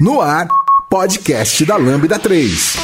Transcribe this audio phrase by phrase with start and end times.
[0.00, 0.48] No ar,
[0.90, 2.76] podcast da Lambda 3.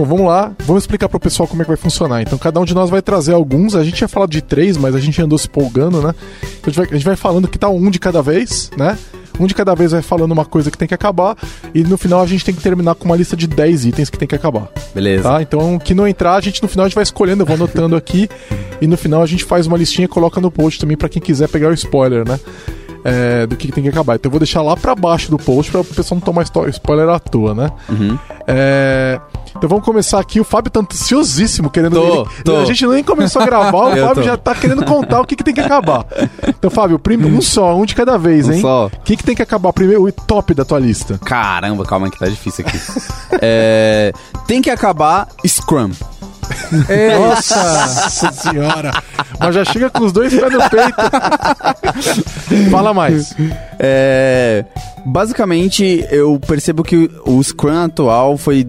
[0.00, 2.22] Bom, vamos lá, vamos explicar para o pessoal como é que vai funcionar.
[2.22, 3.76] Então, cada um de nós vai trazer alguns.
[3.76, 6.14] A gente tinha falado de três, mas a gente andou se polgando, né?
[6.42, 8.96] Então, a gente vai, a gente vai falando que tá um de cada vez, né?
[9.38, 11.36] Um de cada vez vai falando uma coisa que tem que acabar.
[11.74, 14.18] E no final a gente tem que terminar com uma lista de 10 itens que
[14.18, 14.68] tem que acabar.
[14.94, 15.24] Beleza.
[15.24, 15.42] Tá?
[15.42, 17.94] Então, que não entrar, a gente no final a gente vai escolhendo, eu vou anotando
[17.94, 18.26] aqui.
[18.80, 21.20] e no final a gente faz uma listinha e coloca no post também para quem
[21.20, 22.40] quiser pegar o spoiler, né?
[23.04, 24.14] É, do que tem que acabar.
[24.14, 27.08] Então eu vou deixar lá para baixo do post para o pessoal não tomar spoiler
[27.10, 27.70] à toa, né?
[27.90, 28.18] Uhum.
[28.46, 29.20] É,
[29.56, 30.40] então vamos começar aqui.
[30.40, 31.94] O Fábio tá ansiosíssimo querendo.
[31.94, 32.56] Tô, ele, tô.
[32.56, 34.22] A gente nem começou a gravar, o Fábio tô.
[34.22, 36.04] já tá querendo contar o que, que tem que acabar.
[36.46, 37.16] Então, Fábio, prim...
[37.16, 38.60] um só, um de cada vez, Um hein?
[38.60, 38.86] só.
[38.86, 40.04] O que, que tem que acabar primeiro?
[40.04, 41.18] O top da tua lista.
[41.24, 42.78] Caramba, calma que tá difícil aqui.
[43.42, 44.12] É,
[44.46, 45.90] tem que acabar Scrum.
[47.18, 48.90] Nossa senhora!
[49.38, 52.70] Mas já chega com os dois pés no peito.
[52.70, 53.34] Fala mais.
[53.78, 54.64] É,
[55.06, 58.66] basicamente, eu percebo que o Scrum atual foi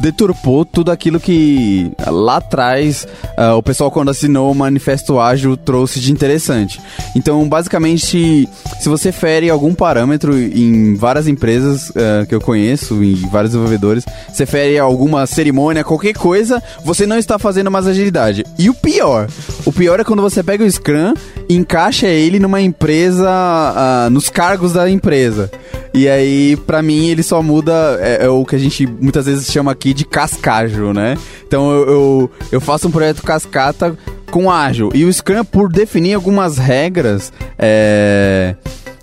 [0.00, 6.00] deturpou tudo aquilo que lá atrás ah, o pessoal quando assinou o Manifesto Ágil trouxe
[6.00, 6.80] de interessante.
[7.14, 8.48] Então, basicamente,
[8.80, 14.04] se você fere algum parâmetro em várias empresas ah, que eu conheço, em vários desenvolvedores,
[14.32, 18.44] você fere alguma cerimônia, qualquer coisa, você não está fazendo mais agilidade.
[18.58, 19.28] E o pior,
[19.64, 21.14] o pior é quando você pega o Scrum
[21.48, 25.50] e encaixa ele numa empresa, ah, nos cargos da empresa.
[25.94, 29.50] E aí, pra mim, ele só muda é, é o que a gente muitas vezes
[29.50, 31.16] chama aqui de cascajo, né?
[31.46, 33.96] Então eu, eu, eu faço um projeto cascata
[34.30, 34.90] com ágil.
[34.94, 38.56] E o Scrum, por definir algumas regras, é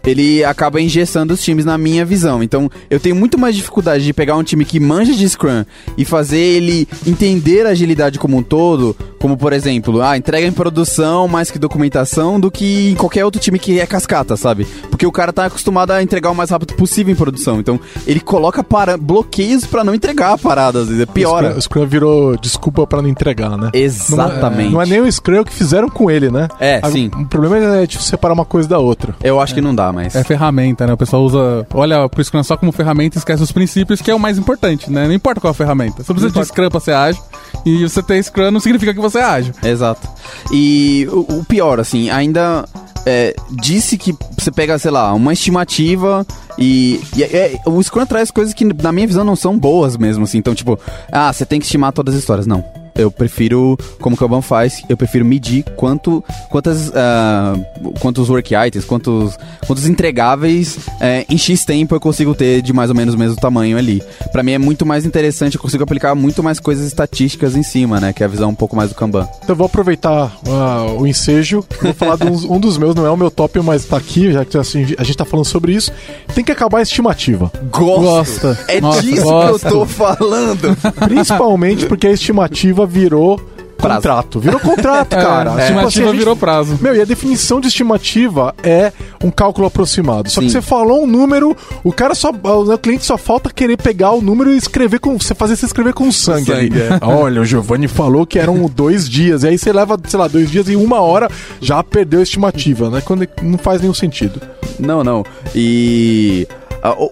[0.05, 2.43] ele acaba engessando os times na minha visão.
[2.43, 5.63] Então, eu tenho muito mais dificuldade de pegar um time que manja de Scrum
[5.97, 10.51] e fazer ele entender a agilidade como um todo, como por exemplo, ah, entrega em
[10.51, 14.67] produção mais que documentação do que em qualquer outro time que é cascata, sabe?
[14.89, 17.57] Porque o cara tá acostumado a entregar o mais rápido possível em produção.
[17.57, 21.47] Então, ele coloca para bloqueios para não entregar a parada, às vezes, piora.
[21.47, 23.69] O Scrum, o Scrum virou desculpa pra não entregar, né?
[23.73, 24.71] Exatamente.
[24.73, 26.49] Não é, não é nem o Scrum que fizeram com ele, né?
[26.59, 27.09] É, A- sim.
[27.17, 29.15] O problema é tipo, separar uma coisa da outra.
[29.23, 30.15] Eu acho que não dá mais.
[30.15, 30.91] É ferramenta, né?
[30.91, 34.15] O pessoal usa, olha pro Scrum só como ferramenta e esquece os princípios, que é
[34.15, 35.07] o mais importante, né?
[35.07, 36.03] Não importa qual a ferramenta.
[36.03, 37.23] Você precisa de Scrum pra ser ágil,
[37.65, 39.53] e você ter Scrum não significa que você é ágil.
[39.63, 40.07] Exato.
[40.51, 42.65] E o, o pior, assim, ainda
[43.05, 46.25] é, disse que você pega, sei lá, uma estimativa
[46.57, 50.23] e, e é- o Scrum traz coisas que, na minha visão, não são boas mesmo,
[50.23, 50.37] assim.
[50.37, 50.79] Então, tipo,
[51.11, 52.47] ah, você tem que estimar todas as histórias.
[52.47, 52.63] Não.
[52.95, 57.55] Eu prefiro, como o Kanban faz, eu prefiro medir quanto, quantas, ah,
[57.99, 62.89] quantos work items, quantos, quantos entregáveis é, em X tempo eu consigo ter de mais
[62.89, 64.01] ou menos o mesmo tamanho ali.
[64.31, 67.99] Pra mim é muito mais interessante, eu consigo aplicar muito mais coisas estatísticas em cima,
[67.99, 68.13] né?
[68.13, 69.27] Que é a visão um pouco mais do Kanban.
[69.37, 71.63] Então eu vou aproveitar ah, o ensejo.
[71.81, 74.45] Vou falar de um dos meus, não é o meu top, mas tá aqui, já
[74.45, 75.91] que assim, a gente tá falando sobre isso.
[76.33, 77.51] Tem que acabar a estimativa.
[77.71, 78.01] Gosto.
[78.01, 78.59] Gosta.
[78.67, 79.59] É Nossa, disso gosto.
[79.59, 80.77] que eu tô falando.
[81.07, 83.39] Principalmente porque a estimativa virou
[83.77, 83.95] Prazo.
[83.97, 84.39] contrato.
[84.39, 85.41] Virou contrato, cara.
[85.41, 86.79] a Tipo estimativa assim, gente- virou prazo.
[86.81, 90.29] Meu, e a definição de estimativa é um cálculo aproximado.
[90.29, 90.53] Só que Sim.
[90.53, 92.29] você falou um número, o cara só.
[92.31, 95.19] O cliente só falta querer pegar o número e escrever com.
[95.19, 96.45] Você fazer você escrever com sangue.
[96.45, 96.97] Sangue, é.
[97.05, 99.43] Olha, o Giovanni falou que eram dois dias.
[99.43, 101.29] E aí você leva, sei lá, dois dias e uma hora
[101.59, 103.01] já perdeu a estimativa, né?
[103.03, 104.39] Quando não faz nenhum sentido.
[104.79, 105.25] Não, não.
[105.53, 106.47] E.
[106.81, 107.11] ah, o-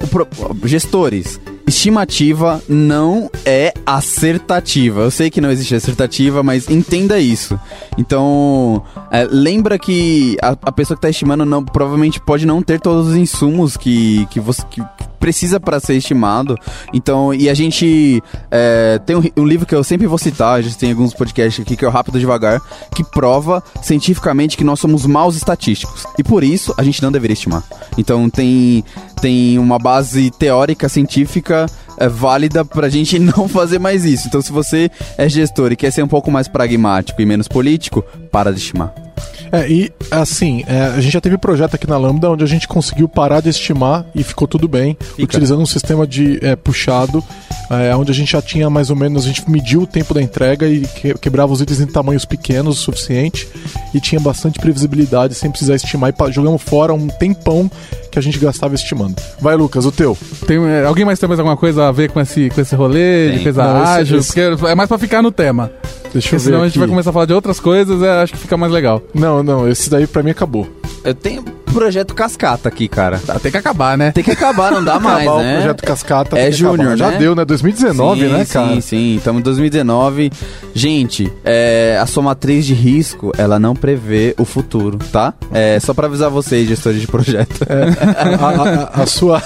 [0.63, 1.38] o gestores.
[1.67, 5.01] Estimativa não é acertativa.
[5.01, 7.59] Eu sei que não existe acertativa, mas entenda isso.
[7.97, 12.79] Então, é, lembra que a, a pessoa que está estimando não, provavelmente pode não ter
[12.79, 14.81] todos os insumos que, que você que
[15.21, 16.57] precisa para ser estimado.
[16.91, 20.62] Então, e a gente é, tem um, um, livro que eu sempre vou citar, a
[20.62, 22.59] gente tem alguns podcasts aqui que é o Rápido Devagar,
[22.95, 26.06] que prova cientificamente que nós somos maus estatísticos.
[26.18, 27.63] E por isso a gente não deveria estimar.
[27.97, 28.83] Então tem,
[29.21, 31.67] tem uma base teórica, científica
[31.97, 34.27] é, válida pra gente não fazer mais isso.
[34.27, 38.03] Então se você é gestor e quer ser um pouco mais pragmático e menos político,
[38.31, 39.10] para de estimar.
[39.51, 42.68] É, e assim, é, a gente já teve projeto aqui na Lambda onde a gente
[42.68, 45.23] conseguiu parar de estimar e ficou tudo bem, Fica.
[45.23, 47.23] utilizando um sistema de é, puxado,
[47.69, 50.21] é, onde a gente já tinha mais ou menos, a gente mediu o tempo da
[50.21, 53.47] entrega e que, quebrava os itens em tamanhos pequenos o suficiente
[53.94, 57.69] e tinha bastante previsibilidade sem precisar estimar e jogamos fora um tempão
[58.09, 59.15] que a gente gastava estimando.
[59.39, 60.17] Vai, Lucas, o teu.
[60.45, 63.29] Tem, é, alguém mais tem mais alguma coisa a ver com esse, com esse rolê
[63.29, 63.38] tem.
[63.38, 64.19] de coisa Não, ágil?
[64.19, 64.56] Esse, esse...
[64.56, 65.71] Porque é mais pra ficar no tema.
[66.13, 66.45] Deixa eu ver.
[66.45, 66.65] Senão aqui.
[66.65, 69.01] a gente vai começar a falar de outras coisas, é, acho que fica mais legal.
[69.13, 70.67] Não, não, esse daí pra mim acabou.
[71.03, 73.19] Eu tenho projeto cascata aqui, cara.
[73.19, 74.12] Tá, tem que acabar, né?
[74.12, 75.51] Tem que acabar, não dá mais, acabar né?
[75.51, 76.39] o projeto cascata.
[76.39, 76.97] É júnior, né?
[76.97, 77.45] Já deu, né?
[77.45, 78.68] 2019, sim, né, cara?
[78.68, 79.15] Sim, sim.
[79.18, 80.31] Estamos em 2019.
[80.73, 85.33] Gente, é, a somatriz de risco, ela não prevê o futuro, tá?
[85.51, 87.65] É só pra avisar vocês, gestores de projeto.
[87.68, 89.41] É, a, a, a, sua...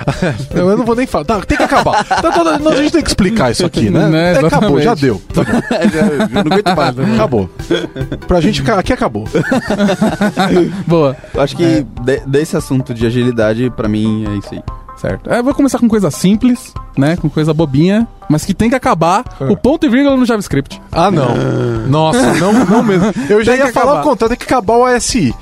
[0.54, 1.24] eu não vou nem falar.
[1.24, 2.04] Tá, tem que acabar.
[2.04, 4.08] Tá, tá, a gente tem que explicar isso aqui, né?
[4.10, 5.20] né acabou, já deu.
[5.32, 5.60] Tá bom.
[6.32, 6.96] não aguento mais.
[6.96, 7.14] Né?
[7.14, 7.50] Acabou.
[8.26, 9.28] Pra gente, aqui acabou.
[10.86, 11.16] Boa.
[11.36, 11.86] Acho que é.
[12.02, 14.62] de, desse assunto de agilidade, para mim, é isso aí.
[15.00, 15.30] Certo.
[15.32, 17.16] É, vou começar com coisa simples, né?
[17.16, 19.44] Com coisa bobinha, mas que tem que acabar é.
[19.44, 20.80] o ponto e vírgula no JavaScript.
[20.92, 21.34] Ah, não.
[21.88, 23.10] Nossa, não, não mesmo.
[23.26, 24.00] Eu já ia falar acabar.
[24.00, 25.34] o contrato, tem que acabar o ASI.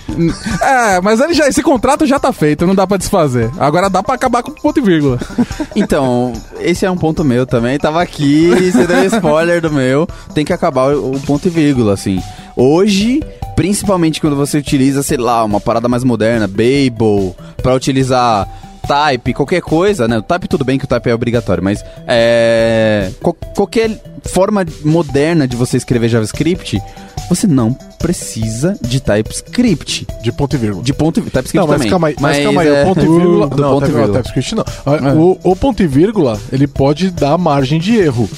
[0.62, 3.50] É, mas ele já, esse contrato já tá feito, não dá para desfazer.
[3.58, 5.18] Agora dá para acabar com o ponto e vírgula.
[5.76, 7.78] Então, esse é um ponto meu também.
[7.78, 10.08] Tava aqui, você deu spoiler do meu.
[10.34, 12.20] Tem que acabar o ponto e vírgula, assim.
[12.60, 13.22] Hoje,
[13.54, 18.48] principalmente quando você utiliza, sei lá, uma parada mais moderna, Babel, para utilizar
[18.88, 20.18] type, qualquer coisa, né?
[20.18, 23.10] O type tudo bem que o type é obrigatório, mas é,
[23.54, 26.80] qualquer forma moderna de você escrever JavaScript,
[27.28, 30.06] você não precisa de TypeScript.
[30.20, 30.82] De ponto e vírgula.
[30.82, 31.42] De ponto e vírgula.
[31.42, 31.90] TypeScript não, mas também.
[31.90, 32.82] Calma aí, mas, mas calma aí, é...
[32.82, 33.46] o ponto e vírgula...
[33.48, 34.22] Do não, ponto e vírgula.
[34.22, 34.64] TypeScript não.
[34.94, 35.14] É.
[35.14, 38.28] O, o ponto e vírgula, ele pode dar margem de erro.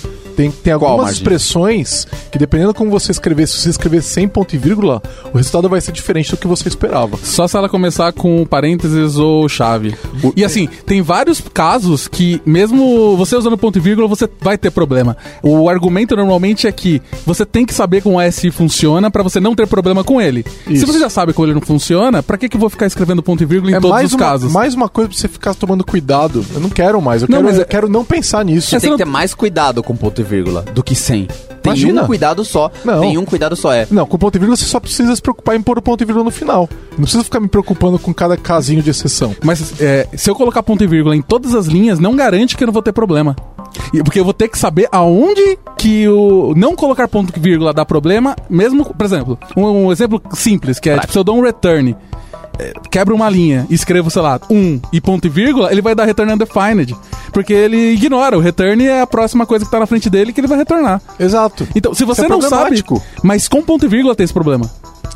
[0.41, 4.59] Tem, tem algumas expressões que, dependendo como você escrever, se você escrever sem ponto e
[4.59, 5.03] vírgula,
[5.35, 7.19] o resultado vai ser diferente do que você esperava.
[7.23, 9.95] Só se ela começar com parênteses ou chave.
[10.35, 14.71] E assim, tem vários casos que, mesmo você usando ponto e vírgula, você vai ter
[14.71, 15.15] problema.
[15.43, 19.41] O argumento normalmente é que você tem que saber como o ASI funciona para você
[19.41, 20.43] não ter problema com ele.
[20.67, 20.87] Isso.
[20.87, 23.23] Se você já sabe como ele não funciona, para que, que eu vou ficar escrevendo
[23.23, 24.51] ponto e vírgula em é todos os uma, casos?
[24.51, 26.43] Mais uma coisa pra você ficar tomando cuidado.
[26.55, 27.21] Eu não quero mais.
[27.21, 27.65] Eu, não, quero, eu é...
[27.67, 28.71] quero não pensar nisso.
[28.71, 31.27] Você tem que ter mais cuidado com ponto e vírgula do que sem.
[31.63, 32.03] Tem Imagina.
[32.03, 32.71] um cuidado só.
[32.85, 33.01] Não.
[33.01, 33.87] Tem um cuidado só, é.
[33.91, 36.07] Não, com ponto e vírgula você só precisa se preocupar em pôr o ponto e
[36.07, 36.69] vírgula no final.
[36.93, 39.37] Não precisa ficar me preocupando com cada casinho de exceção.
[39.45, 42.65] Mas é, se eu colocar ponto e vírgula em todas as linhas, não garante que
[42.65, 43.37] eu não vou ter problema.
[44.05, 47.85] Porque eu vou ter que saber aonde que o não colocar ponto e vírgula dá
[47.85, 51.43] problema, mesmo, por exemplo, um, um exemplo simples, que é, tipo, se eu dou um
[51.43, 51.97] return
[52.91, 56.05] quebra uma linha e escrevo, sei lá, um e ponto e vírgula, ele vai dar
[56.05, 56.95] return undefined.
[57.33, 58.37] Porque ele ignora.
[58.37, 61.01] O return é a próxima coisa que tá na frente dele que ele vai retornar.
[61.19, 61.67] Exato.
[61.75, 62.83] Então, se você é não sabe.
[63.23, 64.69] Mas com ponto e vírgula tem esse problema.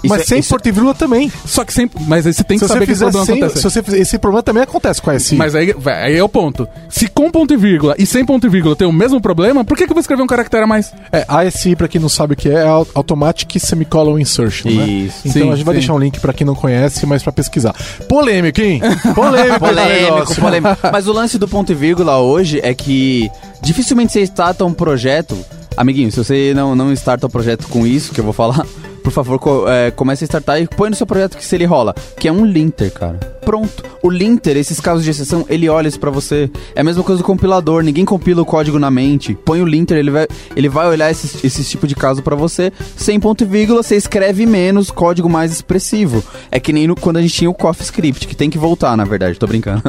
[0.08, 0.50] Mas é, sem isso...
[0.50, 1.32] ponto e vírgula também.
[1.44, 1.90] Só que sem.
[2.06, 3.56] Mas aí você tem que se saber que esse problema sem, acontece.
[3.56, 5.34] Se você fizer, esse problema também acontece com a SI.
[5.36, 6.68] Mas aí, aí é o ponto.
[6.88, 9.76] Se com ponto e vírgula e sem ponto e vírgula tem o mesmo problema, por
[9.76, 10.92] que, que eu vou escrever um caractere a mais?
[11.12, 14.86] É, ASI, pra quem não sabe o que é, é Automatic Semicolon Insertion, né?
[14.86, 15.20] Isso.
[15.24, 15.80] Então sim, a gente vai sim.
[15.80, 17.74] deixar um link pra quem não conhece, mas pra pesquisar.
[18.08, 18.80] Polêmico, hein?
[19.14, 20.78] Polêmico, polêmico, polêmico.
[20.92, 23.30] Mas o lance do ponto e vírgula hoje é que
[23.62, 25.36] dificilmente você starta um projeto.
[25.76, 28.64] Amiguinho, se você não, não starta o um projeto com isso que eu vou falar,
[29.04, 31.66] por favor, co é, comece a startar e põe no seu projeto que se ele
[31.66, 33.20] rola, que é um linter, cara.
[33.44, 33.84] Pronto.
[34.02, 36.50] O linter, esses casos de exceção, ele olha isso pra você.
[36.74, 39.34] É a mesma coisa do compilador, ninguém compila o código na mente.
[39.44, 42.72] Põe o linter, ele vai, ele vai olhar esse, esse tipo de caso para você.
[42.96, 46.24] Sem ponto e vírgula, você escreve menos, código mais expressivo.
[46.50, 49.04] É que nem no, quando a gente tinha o CoffeeScript, que tem que voltar, na
[49.04, 49.82] verdade, tô brincando.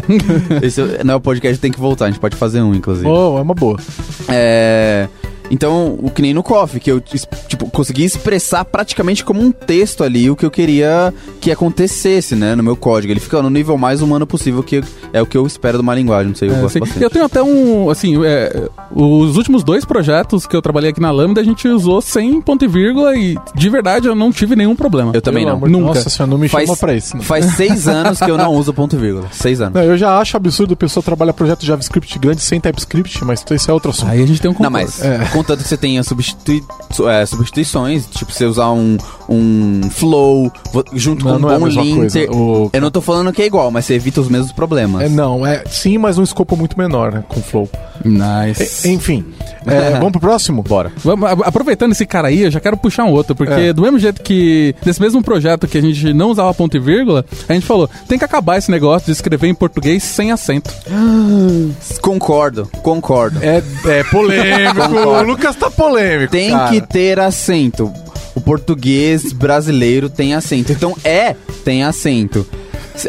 [0.64, 3.06] esse não é o podcast, tem que voltar, a gente pode fazer um, inclusive.
[3.06, 3.78] Oh, é uma boa.
[4.30, 5.08] É...
[5.50, 10.02] Então, o que nem no Coffee, que eu tipo, consegui expressar praticamente como um texto
[10.02, 13.12] ali o que eu queria que acontecesse, né, no meu código.
[13.12, 15.94] Ele fica no nível mais humano possível, que é o que eu espero de uma
[15.94, 17.02] linguagem, não sei, eu É, gosto bastante.
[17.02, 21.10] Eu tenho até um, assim, é, os últimos dois projetos que eu trabalhei aqui na
[21.10, 24.74] Lambda, a gente usou sem ponto e vírgula e, de verdade, eu não tive nenhum
[24.74, 25.12] problema.
[25.14, 25.68] Eu também Pelo não.
[25.68, 25.86] Nunca.
[25.94, 27.16] Nossa senhora, não me Faz- chama pra isso.
[27.16, 27.22] não.
[27.22, 29.26] Faz seis anos que eu não uso ponto e vírgula.
[29.30, 29.74] Seis anos.
[29.74, 33.70] Não, eu já acho absurdo a pessoa trabalhar projeto JavaScript grande sem TypeScript, mas esse
[33.70, 34.10] é outro assunto.
[34.10, 34.72] Aí a gente tem um Não, concordo.
[34.86, 35.02] mas
[35.36, 36.64] contanto que você tenha substitui
[37.10, 38.96] é, substituições, tipo você usar um,
[39.28, 40.52] um flow
[40.94, 42.30] junto Não, com não um é bom mesma linter.
[42.30, 45.02] O- Eu não tô falando que é igual, mas você evita os mesmos problemas.
[45.02, 47.24] É, não, é sim, mas num escopo muito menor, né?
[47.28, 47.68] Com Flow.
[48.04, 48.86] Nice.
[48.88, 49.24] E- enfim,
[49.66, 50.62] é, vamos pro próximo?
[50.62, 50.92] Bora.
[50.98, 53.72] Vamos- Aproveitando esse cara aí, eu já quero puxar um outro, porque É.
[53.72, 57.24] do mesmo jeito que nesse mesmo projeto que a gente não usava ponto e vírgula,
[57.48, 60.70] a gente falou, tem que acabar esse negócio de escrever em português sem acento.
[62.00, 63.38] Concordo, concordo.
[63.42, 64.94] É, é polêmico.
[64.94, 65.22] o.
[65.22, 66.30] Lucas tá polêmico.
[66.32, 66.70] Tem cara.
[66.70, 67.92] que ter acento.
[68.34, 70.72] O português brasileiro tem acento.
[70.72, 72.46] Então é, tem acento.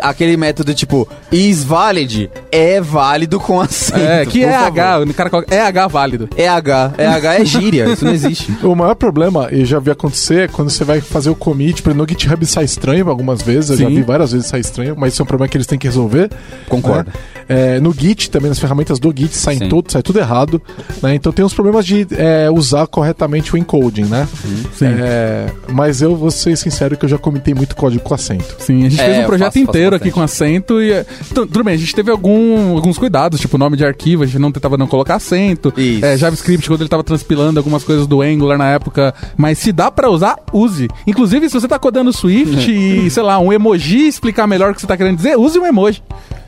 [0.01, 4.00] Aquele método tipo is valid é válido com acento.
[4.00, 4.67] É, que é favor.
[4.79, 6.29] H, o cara coloca é H válido.
[6.36, 6.94] É H.
[6.98, 8.51] É H é gíria, isso não existe.
[8.67, 11.89] O maior problema, e já vi acontecer, é quando você vai fazer o commit, por
[11.91, 15.13] exemplo, no GitHub sai estranho algumas vezes, eu já vi várias vezes sai estranho, mas
[15.13, 16.29] isso é um problema que eles têm que resolver.
[16.67, 17.10] Concordo.
[17.10, 17.13] né?
[17.50, 19.70] É, no Git, também nas ferramentas do Git, saem Sim.
[19.70, 20.62] tudo, sai tudo errado.
[21.01, 21.15] né?
[21.15, 24.27] Então tem uns problemas de é, usar corretamente o encoding, né?
[24.74, 24.88] Sim.
[25.00, 28.56] É, mas eu vou ser sincero que eu já comitei muito código com acento.
[28.60, 30.91] Sim, a gente É, fez um eu projeto faço- faço inteiro aqui com acento e.
[30.91, 31.03] é,
[31.34, 34.39] tu- tudo bem, a gente teve algum- alguns cuidados, tipo nome de arquivo, a gente
[34.39, 35.74] não tentava não colocar acento.
[35.77, 36.05] Isso.
[36.05, 39.13] É, JavaScript, quando ele tava transpilando algumas coisas do Angular na época.
[39.36, 40.88] Mas se dá pra usar, use.
[41.05, 44.81] Inclusive, se você tá codando Swift e, sei lá, um emoji explicar melhor o que
[44.81, 46.01] você tá querendo dizer, use um emoji.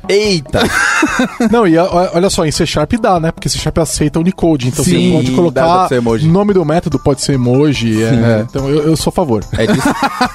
[0.08, 0.62] Eita!
[1.52, 3.32] Não, e olha só, em C Sharp dá, né?
[3.32, 7.22] Porque C Sharp aceita Unicode, então Sim, você pode colocar o nome do método pode
[7.22, 8.02] ser emoji.
[8.02, 9.44] é, então eu, eu sou a favor.
[9.56, 9.88] É disso,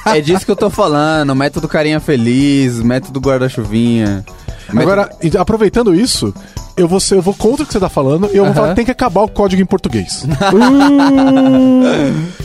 [0.07, 1.35] é disso que eu tô falando.
[1.35, 4.25] Método carinha feliz, método guarda-chuvinha.
[4.69, 6.33] Agora, aproveitando isso,
[6.77, 8.75] eu vou, ser- eu vou contra o que você tá falando e eu vou falar
[8.75, 10.25] tem que acabar o código em português.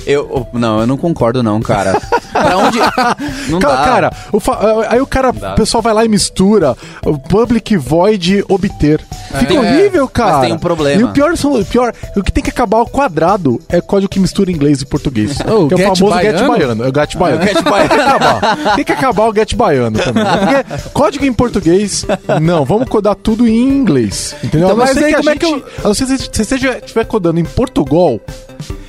[0.05, 1.99] Eu, não, eu não concordo não, cara.
[2.31, 2.79] pra onde...
[3.49, 3.83] Não Cara, dá.
[3.85, 4.59] cara, o fa-
[4.89, 9.01] aí o cara, o pessoal vai lá e mistura o public void obter.
[9.39, 9.59] Fica É.
[9.59, 10.41] horrível, cara.
[10.41, 11.01] tem um problema.
[11.01, 14.09] E o pior, são- o pior, o que tem que acabar o quadrado é código
[14.09, 15.37] que mistura inglês e português.
[15.41, 16.47] Oh, que é o get famoso get baiano?
[16.47, 16.83] baiano.
[16.83, 17.43] É o get baiano.
[17.43, 17.89] Get baiano.
[17.89, 18.75] Tem que acabar.
[18.75, 20.23] Tem que acabar o get baiano também.
[20.25, 22.05] Porque código em português,
[22.41, 24.18] não, vamos codar tudo em inglês.
[24.43, 24.67] Entendeu?
[24.69, 25.45] Então, mas aí como é que
[25.79, 28.19] a não ser se você estiver codando em Portugal,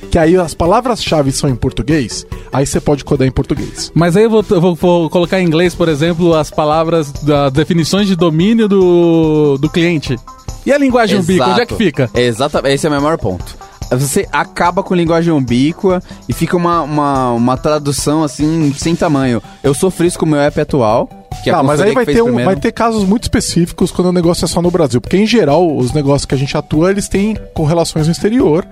[0.09, 3.91] que aí as palavras-chave são em português, aí você pode codar em português.
[3.95, 7.51] Mas aí eu vou, eu vou- vou colocar em inglês, por exemplo, as palavras das
[7.53, 10.17] definições de domínio do, do cliente.
[10.65, 12.09] E a linguagem ubíqua, onde é que fica?
[12.13, 13.55] Exatamente, esse é o meu maior ponto.
[13.91, 19.41] Você acaba com linguagem ubíqua e fica uma, uma, uma tradução assim, sem tamanho.
[19.63, 21.09] Eu sofri isso com o meu app atual.
[21.43, 24.11] Que Tá, mas aí vai que ter, um, vai ter casos muito específicos quando o
[24.11, 25.01] negócio é só no Brasil.
[25.01, 28.65] Porque, em geral, os negócios que a gente atua, eles têm correlações no exterior.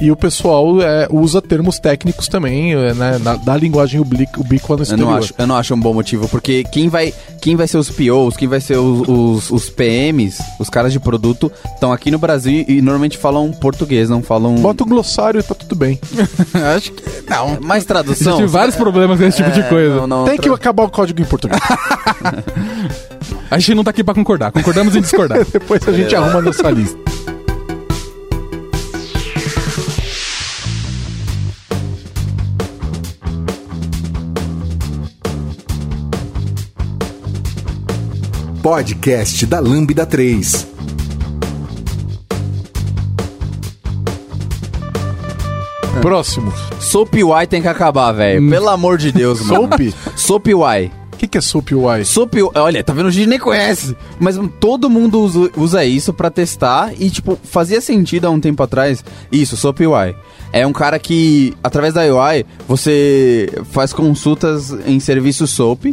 [0.00, 4.74] E o pessoal é, usa termos técnicos também, é, né, na- da linguagem ubí- ubíqua
[4.76, 5.10] no Eu exterior.
[5.10, 7.90] não, acho, eu não acho um bom motivo, porque quem vai, quem vai ser os
[7.90, 12.18] POs, quem vai ser os, os, os PMs, os caras de produto, estão aqui no
[12.18, 14.56] Brasil e normalmente falam português, não falam.
[14.56, 15.98] Bota um glossário e tá tudo bem.
[16.76, 17.58] Acho que não.
[17.62, 18.36] mais Eu tradução.
[18.36, 19.94] tive vários problemas com esse tipo de É, coisa.
[20.00, 21.58] não, não, Tem que tra- acabar o código em português.
[23.50, 24.50] A gente não tá aqui pra concordar.
[24.50, 25.44] Concordamos em discordar.
[25.52, 26.98] Depois a gente arruma nessa lista.
[38.62, 40.66] Podcast da Lambda 3.
[46.02, 46.52] Próximo.
[46.80, 48.42] Soap UI tem que acabar, velho.
[48.42, 48.50] Hum.
[48.50, 49.68] Pelo amor de Deus, mano.
[49.68, 49.80] Soap?
[50.16, 50.90] Soap UI.
[51.16, 52.04] O que, que é Soap UI?
[52.04, 52.34] Soap.
[52.54, 53.08] Olha, tá vendo?
[53.08, 53.96] A gente nem conhece.
[54.20, 58.62] Mas todo mundo usa, usa isso pra testar e, tipo, fazia sentido há um tempo
[58.62, 59.02] atrás.
[59.32, 60.14] Isso, Soap UI.
[60.52, 65.86] É um cara que, através da UI, você faz consultas em serviço Soap.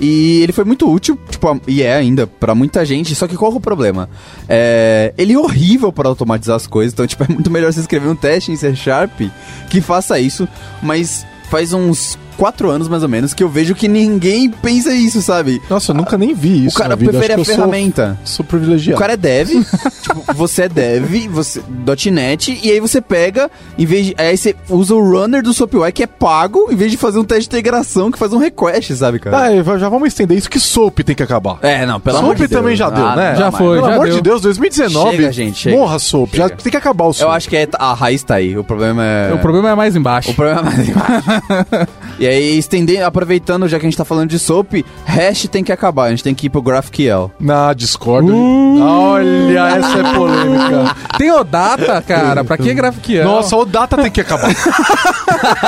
[0.00, 3.14] E ele foi muito útil, tipo, e é ainda, pra muita gente.
[3.14, 4.08] Só que qual é o problema?
[4.48, 6.94] É, ele é horrível para automatizar as coisas.
[6.94, 9.20] Então, tipo, é muito melhor você escrever um teste em C Sharp
[9.68, 10.48] que faça isso.
[10.82, 15.20] Mas faz uns quatro anos, mais ou menos, que eu vejo que ninguém pensa isso,
[15.22, 15.60] sabe?
[15.68, 16.76] Nossa, eu nunca nem vi isso.
[16.76, 17.10] o cara na vida.
[17.12, 18.18] prefere Acho a eu sou- ferramenta.
[18.24, 18.96] Sou, privilegiado.
[18.96, 19.48] O cara é dev,
[20.02, 21.60] tipo, você é dev, você
[22.10, 25.90] .NET, e aí você pega, em vez de, aí você usa o runner do SoapUI
[25.92, 28.94] que é pago, em vez de fazer um teste de integração que faz um request,
[28.96, 29.38] sabe, cara?
[29.42, 31.58] Ah, é, já vamos estender isso que SOAP tem que acabar.
[31.62, 32.60] É, não, pelo Soap amor de Deus.
[32.60, 33.34] também já deu, Ah, né?
[33.36, 33.76] Já foi.
[33.76, 34.16] Pelo já amor deu.
[34.16, 35.16] de Deus, 2019.
[35.16, 35.76] Chega, gente, chega.
[35.76, 36.34] Morra, Soap.
[36.34, 36.62] Já Chega.
[36.62, 37.28] tem que acabar o Soap.
[37.28, 39.32] Eu acho que é, a raiz tá aí, o problema é...
[39.32, 40.30] O problema é mais embaixo.
[40.30, 41.88] O problema é mais embaixo.
[42.18, 45.72] e aí, estender, aproveitando, já que a gente tá falando de SOAP, hash tem que
[45.72, 47.30] acabar, a gente tem que ir pro GraphQL.
[47.38, 48.30] Na Discord.
[48.30, 48.80] Uh!
[48.80, 50.96] Olha, essa é polêmica.
[51.16, 52.44] Tem o data, cara.
[52.44, 53.24] Pra que GraphQL?
[53.24, 54.54] Nossa, o data tem que acabar.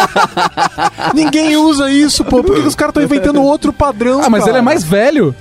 [1.14, 2.42] Ninguém usa isso, pô.
[2.42, 4.20] Por que que os caras estão inventando outro padrão?
[4.22, 4.52] Ah, mas cara?
[4.52, 5.34] ele é mais velho.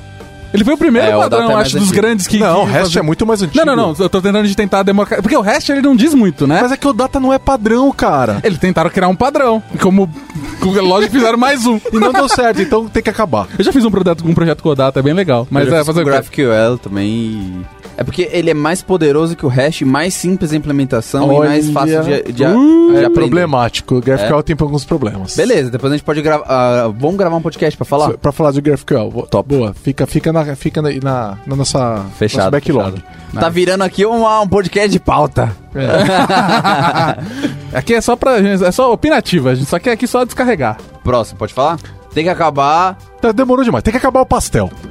[0.57, 2.01] Ele foi o primeiro É, o padrão, é mais acho, dos antigo.
[2.01, 2.39] grandes que.
[2.39, 3.65] Não, o que resto fazem- é muito mais antigo.
[3.65, 3.95] Não, não, não.
[4.03, 5.21] Eu tô tentando de tentar democratizar.
[5.21, 6.59] Porque o resto ele não diz muito, né?
[6.61, 8.39] Mas é que o data não é padrão, cara.
[8.43, 9.61] Eles tentaram criar um padrão.
[9.79, 10.09] Como
[10.59, 11.79] Google Logic fizeram mais um.
[11.93, 13.47] E não deu certo, então tem que acabar.
[13.57, 15.47] Eu já fiz um projeto, um projeto com o Data, é bem legal.
[15.49, 16.11] Mas Eu é fazer com o?
[16.11, 17.65] GraphQL também.
[17.99, 21.69] É porque ele é mais poderoso que o hash, mais simples a implementação e mais
[21.71, 23.09] fácil de, de, Uh, de é aprender.
[23.09, 23.95] problemático.
[23.95, 25.35] O GraphQL tem alguns problemas.
[25.35, 26.45] Beleza, depois a gente pode gravar.
[26.47, 28.11] ah, vamos gravar um podcast pra falar?
[28.19, 29.25] Pra falar de GraphQL.
[29.31, 29.49] Top.
[29.49, 29.73] Boa.
[29.73, 32.91] Fica, fica, na, fica na, na, na nossa Fechado, nosso backlog.
[33.01, 33.39] fechado.
[33.39, 35.55] Tá virando aqui um, um podcast de pauta.
[37.73, 38.37] Aqui é só pra.
[38.39, 40.77] É só opinativa, a gente só quer aqui só descarregar.
[41.03, 41.77] Próximo, pode falar?
[42.13, 42.97] Tem que acabar.
[43.21, 43.83] Tá, demorou demais.
[43.83, 44.71] Tem que acabar o pastel.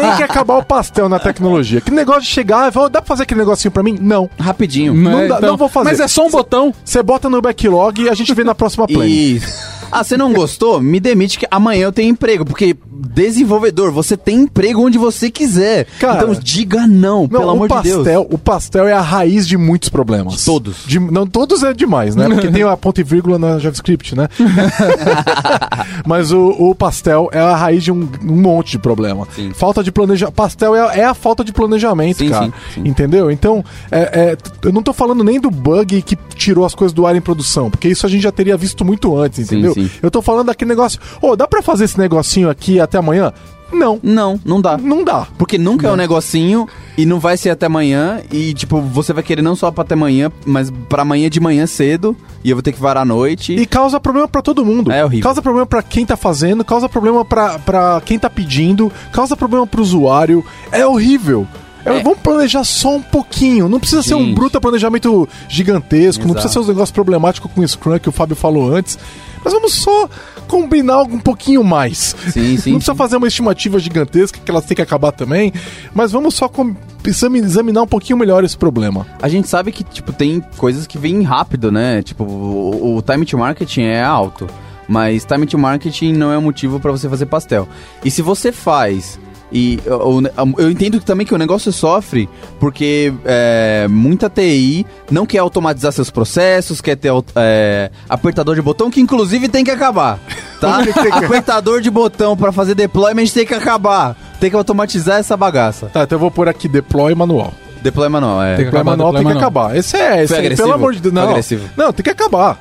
[0.00, 1.80] tem que acabar o pastel na tecnologia.
[1.80, 3.96] Que negócio de chegar e falar, dá pra fazer aquele negocinho pra mim?
[4.00, 4.28] Não.
[4.38, 4.92] Rapidinho.
[4.92, 5.88] Não dá- não vou fazer.
[5.88, 6.74] Mas é só um botão.
[6.84, 9.08] Você bota no backlog e a gente vê na próxima play.
[9.36, 9.79] Isso.
[9.92, 10.80] Ah, você não gostou?
[10.80, 12.44] Me demite que amanhã eu tenho emprego.
[12.44, 15.86] Porque desenvolvedor, você tem emprego onde você quiser.
[15.98, 17.96] Cara, então diga não, Não, pelo amor de Deus.
[17.98, 20.36] pastel, o pastel é a raiz de muitos problemas.
[20.36, 20.76] De todos.
[20.86, 22.28] De- não, todos é demais, né?
[22.28, 24.28] Porque tem a ponto e vírgula na JavaScript, né?
[26.06, 29.26] Mas o, o pastel é a raiz de um, um monte de problema.
[29.34, 29.52] Sim.
[29.54, 30.34] Falta de planejamento.
[30.34, 32.46] Pastel é, é a falta de planejamento, Sim, cara.
[32.46, 32.88] sim, sim.
[32.88, 33.30] Entendeu?
[33.30, 33.98] Então, é-
[34.32, 37.20] é, eu não tô falando nem do bug que tirou as coisas do ar em
[37.20, 39.74] produção, porque isso a gente já teria visto muito antes, Sim, entendeu?
[39.88, 39.90] Sim.
[40.02, 41.00] Eu tô falando daquele negócio.
[41.20, 43.32] Ô, dá pra fazer esse negocinho aqui até amanhã?
[43.72, 44.00] Não.
[44.02, 44.76] Não, não dá.
[44.76, 45.28] Não dá.
[45.38, 46.66] Porque nunca é um negocinho
[46.98, 48.20] e não vai ser até amanhã.
[48.32, 51.66] E, tipo, você vai querer não só pra até amanhã, mas pra amanhã de manhã
[51.66, 52.16] cedo.
[52.42, 53.54] E eu vou ter que varar à noite.
[53.54, 54.90] E causa problema pra todo mundo.
[54.90, 55.22] É horrível.
[55.22, 59.82] Causa problema pra quem tá fazendo, causa problema pra quem tá pedindo, causa problema pro
[59.82, 60.44] usuário.
[60.72, 61.46] É horrível.
[61.84, 62.02] É, É.
[62.02, 63.68] Vamos planejar só um pouquinho.
[63.68, 64.34] Não precisa ser um Gente.
[64.34, 66.42] bruto planejamento gigantesco, não Exato.
[66.42, 68.98] precisa ser uns negócios problemáticos com o Scrum que o Fábio falou antes.
[69.42, 70.06] Mas vamos só
[70.46, 72.14] combinar algo um pouquinho mais.
[72.30, 72.98] Sim, sim, não precisa sim.
[72.98, 75.50] fazer uma estimativa gigantesca que elas têm que acabar também.
[75.94, 79.06] Mas vamos só com- exami- examinar um pouquinho melhor esse problema.
[79.22, 82.02] A gente sabe que, tipo, tem coisas que vêm rápido, né?
[82.02, 84.46] Tipo, o, o time to marketing é alto.
[84.86, 87.66] Mas time to marketing não é um motivo pra você fazer pastel.
[88.04, 89.18] E se você faz.
[89.52, 95.26] E eu, eu- eu entendo também que o negócio sofre porque é, muita TI não
[95.26, 100.18] quer automatizar seus processos, quer ter é, apertador de botão, que inclusive tem que acabar.
[100.60, 100.80] Tá?
[101.12, 104.16] apertador de botão pra fazer deployment tem que acabar.
[104.38, 105.86] Tem que automatizar essa bagaça.
[105.86, 107.52] Tá, então eu vou pôr aqui deploy manual.
[107.82, 108.56] Deploy manual, é.
[108.56, 109.76] Deploy manual tem que acabar.
[109.76, 111.14] Esse é, esse é, pelo amor de Deus.
[111.14, 111.68] Não, agressivo.
[111.76, 112.58] não, tem que acabar.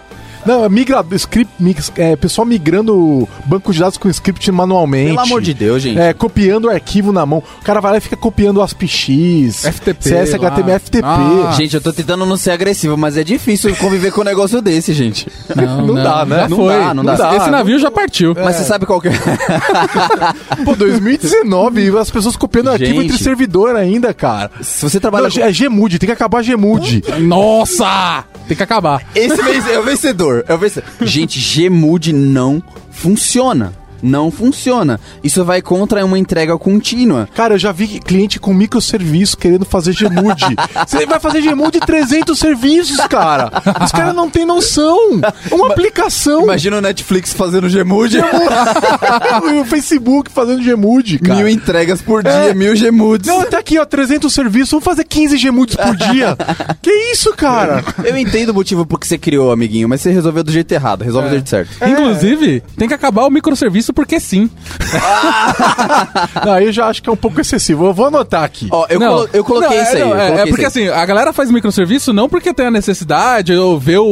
[0.50, 5.10] Não, é migra, script, mix, é, pessoal migrando banco de dados com script manualmente.
[5.10, 6.00] Pelo amor de Deus, gente.
[6.00, 7.44] É, copiando o arquivo na mão.
[7.62, 10.80] O cara vai lá e fica copiando ASPX, FTP CS, HTML.
[10.80, 11.06] FTP.
[11.06, 11.52] Ah.
[11.56, 14.92] Gente, eu tô tentando não ser agressivo, mas é difícil conviver com um negócio desse,
[14.92, 15.28] gente.
[15.56, 16.48] Não, Não dá, né?
[16.50, 16.74] Não foi.
[16.74, 17.36] dá, não dá.
[17.36, 18.34] Esse navio já partiu.
[18.36, 19.12] Mas você sabe qual que é?
[20.66, 23.14] Pô, 2019, as pessoas copiando arquivo Gente.
[23.14, 24.50] entre servidor ainda, cara.
[24.62, 25.42] Se você trabalha Não, com...
[25.42, 27.04] é Gmood, tem que acabar Gmood.
[27.20, 28.24] Nossa!
[28.48, 29.04] Tem que acabar.
[29.14, 30.39] Esse vence- é o vencedor.
[30.48, 30.90] É o vencedor.
[31.02, 33.74] Gente, Gmood não funciona.
[34.02, 35.00] Não funciona.
[35.24, 37.28] Isso vai contra uma entrega contínua.
[37.36, 40.44] Cara, eu já vi cliente com microserviço querendo fazer Gmood.
[40.88, 43.52] Você vai fazer Gmood de 300 serviços, cara.
[43.84, 45.20] Os caras não têm noção.
[45.50, 46.44] É uma aplicação.
[46.44, 48.18] Imagina o Netflix fazendo Gmood.
[49.62, 51.36] o Facebook fazendo Gmood, cara.
[51.40, 52.54] Mil entregas por dia, É.
[52.54, 53.28] mil Gmoods.
[53.28, 54.70] Não, tá aqui, ó, 300 serviços.
[54.72, 56.38] Vamos fazer 15 Gmoods por dia.
[56.82, 57.84] que isso, cara?
[58.04, 61.04] Eu entendo o motivo por que você criou, amiguinho, mas você resolveu do jeito errado.
[61.04, 61.70] Resolve do jeito certo.
[61.86, 64.50] Inclusive, tem que acabar o microserviço porque sim.
[66.46, 67.86] Não, aí eu já acho que é um pouco excessivo.
[67.86, 68.68] Eu vou anotar aqui.
[68.72, 70.02] Ó, eu, Não, colo- eu coloquei não, isso aí.
[70.02, 72.68] é, não, é, coloquei é porque isso assim, a galera faz microserviço não porque tem
[72.68, 74.06] a necessidade, ou vê o,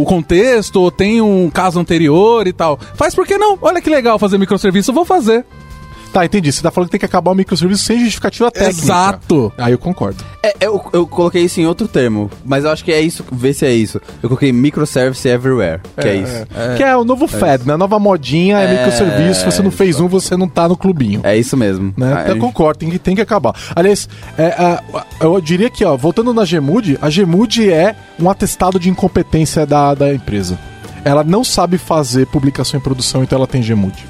[0.00, 2.78] o contexto, ou tem um caso anterior e tal.
[2.94, 3.58] Faz porque não.
[3.60, 5.44] Olha que legal fazer microserviço, eu vou fazer.
[6.16, 6.50] Tá, entendi.
[6.50, 8.80] Você tá falando que tem que acabar o microserviço sem justificativa técnica.
[8.82, 9.52] Exato.
[9.58, 10.24] Aí eu concordo.
[10.42, 13.52] É, eu, eu coloquei isso em outro termo, mas eu acho que é isso, vê
[13.52, 14.00] se é isso.
[14.22, 16.46] Eu coloquei microservice everywhere, que é, isso.
[16.78, 17.74] Que é o novo Fed, né?
[17.74, 19.40] A nova modinha é, É, microserviço.
[19.40, 21.20] Se você não fez um, você não tá no clubinho.
[21.22, 21.92] É isso mesmo.
[21.94, 22.10] Né?
[22.16, 23.52] Ah, Então eu concordo, tem que, tem que acabar.
[23.74, 24.82] Aliás, é, a-
[25.20, 29.92] eu diria que, ó, voltando na Gemude, a Gemude é um atestado de incompetência da,
[29.92, 30.58] da empresa.
[31.04, 34.02] Ela não sabe fazer publicação em produção, então ela tem Gemude.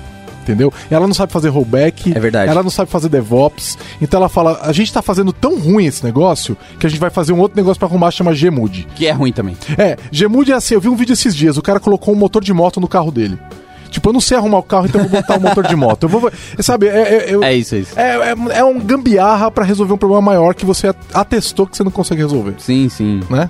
[0.47, 0.73] Entendeu?
[0.89, 2.17] Ela não sabe fazer rollback.
[2.17, 2.49] É verdade.
[2.49, 3.77] Ela não sabe fazer DevOps.
[4.01, 7.11] Então ela fala: a gente tá fazendo tão ruim esse negócio que a gente vai
[7.11, 8.87] fazer um outro negócio pra arrumar, chama Gemude.
[8.95, 9.57] Que é ruim também.
[9.77, 12.45] É, Gemude é assim, eu vi um vídeo esses dias, o cara colocou um motor
[12.45, 13.37] de moto no carro dele.
[13.91, 16.05] Tipo, eu não sei arrumar o carro, então eu vou botar um motor de moto.
[16.05, 16.31] Eu vou.
[16.61, 17.99] Sabe, é, é, É isso, é isso.
[17.99, 21.83] é, é, é um gambiarra pra resolver um problema maior que você atestou que você
[21.83, 23.21] não consegue resolver, Sim, sim.
[23.29, 23.49] né?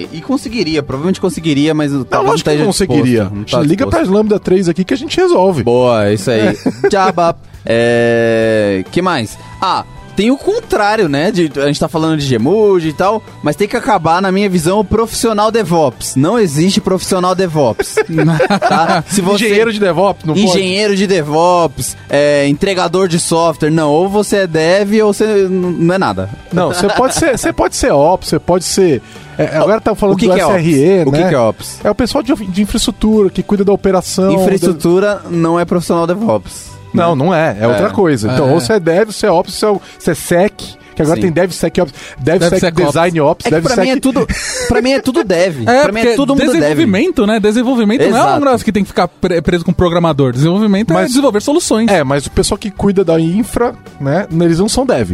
[0.00, 3.24] E, e conseguiria, provavelmente conseguiria, mas Não, talvez lógico que não disposto, conseguiria.
[3.24, 4.16] não tá Liga pra disposto.
[4.18, 5.62] Lambda 3 aqui que a gente resolve.
[5.62, 6.56] Boa, isso aí.
[6.90, 7.36] Jabba.
[7.66, 8.82] É.
[8.90, 9.38] que mais?
[9.60, 9.84] Ah,
[10.16, 11.30] tem o contrário, né?
[11.30, 14.48] De, a gente tá falando de Gemude e tal, mas tem que acabar, na minha
[14.48, 16.16] visão, o profissional DevOps.
[16.16, 17.96] Não existe profissional DevOps.
[18.60, 19.04] tá?
[19.06, 19.46] Se você...
[19.46, 20.46] Engenheiro de DevOps, não pode?
[20.46, 25.94] Engenheiro de DevOps, é, entregador de software, não, ou você é dev ou você não
[25.94, 26.28] é nada.
[26.52, 29.02] Não, você pode ser, você pode ser Ops, você pode ser.
[29.38, 31.02] é, agora tá falando o que, do que é SRE?
[31.06, 31.22] O né?
[31.22, 31.80] que, que é Ops?
[31.84, 34.32] É o pessoal de, de infraestrutura que cuida da operação.
[34.32, 36.79] Infraestrutura não é profissional DevOps.
[36.92, 37.56] Não, não é.
[37.60, 38.30] É, outra coisa.
[38.32, 38.52] Então, É.
[38.52, 39.66] ou você é Dev, você é Ops, você
[40.10, 40.54] é, é Sec.
[40.94, 41.22] Que agora Sim.
[41.22, 42.86] tem DevSecOps, DevSec DevSecOps.
[42.88, 43.80] Design Ops, É que pra DevSec...
[43.86, 44.26] mim é tudo.
[44.68, 45.62] Pra mim é tudo dev.
[45.68, 46.52] É, pra mim é todo mundo dev.
[46.56, 47.40] desenvolvimento, né?
[47.40, 48.44] Desenvolvimento não é um Exato.
[48.44, 50.32] negócio que tem que ficar pre- preso com programador.
[50.32, 51.88] Desenvolvimento é Mas- desenvolver soluções.
[51.90, 55.12] É, mas o pessoal que cuida da infra, né, eles não são Dev.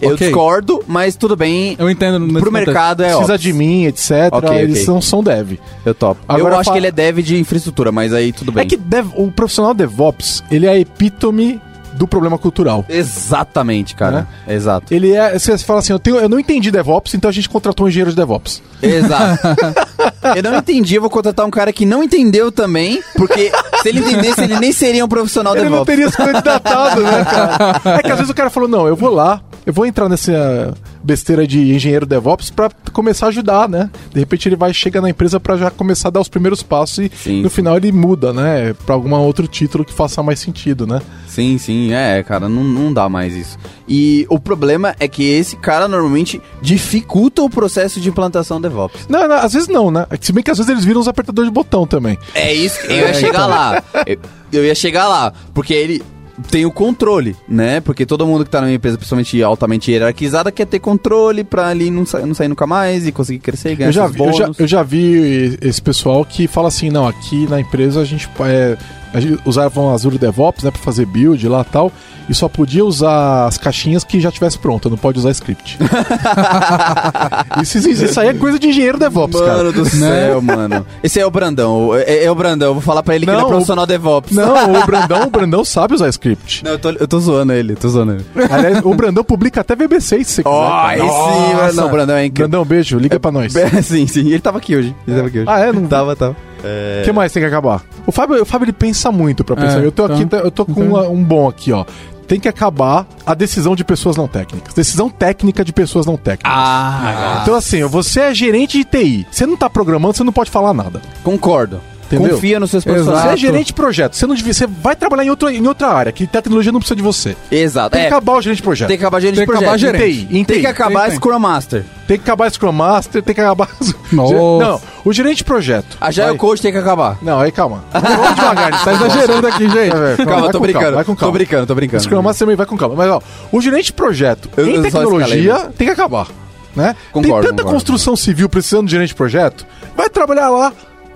[0.00, 0.26] Eu Ok.
[0.26, 1.76] discordo, mas tudo bem.
[1.78, 2.18] Eu entendo.
[2.18, 2.52] Pro contexto.
[2.52, 3.42] mercado é Precisa Ops.
[3.42, 4.10] de mim, etc.
[4.32, 4.94] Ok, eles ok.
[4.94, 5.52] não são Dev.
[5.84, 6.20] Eu topo.
[6.28, 8.62] Agora eu acho fala- que ele é dev de infraestrutura, mas aí tudo bem.
[8.62, 11.60] É que dev- o profissional DevOps, ele é a epítome
[11.94, 12.84] do problema cultural.
[12.88, 14.26] Exatamente, cara.
[14.48, 14.92] Exato.
[14.94, 15.38] Ele é.
[15.38, 18.10] Você fala assim, eu, tenho, eu não entendi DevOps, então a gente contratou um engenheiro
[18.10, 18.62] de DevOps.
[18.82, 19.38] Exato.
[20.36, 24.00] eu não entendi, eu vou contratar um cara que não entendeu também, porque se ele
[24.00, 25.86] entendesse, ele nem seria um profissional Ele não DevOps.
[25.86, 27.80] teria se candidatado, né, cara?
[27.98, 30.74] É que às vezes o cara falou, não, eu vou lá, eu vou entrar nessa
[31.02, 33.90] besteira de engenheiro DevOps pra começar a ajudar, né?
[34.12, 36.98] De repente ele vai chegar na empresa pra já começar a dar os primeiros passos
[36.98, 37.56] e Sim, no sim.
[37.56, 38.74] final ele muda, né?
[38.86, 41.00] Pra algum outro título que faça mais sentido, né?
[41.26, 43.58] Sim, sim, é, cara, não, não dá mais isso.
[43.88, 49.06] E o problema é que esse cara normalmente dificulta o processo de implantação DevOps.
[49.08, 50.06] Não, não, às vezes não, né?
[50.20, 52.18] Se bem que às vezes eles viram os apertadores de botão também.
[52.34, 53.82] É isso que eu ia chegar lá.
[54.06, 54.18] Eu,
[54.52, 56.02] eu ia chegar lá, porque ele
[56.50, 57.80] tem o controle, né?
[57.80, 61.90] Porque todo mundo que tá numa empresa, principalmente altamente hierarquizada, quer ter controle pra ali
[61.90, 64.32] não, sa não sair nunca mais e conseguir crescer e ganhar Eu já, vi, eu,
[64.32, 68.28] já, eu já vi esse pessoal que fala assim, não, aqui na empresa a gente,
[68.40, 68.76] é,
[69.12, 71.92] a gente usavam Azure DevOps, né, pra fazer build lá e tal,
[72.28, 75.78] e só podia usar as caixinhas que já tivesse pronta, não pode usar script.
[77.62, 79.72] isso, isso, isso aí é coisa de engenheiro DevOps, Mano cara.
[79.72, 80.86] do céu, mano.
[81.02, 81.90] Esse é o Brandão.
[81.94, 82.68] É, é o Brandão.
[82.68, 84.32] Eu vou falar pra ele que Não, ele é o- profissional DevOps.
[84.32, 86.64] Não, o Brandão, o Brandão sabe usar script.
[86.64, 88.24] Não, eu tô, eu tô zoando ele, tô zoando ele.
[88.50, 90.48] Aliás, o Brandão publica até VB6 se você quiser.
[90.54, 91.72] Ó, sim, mano.
[91.74, 92.48] Não, o Brandão é incrível.
[92.48, 93.52] Brandão, beijo, liga pra nós.
[93.84, 94.28] sim, sim.
[94.28, 94.94] Ele tava aqui hoje.
[95.06, 95.48] Ele tava aqui hoje.
[95.48, 95.72] Ah, é?
[95.72, 96.36] Não Tava, tava.
[96.60, 97.82] O que mais tem que acabar?
[98.06, 99.80] O Fábio, o Fábio ele pensa muito pra pensar.
[99.82, 100.86] É, eu tô aqui, então, eu tô com então.
[100.88, 101.84] uma- um bom aqui, ó.
[102.26, 104.72] Tem que acabar a decisão de pessoas não técnicas.
[104.72, 106.52] Decisão técnica de pessoas não técnicas.
[106.54, 109.26] Ah, Então, assim, você é gerente de TI.
[109.30, 111.00] Você não tá programando, você não pode falar nada.
[111.24, 111.80] concordo.
[112.12, 112.34] Entendeu?
[112.34, 113.32] Confia nos seus Você profissionais.
[113.32, 114.16] é gerente de projeto.
[114.16, 116.96] Você, não devia, você vai trabalhar em, outro, em outra área, que tecnologia não precisa
[116.96, 117.36] de você.
[117.50, 117.90] Exato.
[117.90, 118.88] Tem é, que acabar o gerente de projeto.
[118.88, 119.96] tem que acabar gerente Tem de que acabar projeto.
[119.96, 120.18] gerente.
[120.22, 120.60] Em TI, em Tem TI.
[120.62, 121.16] que acabar Tem, tem.
[121.18, 121.84] Scrum Master.
[122.08, 123.68] Tem que acabar Scrum Master, tem que acabar.
[124.12, 124.34] Nossa.
[124.34, 125.96] Não, o gerente de projeto.
[126.00, 126.36] Agile Vai.
[126.36, 127.16] Coach tem que acabar.
[127.22, 127.84] Não, aí calma.
[127.94, 129.94] Vamos devagar, você Tá exagerando aqui, gente.
[129.96, 130.94] É, Calma, vai tô com brincando.
[130.96, 132.02] vai com Tô brincando, tô brincando.
[132.02, 132.96] Scrum Master também vai com calma.
[132.96, 133.20] Mas, ó,
[133.52, 136.26] o gerente de projeto Eu- em tecnologia tem que acabar.
[136.74, 136.94] Né?
[137.12, 140.72] Concordo, tem tanta concordo, construção civil precisando de gerente de projeto, vai trabalhar lá.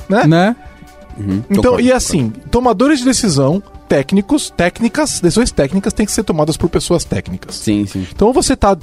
[0.08, 0.26] Né?
[0.26, 0.56] Né?
[1.18, 6.24] Uhum, Então, concordo, e assim, tomadores de decisão técnicos, técnicas, decisões técnicas têm que ser
[6.24, 7.54] tomadas por pessoas técnicas.
[7.54, 8.06] Sim, sim.
[8.12, 8.76] Então, ou você tá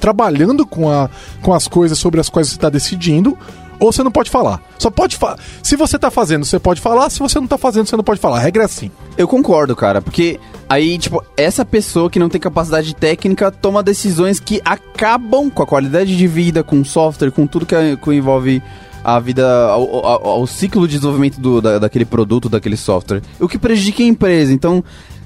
[0.00, 1.08] trabalhando com, a,
[1.42, 3.36] com as coisas sobre as quais você está decidindo,
[3.78, 4.62] ou você não pode falar.
[4.78, 5.38] Só pode falar.
[5.62, 7.10] Se você tá fazendo, você pode falar.
[7.10, 8.36] Se você não tá fazendo, você não pode falar.
[8.36, 8.90] A regra é assim.
[9.16, 14.38] Eu concordo, cara, porque aí, tipo, essa pessoa que não tem capacidade técnica toma decisões
[14.38, 18.62] que acabam com a qualidade de vida, com o software, com tudo que, que envolve
[19.04, 23.20] a vida, ao, ao- ao ciclo de desenvolvimento do- da- daquele produto, daquele software.
[23.38, 24.52] O que prejudica a empresa.
[24.52, 24.82] Então,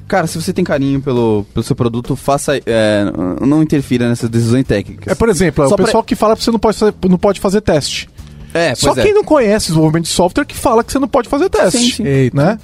[0.08, 2.56] cara, se você tem carinho pelo, pelo seu produto, faça.
[2.66, 3.04] é,
[3.46, 5.12] não interfira nessas decisões técnicas.
[5.12, 6.94] É, por exemplo, é Só o pra- pessoal que fala que você não pode fazer,
[7.08, 8.08] não pode fazer teste.
[8.52, 9.02] É, Só pois é.
[9.02, 11.78] quem não conhece desenvolvimento de software que fala que você não pode fazer teste.
[11.78, 12.04] Sim, sim.
[12.06, 12.36] Eita.
[12.36, 12.58] Né?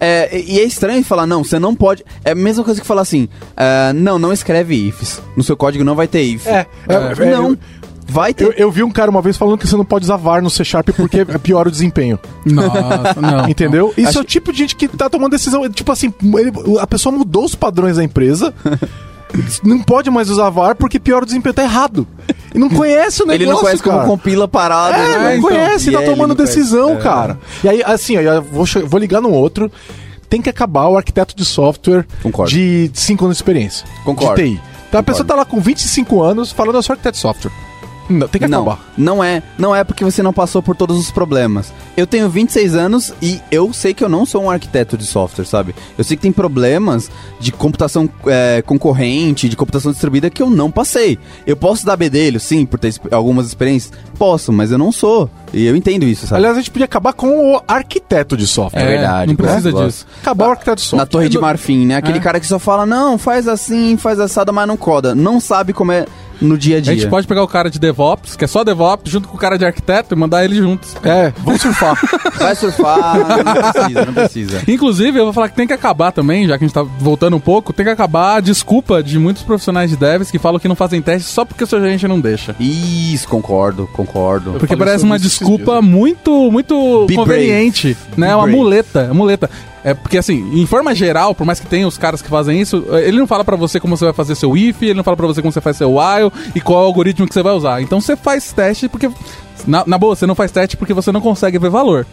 [0.00, 2.04] É, e é estranho falar, não, você não pode.
[2.24, 5.20] É a mesma coisa que falar assim, ah, não, não escreve ifs.
[5.36, 6.46] No seu código não vai ter if.
[6.46, 6.94] É, é,
[7.26, 7.56] é, não.
[8.06, 8.44] Eu- vai ter.
[8.44, 10.50] Eu, eu vi um cara uma vez falando que você não pode usar VAR no
[10.50, 12.18] C Sharp porque piora o desempenho.
[12.44, 13.46] Nossa, não.
[13.50, 13.92] Entendeu?
[13.96, 15.68] Isso Acho- é o tipo de gente que tá tomando decisão.
[15.70, 18.52] Tipo assim, ele- a pessoa mudou os padrões da empresa.
[19.64, 21.54] não pode mais usar VAR porque piora o desempenho.
[21.54, 22.06] Tá errado.
[22.54, 23.42] E não conhece o negócio.
[23.42, 23.96] Ele não conhece cara.
[23.98, 24.96] como compila parada.
[24.96, 25.18] É, né?
[25.18, 25.42] não então.
[25.50, 26.56] conhece, tá é, tomando conhece.
[26.56, 26.96] decisão, É.
[26.96, 27.38] cara.
[27.64, 29.70] E aí, assim, eu vou, vou ligar no outro.
[30.28, 32.50] Tem que acabar o arquiteto de software Concordo.
[32.50, 33.86] de 5 anos de experiência.
[34.04, 34.42] Concordo.
[34.42, 34.60] De TI.
[34.88, 37.52] Então a pessoa tá lá com 25 anos falando eu sou arquiteto de software.
[38.08, 38.84] Não, tem que Não, acabar.
[38.96, 39.42] não é.
[39.58, 41.72] Não é porque você não passou por todos os problemas.
[41.96, 45.44] Eu tenho 26 anos e eu sei que eu não sou um arquiteto de software,
[45.46, 45.74] sabe?
[45.96, 50.70] Eu sei que tem problemas de computação é, concorrente, de computação distribuída que eu não
[50.70, 51.18] passei.
[51.46, 53.92] Eu posso dar bedelho, sim, por ter algumas experiências?
[54.18, 55.30] Posso, mas eu não sou.
[55.52, 56.38] E eu entendo isso, sabe?
[56.40, 58.82] Aliás, a gente podia acabar com o arquiteto de software.
[58.82, 60.06] É verdade, Não precisa disso.
[60.20, 60.98] Acabar o arquiteto de software.
[60.98, 61.96] Na Torre de Marfim, né?
[61.96, 62.20] Aquele É.
[62.20, 65.14] cara que só fala, não, faz assim, faz assada, mas não coda.
[65.14, 66.04] Não sabe como é
[66.40, 66.94] no dia a A dia.
[66.94, 69.56] gente pode pegar o cara de DevOps, que é só DevOps, junto com o cara
[69.58, 70.94] de arquiteto e mandar eles juntos.
[71.04, 71.98] É, vamos surfar.
[72.38, 74.62] Vai surfar, não precisa, não precisa.
[74.68, 77.36] Inclusive, eu vou falar que tem que acabar também, já que a gente tá voltando
[77.36, 80.68] um pouco, tem que acabar a desculpa de muitos profissionais de devs que falam que
[80.68, 82.54] não fazem teste só porque o seu gerente não deixa.
[82.58, 84.52] Isso, concordo, concordo.
[84.52, 88.28] Porque falei parece uma desculpa muito, muito Be conveniente, né?
[88.28, 88.56] Be uma brave.
[88.58, 89.50] muleta, uma muleta.
[89.86, 92.86] É porque assim, em forma geral, por mais que tenha os caras que fazem isso,
[93.04, 95.26] ele não fala pra você como você vai fazer seu if, ele não fala pra
[95.26, 96.23] você como você faz seu while
[96.54, 97.82] e qual é algoritmo que você vai usar.
[97.82, 99.10] Então você faz teste porque
[99.66, 102.06] na, na boa, você não faz teste porque você não consegue ver valor.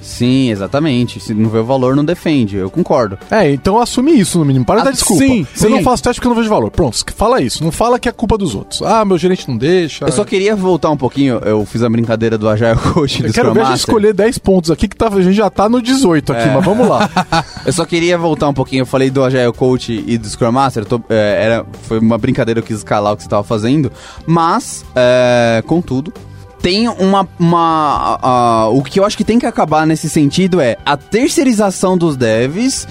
[0.00, 1.20] Sim, exatamente.
[1.20, 2.56] Se não vê o valor, não defende.
[2.56, 3.18] Eu concordo.
[3.30, 4.64] É, então assume isso no mínimo.
[4.64, 5.22] Para de dar Ah, desculpa.
[5.24, 5.68] sim, eu sim.
[5.68, 6.70] não faço teste porque eu não vejo valor.
[6.70, 7.62] Pronto, fala isso.
[7.62, 8.82] Não fala que é culpa dos outros.
[8.82, 10.04] Ah, meu gerente não deixa.
[10.06, 11.38] Eu só queria voltar um pouquinho.
[11.44, 14.14] Eu fiz a brincadeira do Agile Coach do Eu quero Scrum ver a gente escolher
[14.14, 16.54] 10 pontos aqui, que tá, a gente já tá no 18 aqui, É.
[16.54, 17.08] mas vamos lá.
[17.66, 18.82] Eu só queria voltar um pouquinho.
[18.82, 20.82] Eu falei do Agile Coach e do Scrum Master.
[20.82, 23.90] eu tô- é, era, foi uma brincadeira, eu quis escalar o que você tava fazendo.
[24.26, 26.12] Mas, é, contudo,
[26.60, 27.28] tem uma.
[27.38, 32.16] uma o que eu acho que tem que acabar nesse sentido é a terceirização dos
[32.16, 32.86] devs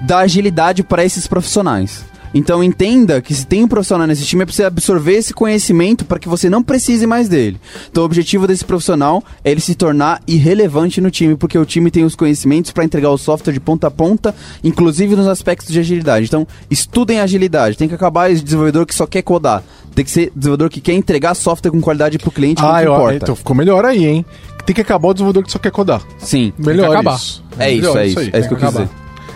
[0.00, 2.04] da agilidade para esses profissionais.
[2.34, 6.18] Então entenda que se tem um profissional nesse time, é preciso absorver esse conhecimento para
[6.18, 7.60] que você não precise mais dele.
[7.90, 11.90] Então o objetivo desse profissional é ele se tornar irrelevante no time, porque o time
[11.90, 15.78] tem os conhecimentos para entregar o software de ponta a ponta, inclusive nos aspectos de
[15.78, 16.26] agilidade.
[16.26, 19.62] Então estudem agilidade, tem que acabar esse desenvolvedor que só quer codar.
[19.94, 22.92] Tem que ser desenvolvedor que quer entregar software com qualidade pro cliente, ah, não eu,
[22.94, 23.16] importa.
[23.16, 24.24] então ficou melhor aí, hein?
[24.64, 26.02] Tem que acabar o desenvolvedor que só quer codar.
[26.18, 26.52] Sim.
[26.58, 27.16] Melhor acabar.
[27.16, 27.42] isso.
[27.58, 28.18] É isso, Melhor é isso.
[28.20, 28.30] aí.
[28.32, 28.88] É isso que eu quis dizer.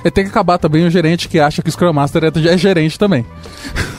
[0.04, 2.58] E tem que acabar também o gerente que acha que o Scrum Master é, é
[2.58, 3.24] gerente também.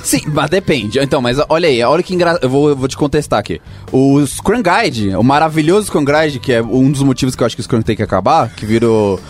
[0.04, 1.00] Sim, mas depende.
[1.00, 2.44] Então, mas olha aí, olha que engraçado.
[2.44, 3.62] Eu vou, eu vou te contestar aqui.
[3.92, 7.56] O Scrum Guide, o maravilhoso Scrum Guide, que é um dos motivos que eu acho
[7.56, 9.20] que o Scrum tem que acabar, que virou.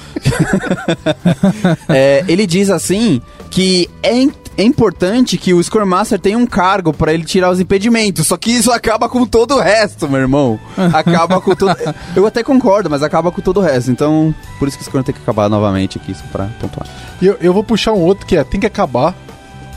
[1.90, 6.94] É, ele diz assim que é, é importante que o Scrum Master tenha um cargo
[6.94, 8.28] pra ele tirar os impedimentos.
[8.28, 10.60] Só que isso acaba com todo o resto, meu irmão.
[10.94, 11.76] Acaba com todo.
[12.16, 13.92] Eu até concordo, mas acaba com todo o resto.
[13.92, 16.88] Então, por isso que o Scrum tem que acabar novamente aqui, só pra pontuar.
[17.22, 19.16] E eu, eu vou puxar um outro que é: tem que acabar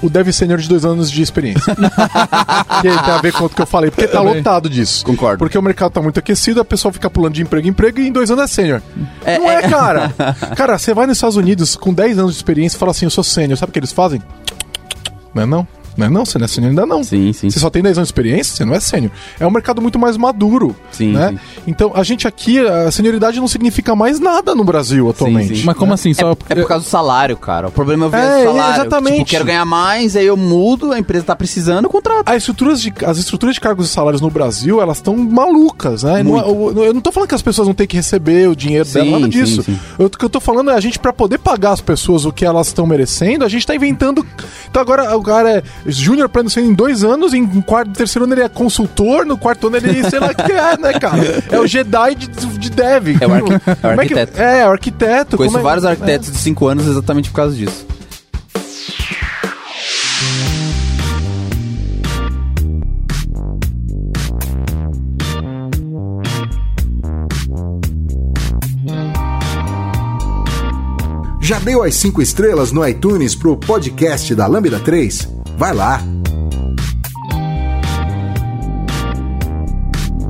[0.03, 1.75] o Dev Senior de dois anos de experiência.
[1.75, 5.05] que tem a ver com o que eu falei, porque tá lotado disso.
[5.05, 5.39] Concordo.
[5.39, 8.09] Porque o mercado tá muito aquecido, a pessoa fica pulando de emprego em emprego e
[8.09, 8.83] em dois anos é sênior.
[9.25, 9.69] É, não é, é.
[9.69, 10.15] cara.
[10.57, 13.11] Cara, você vai nos Estados Unidos com 10 anos de experiência e fala assim, eu
[13.11, 13.59] sou sênior.
[13.59, 14.23] Sabe o que eles fazem?
[15.37, 15.69] Não é não?
[15.97, 16.25] Não é não?
[16.25, 17.03] Você não é sênior ainda não.
[17.03, 17.49] Sim, sim.
[17.51, 19.11] Você só tem 10 anos de experiência, você não é sênior.
[19.41, 20.75] É um mercado muito mais maduro.
[20.93, 21.31] Sim, né?
[21.31, 21.39] sim.
[21.67, 25.57] Então, a gente aqui, a senioridade não significa mais nada no Brasil atualmente.
[25.59, 25.63] sim.
[25.65, 26.13] Mas como assim?
[26.15, 27.69] Só É por causa do salário, cara.
[27.69, 28.81] O problema é o viés É, salário.
[28.81, 29.17] exatamente.
[29.19, 32.23] Tipo, quero ganhar mais, aí eu mudo, a empresa tá precisando, contrato.
[32.29, 36.23] As estruturas, de, as estruturas de cargos e salários no Brasil, elas estão malucas, né?
[36.23, 38.57] Não é- eu, eu não tô falando que as pessoas não têm que receber o
[38.57, 39.63] dinheiro Sim, dela, nada sim, disso.
[39.63, 39.79] sim.
[39.99, 42.33] Eu- O que eu tô falando é a gente, pra poder pagar as pessoas o
[42.33, 44.25] que elas estão merecendo, a gente tá inventando.
[44.71, 48.43] Então agora o cara é júnior sendo em dois anos, em quarto, terceiro ano ele
[48.43, 51.23] é consultor, no quarto ano ele, sei lá o que é, né, cara?
[51.51, 53.17] É o Jedi de, de dev.
[53.21, 54.41] É o arqui- é o Como que- arquiteto.
[54.41, 55.37] É, é o arquiteto.
[55.37, 57.87] Conheço como é- vários arquitetos de 5 anos exatamente por causa disso.
[71.41, 75.36] Já deu as 5 estrelas no iTunes pro podcast da Lambda 3?
[75.57, 76.01] Vai lá!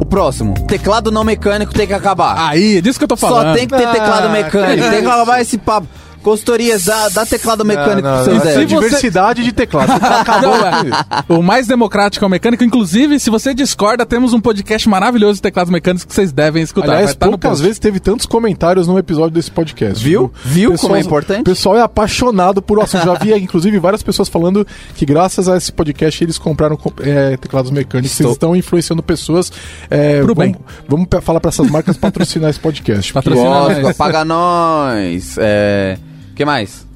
[0.01, 2.37] O próximo, teclado não mecânico tem que acabar.
[2.49, 3.49] Aí, é disso que eu tô falando.
[3.49, 5.89] Só tem que ter Ah, teclado que mecânico, tem que acabar esse papo.
[6.27, 8.61] Consultorias, dá, dá teclado mecânico Não, não, pro seu essa é Zé.
[8.61, 9.93] Se você- diversidade de teclado.
[9.93, 10.65] Você tá Não, isso.
[10.67, 11.33] é.
[11.33, 12.65] o mais democrático é o mecânico.
[12.65, 16.91] Inclusive, se você discorda, temos um podcast maravilhoso de teclados mecânicos que vocês devem escutar.
[16.91, 20.03] Aliás, no poucas vezes teve tantos comentários num episódio desse podcast.
[20.03, 20.33] Viu?
[20.45, 21.41] Viu Pessoal- como é importante?
[21.43, 23.05] O pessoal é apaixonado por o assunto.
[23.05, 27.37] Já vi, inclusive, várias pessoas falando que graças a esse podcast eles compraram co- é,
[27.37, 28.11] teclados mecânicos.
[28.11, 29.53] Estou- Vocês estão influenciando pessoas.
[29.89, 30.57] É, Pro vamos, bem.
[30.89, 33.13] Vamos falar para essas marcas patrocinar esse podcast.
[33.13, 33.97] porque- Patrocina Lógico, nós.
[33.97, 35.37] paga nós.
[35.39, 35.97] É.
[36.37, 36.87] que mais?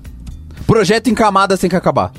[0.67, 2.13] Projeto em camadas tem que acabar.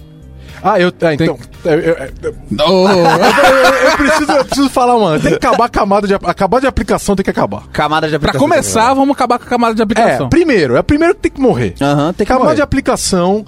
[0.63, 0.91] Ah, eu.
[1.01, 1.39] É, então.
[1.65, 2.35] eu- eu- eu-
[2.67, 5.19] Oh, eu- eu preciso, eu preciso falar, mano.
[5.19, 6.13] Tem que acabar a camada de.
[6.13, 7.63] Acabar de aplicação tem que acabar.
[7.71, 8.47] Camada de pra aplicação.
[8.47, 10.29] começar, vamos acabar com a camada de É, aplicação.
[10.29, 11.73] primeiro, é o primeiro que tem que morrer.
[11.81, 12.55] Aham, tem que Camada morrer.
[12.57, 13.45] de aplicação.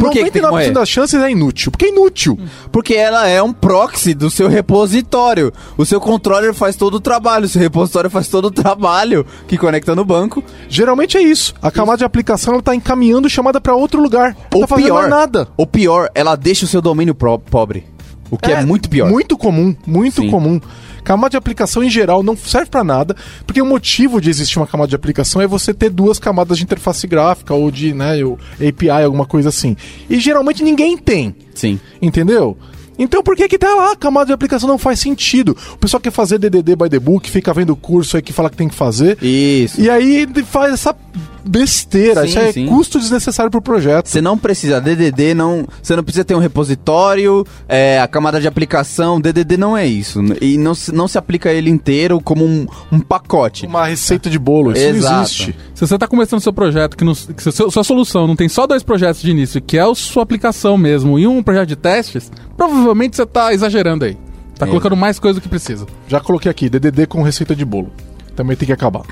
[0.00, 0.70] Por que que tem que 99% morrer?
[0.72, 1.70] das chances é inútil.
[1.70, 2.38] Porque é inútil.
[2.70, 5.52] Porque ela é um proxy do seu repositório.
[5.76, 9.58] O seu controller faz todo o trabalho, o seu repositório faz todo o trabalho que
[9.58, 10.42] conecta no banco.
[10.68, 11.54] Geralmente é isso.
[11.62, 14.36] A camada de aplicação ela tá encaminhando chamada pra outro lugar.
[14.52, 15.48] Não Ou tá pior, nada.
[15.56, 17.84] Ou pior, ela deixa o seu domínio pobre.
[18.30, 19.08] O que é, muito pior.
[19.10, 20.30] Muito comum, muito Sim.
[20.30, 20.60] comum.
[21.04, 23.14] Camada de aplicação em geral não serve pra nada,
[23.46, 26.64] porque o motivo de existir uma camada de aplicação é você ter duas camadas de
[26.64, 29.76] interface gráfica ou de, né, o API, alguma coisa assim.
[30.08, 31.36] E geralmente ninguém tem.
[31.54, 31.78] Sim.
[32.00, 32.56] Entendeu?
[32.98, 33.92] Então por que que tá lá?
[33.92, 35.56] A camada de aplicação não faz sentido.
[35.72, 38.56] O pessoal quer fazer DDD by the book, fica vendo curso aí que fala que
[38.56, 39.18] tem que fazer.
[39.22, 39.80] Isso.
[39.80, 40.94] E aí faz essa
[41.44, 42.22] besteira.
[42.22, 42.66] Sim, Isso é sim.
[42.66, 44.06] custo desnecessário pro projeto.
[44.08, 45.66] Você não precisa, DDD não.
[45.82, 49.20] Você não precisa ter um repositório, é, a camada de aplicação.
[49.20, 50.20] DDD não é isso.
[50.40, 53.66] E não, se- não se aplica ele inteiro como um, um pacote.
[53.66, 54.72] Uma receita de bolo.
[54.72, 55.14] Isso Exato.
[55.14, 55.56] não existe.
[55.74, 58.66] Se você tá começando seu projeto, que, não, que seu- sua solução não tem só
[58.66, 62.30] dois projetos de início, que é a sua aplicação mesmo, e um projeto de testes,
[62.56, 64.16] provavelmente você tá exagerando aí.
[64.58, 64.68] Tá É.
[64.68, 65.84] colocando mais coisa do que precisa.
[66.06, 67.90] Já coloquei aqui, DDD com receita de bolo.
[68.34, 69.02] Também tem que acabar.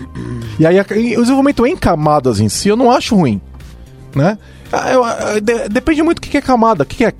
[0.58, 3.40] E aí, o desenvolvimento em camadas em si, eu não acho ruim.
[4.14, 4.36] Né?
[4.72, 6.84] Ah, eu- ah, de- depende muito do que é camada.
[6.84, 7.12] O que é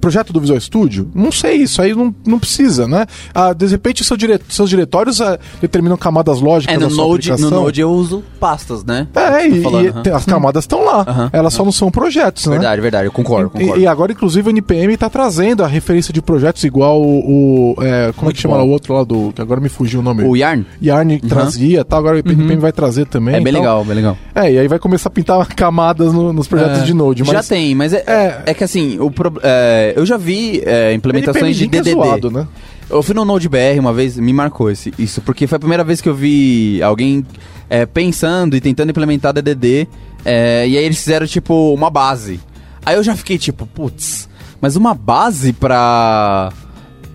[0.00, 1.10] projeto do Visual Studio?
[1.14, 3.06] Não sei, isso aí não, não precisa, né?
[3.34, 7.04] Ah, de repente, seu dire- seus diretórios ah, determinam camadas lógicas É, no da sua
[7.06, 7.50] Node, no.
[7.50, 9.06] Node eu uso pastas, né?
[9.14, 11.04] É, e, falando, e tem- as camadas estão lá.
[11.06, 12.52] Aham, Elas só não são projetos, né?
[12.52, 13.80] Verdade, verdade, eu concordo, E- concordo.
[13.82, 17.74] E, agora, inclusive, o NPM tá trazendo a referência de projetos igual o.
[17.76, 18.60] o, é, como é Muito que chama bom.
[18.60, 19.32] lá o outro lá do.
[19.32, 20.22] Que agora me fugiu o nome.
[20.24, 21.96] O Yarn Yarn trazia, tá?
[21.96, 23.34] Agora o NPM vai trazer também.
[23.34, 24.16] é bem então- legal, bem legal.
[24.34, 26.84] É, e aí vai começar a pintar camadas no- nos projetos É.
[26.84, 27.22] de Node.
[27.22, 28.42] Mas Já tem, mas é, É.
[28.46, 28.54] é.
[28.54, 31.90] que assim, o pro- é, eu já vi é, implementações de DDD.
[31.90, 32.46] É zoado, né?
[32.88, 35.84] Eu fui no Node BR uma vez, me marcou esse, isso, porque foi a primeira
[35.84, 37.24] vez que eu vi alguém
[37.68, 39.86] é, pensando e tentando implementar DDD,
[40.24, 42.40] é, e aí eles fizeram, tipo, uma base.
[42.84, 44.28] Aí eu já fiquei, tipo, putz,
[44.60, 46.52] mas uma base pra...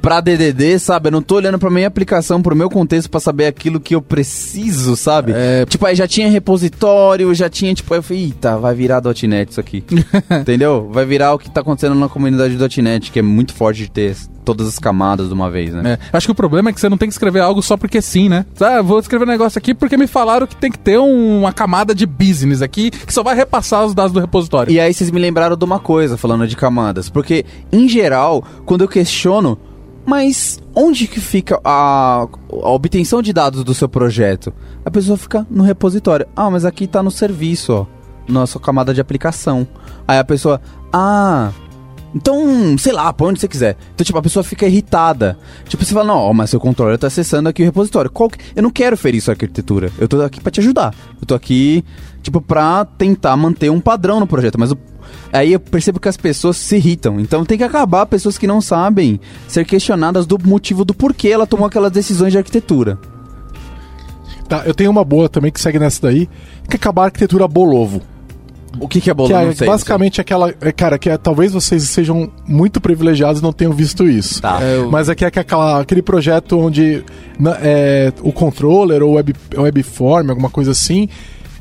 [0.05, 1.07] Pra DDD, sabe?
[1.07, 4.01] Eu não tô olhando pra minha aplicação, pro meu contexto, pra saber aquilo que eu
[4.03, 5.31] preciso, sabe?
[5.35, 5.65] É.
[5.65, 9.49] Tipo, aí já tinha repositório, já tinha, tipo, aí eu falei, eita, vai virar .NET
[9.49, 9.83] isso aqui.
[10.29, 10.87] Entendeu?
[10.91, 14.15] Vai virar o que tá acontecendo na comunidade .NET, que é muito forte de ter
[14.45, 15.93] todas as camadas de uma vez, né?
[15.93, 17.99] É, acho que o problema é que você não tem que escrever algo só porque
[17.99, 18.45] sim, né?
[18.59, 21.51] Ah, vou escrever um negócio aqui porque me falaram que tem que ter um- uma
[21.51, 24.71] camada de business aqui que só vai repassar os dados do repositório.
[24.71, 27.09] E aí vocês me lembraram de uma coisa, falando de camadas.
[27.09, 29.57] Porque, em geral, quando eu questiono,
[30.05, 34.53] mas onde que fica a, a obtenção de dados do seu projeto?
[34.85, 36.27] A pessoa fica no repositório.
[36.35, 37.85] Ah, mas aqui tá no serviço, ó.
[38.27, 39.67] Na sua camada de aplicação.
[40.07, 40.61] Aí a pessoa,
[40.93, 41.51] ah...
[42.13, 43.75] Então, sei lá, põe onde você quiser.
[43.93, 45.37] Então, tipo, a pessoa fica irritada.
[45.67, 48.09] Tipo, você fala, não, mas seu controller tá acessando aqui o repositório.
[48.09, 48.39] Que...
[48.55, 49.91] Eu não quero ferir sua arquitetura.
[49.99, 50.95] Eu tô aqui pra te ajudar.
[51.19, 51.83] Eu tô aqui,
[52.21, 54.57] tipo, pra tentar manter um padrão no projeto.
[54.57, 54.77] Mas o...
[55.31, 57.19] aí eu percebo que as pessoas se irritam.
[57.19, 61.45] Então tem que acabar pessoas que não sabem ser questionadas do motivo do porquê ela
[61.47, 62.97] tomou aquelas decisões de arquitetura.
[64.47, 66.27] Tá, eu tenho uma boa também que segue nessa daí,
[66.69, 68.01] que é acabar a arquitetura bolovo.
[68.79, 69.29] O que, que é bolo?
[69.29, 70.53] que é não sei, basicamente aquela.
[70.59, 74.41] é, Cara, que é, talvez vocês sejam muito privilegiados e não tenham visto isso.
[74.41, 74.59] Tá.
[74.61, 77.01] É, o- Mas aqui é que aquela, aquele projeto onde
[77.39, 81.07] na- é, o controller ou web, webform, alguma coisa assim,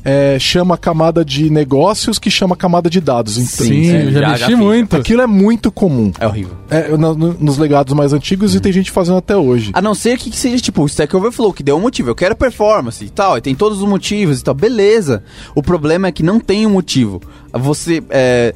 [0.05, 3.37] é, chama a camada de negócios que chama a camada de dados.
[3.37, 4.95] Então, sim, sim, eu já, já- mexi já muito.
[4.95, 6.11] Aquilo é muito comum.
[6.19, 6.55] É horrível.
[6.69, 9.71] É, no- no- nos legados mais antigos e tem gente fazendo até hoje.
[9.73, 12.09] A não ser que, que seja tipo o Stack Overflow, que deu um motivo.
[12.11, 14.53] Eu quero performance e tal, e tem todos os motivos e tal.
[14.53, 15.23] Beleza.
[15.55, 17.19] O problema é que não tem um motivo.
[17.51, 18.03] Você.
[18.11, 18.53] É,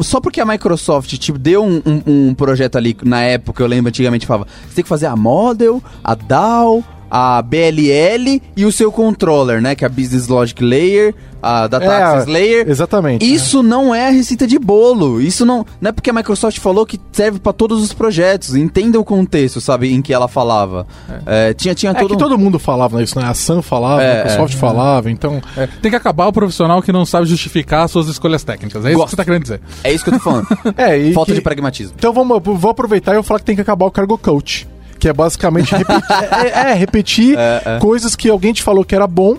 [0.00, 3.88] só porque a Microsoft tipo, deu um, um- um projeto ali, na época, eu lembro
[3.90, 6.82] antigamente falava, você tem que fazer a model, a DAO,
[7.14, 9.74] a BLL e o seu controller, né?
[9.74, 12.66] Que é a Business Logic Layer, a Data É, Access Layer.
[12.66, 13.22] Exatamente.
[13.30, 15.20] Isso não é a receita de bolo.
[15.20, 18.54] Isso não, não é porque a Microsoft falou que serve pra todos os projetos.
[18.56, 20.86] Entenda o contexto, sabe, em que ela falava.
[21.26, 23.26] É, tinha tinha É todo que todo mundo falava isso, né?
[23.26, 24.56] A Sam falava, É, a Microsoft é.
[24.58, 25.42] falava, então...
[25.54, 28.86] É, tem que acabar o profissional que não sabe justificar suas escolhas técnicas.
[28.86, 29.04] É isso Gosto.
[29.08, 29.60] que você tá querendo dizer.
[29.84, 30.46] É isso que eu tô falando.
[30.78, 31.92] É, e Falta que- de pragmatismo.
[31.98, 34.66] Então vamos, vou aproveitar e eu falar que tem que acabar o cargo coach.
[35.02, 36.04] Que é basicamente repetir,
[36.54, 37.36] é, é, repetir
[37.80, 39.36] coisas que alguém te falou que era bom,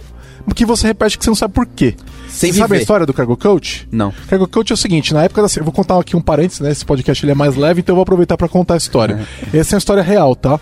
[0.53, 1.95] que você repete que você não sabe por quê.
[2.27, 2.81] Sem você sabe a viver.
[2.81, 3.87] história do cargo coach?
[3.89, 4.13] Não.
[4.27, 5.47] Cargo coach é o seguinte, na época da...
[5.55, 6.69] Eu vou contar aqui um parênteses, né?
[6.69, 9.25] Esse podcast ele é mais leve, então eu vou aproveitar para contar a história.
[9.53, 10.59] Essa é uma história real, tá?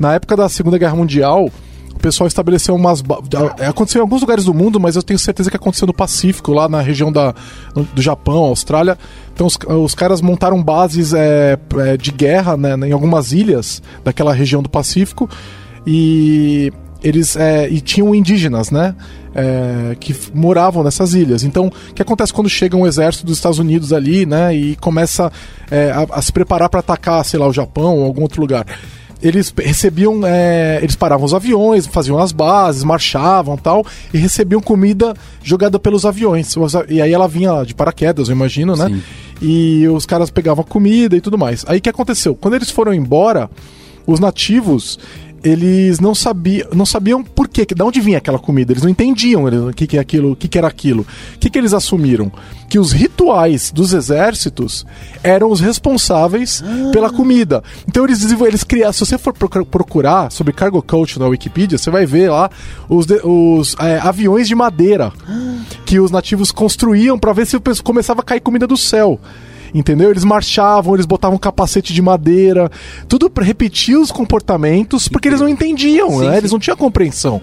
[0.00, 1.48] Na época da Segunda Guerra Mundial,
[2.00, 3.02] o pessoal estabeleceu umas...
[3.58, 6.52] é, Aconteceu em alguns lugares do mundo, mas eu tenho certeza que aconteceu no Pacífico,
[6.52, 7.34] lá na região da,
[7.94, 8.98] do Japão, Austrália.
[9.34, 14.32] Então os, os caras montaram bases é, é, de guerra né, em algumas ilhas daquela
[14.32, 15.28] região do Pacífico
[15.86, 16.72] e
[17.02, 18.94] eles é, e tinham indígenas, né?
[19.34, 21.44] é, que moravam nessas ilhas.
[21.44, 24.54] Então, o que acontece quando chega um exército dos Estados Unidos ali, né?
[24.54, 25.30] E começa
[25.70, 28.66] é, a, a se preparar para atacar, sei lá, o Japão ou algum outro lugar.
[29.22, 35.14] Eles recebiam, é, eles paravam os aviões, faziam as bases, marchavam tal, e recebiam comida
[35.42, 36.54] jogada pelos aviões.
[36.88, 38.88] E aí ela vinha de paraquedas, eu imagino, né?
[38.88, 39.02] Sim.
[39.42, 41.64] E os caras pegavam comida e tudo mais.
[41.68, 42.34] Aí o que aconteceu?
[42.34, 43.50] Quando eles foram embora,
[44.06, 44.98] os nativos
[45.42, 48.72] eles não sabiam, não sabiam por quê, que- de onde vinha aquela comida.
[48.72, 51.02] Eles não entendiam o que, que é aquilo, que, que era aquilo.
[51.34, 52.30] O que, que eles assumiram?
[52.68, 54.86] Que os rituais dos exércitos
[55.22, 56.62] eram os responsáveis
[56.92, 57.62] pela comida.
[57.88, 58.92] Então eles eles criaram.
[58.92, 62.48] Se você for proc- procurar sobre cargo coach na Wikipedia, você vai ver lá
[62.88, 65.12] os, de- os é, aviões de madeira
[65.84, 69.18] que os nativos construíam para ver se começava a cair comida do céu.
[69.74, 70.10] Entendeu?
[70.10, 72.70] Eles marchavam, eles botavam capacete de madeira,
[73.08, 76.32] tudo pra repetir os comportamentos, porque eles não entendiam, Sim, né?
[76.32, 76.36] sim.
[76.38, 77.40] Eles não tinham compreensão.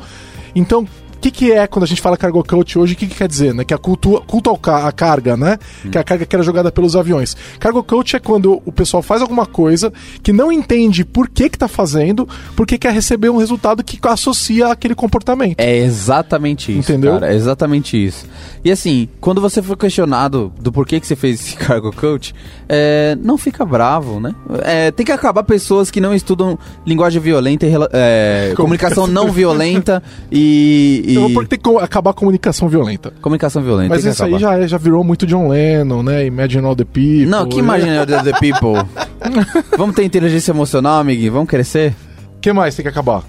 [0.56, 0.88] Então,
[1.18, 2.94] o que, que é quando a gente fala cargo coach hoje?
[2.94, 3.54] O que, que quer dizer?
[3.54, 3.64] Né?
[3.64, 5.58] Que a cultu culto ao ca- a carga, né?
[5.92, 7.36] Que é a carga que era jogada pelos aviões.
[7.60, 9.92] Cargo coach é quando o pessoal faz alguma coisa
[10.24, 14.68] que não entende por que, que tá fazendo, porque quer receber um resultado que associa
[14.68, 15.56] aquele comportamento.
[15.60, 17.14] É exatamente isso, Entendeu?
[17.14, 17.34] cara.
[17.34, 18.26] É exatamente isso.
[18.64, 22.34] E assim, quando você for questionado do porquê que você fez esse cargo coach,
[22.70, 24.34] é, não fica bravo, né?
[24.64, 30.02] É, tem que acabar pessoas que não estudam linguagem violenta e é, comunicação não violenta
[30.32, 33.14] e, e Eu vou porque tem que acabar a comunicação violenta.
[33.22, 33.90] comunicação violenta.
[33.90, 36.26] Mas isso aí já, é- já virou muito John Lennon, né?
[36.26, 37.26] Imagine all the people.
[37.26, 38.84] Não, que imagine the, the people.
[39.78, 41.32] Vamos ter inteligência emocional, amiguinho?
[41.32, 41.94] Vamos crescer?
[42.36, 43.24] O que mais tem que acabar?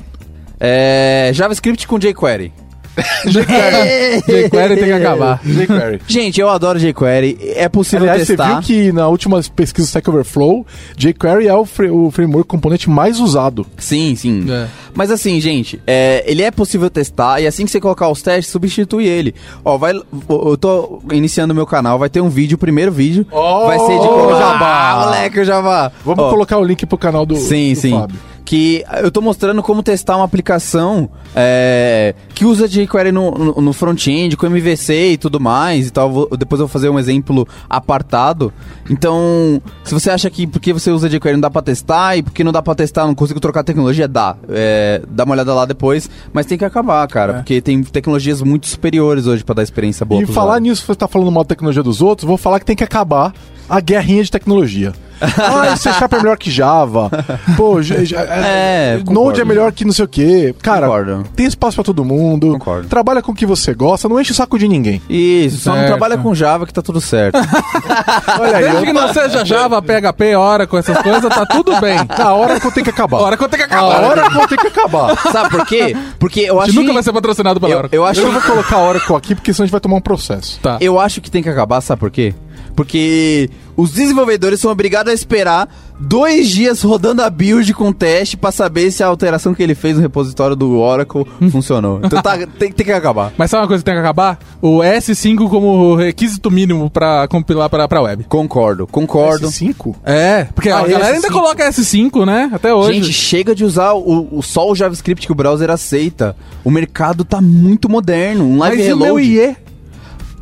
[0.61, 2.53] É, JavaScript com jQuery.
[3.31, 5.41] jQuery tem que acabar.
[5.47, 6.01] jQuery.
[6.07, 7.39] Gente, eu adoro jQuery.
[7.55, 8.55] É possível Aliás, você testar.
[8.61, 10.67] viu que na última pesquisa do Stack Overflow,
[10.97, 13.67] jQuery é o, fre- o framework componente mais usado.
[13.77, 14.47] Sim, sim.
[14.51, 14.67] É.
[14.99, 18.51] Mas assim, gente, é, ele é possível testar e assim que você colocar os testes,
[18.51, 19.33] substitui ele.
[19.65, 19.93] Ó, vai.
[20.29, 23.25] Eu tô iniciando meu canal, vai ter um vídeo, o primeiro vídeo.
[23.31, 24.31] Oh, vai ser de como.
[24.31, 24.91] Jabá.
[24.91, 25.93] Ah, moleque, o Jabá.
[26.05, 27.93] Vamos Ó, colocar o link pro canal do, Sim, do sim.
[27.93, 28.19] Fábio.
[28.45, 33.73] Que eu tô mostrando como testar uma aplicação é, que usa jQuery no, no, no
[33.75, 36.11] front-end, com MVC e tudo mais e tal.
[36.11, 38.51] Vou- depois eu vou fazer um exemplo apartado.
[38.89, 42.43] Então, se você acha que porque você usa jQuery não dá pra testar e porque
[42.43, 44.35] não dá pra testar, não consigo trocar tecnologia, dá.
[44.49, 47.33] É, dá uma olhada lá depois, mas tem que acabar, cara.
[47.33, 47.37] É.
[47.37, 50.63] Porque tem tecnologias muito superiores hoje pra dar experiência boa E falar usuário.
[50.71, 53.33] nisso, você tá falando mal da tecnologia dos outros, vou falar que tem que acabar
[53.69, 54.93] a guerrinha de tecnologia.
[55.21, 57.11] Ah, C Sharp é melhor que Java.
[57.57, 59.41] Pô, J- É, Node concordo.
[59.41, 60.55] é melhor que não sei o quê.
[60.63, 61.25] Cara, Concordo.
[61.35, 62.53] tem espaço pra todo mundo.
[62.53, 62.89] Concordo.
[62.89, 65.01] Trabalha com o que você gosta, não enche o saco de ninguém.
[65.09, 67.39] Isso, só não trabalha com Java que tá tudo certo.
[68.41, 71.99] Olha aí, Desde que não seja Java, PHP, hora com essas coisas, tá tudo bem.
[72.19, 73.19] a hora que eu tenho que acabar.
[73.19, 74.05] Hora que eu tenho que A acabar.
[74.05, 75.17] hora que eu tenho que acabar.
[75.33, 75.97] Sabe por quê?
[76.19, 77.97] Porque eu A acho gente nunca que- vai ser patrocinado pela eu, Oracle.
[77.97, 79.97] eu acho Eu não vou colocar a Oracle aqui, porque senão a gente vai tomar
[79.97, 80.59] um processo.
[80.61, 80.79] Tá.
[80.81, 82.35] Eu acho que tem que acabar, sabe por quê?
[82.77, 85.69] Porque os desenvolvedores são obrigados a esperar
[86.01, 89.97] dois dias rodando a build com teste pra saber se a alteração que ele fez
[89.97, 92.01] no repositório do Oracle funcionou.
[92.03, 93.33] Então tá, tem, tem que acabar.
[93.39, 94.39] Mas sabe uma coisa que tem que acabar?
[94.61, 98.25] O S5 como requisito mínimo pra compilar pra, pra web.
[98.25, 99.49] Concordo, concordo.
[99.49, 99.95] S5?
[100.05, 101.33] É, porque Ah, a galera ainda S5.
[101.33, 102.51] coloca S5, né?
[102.53, 102.95] Até hoje.
[103.01, 106.37] Gente, chega de usar o, o- só o JavaScript que o browser aceita.
[106.65, 108.45] O mercado tá muito moderno.
[108.45, 109.05] Um live Mas e o reload.
[109.05, 109.57] meu IE?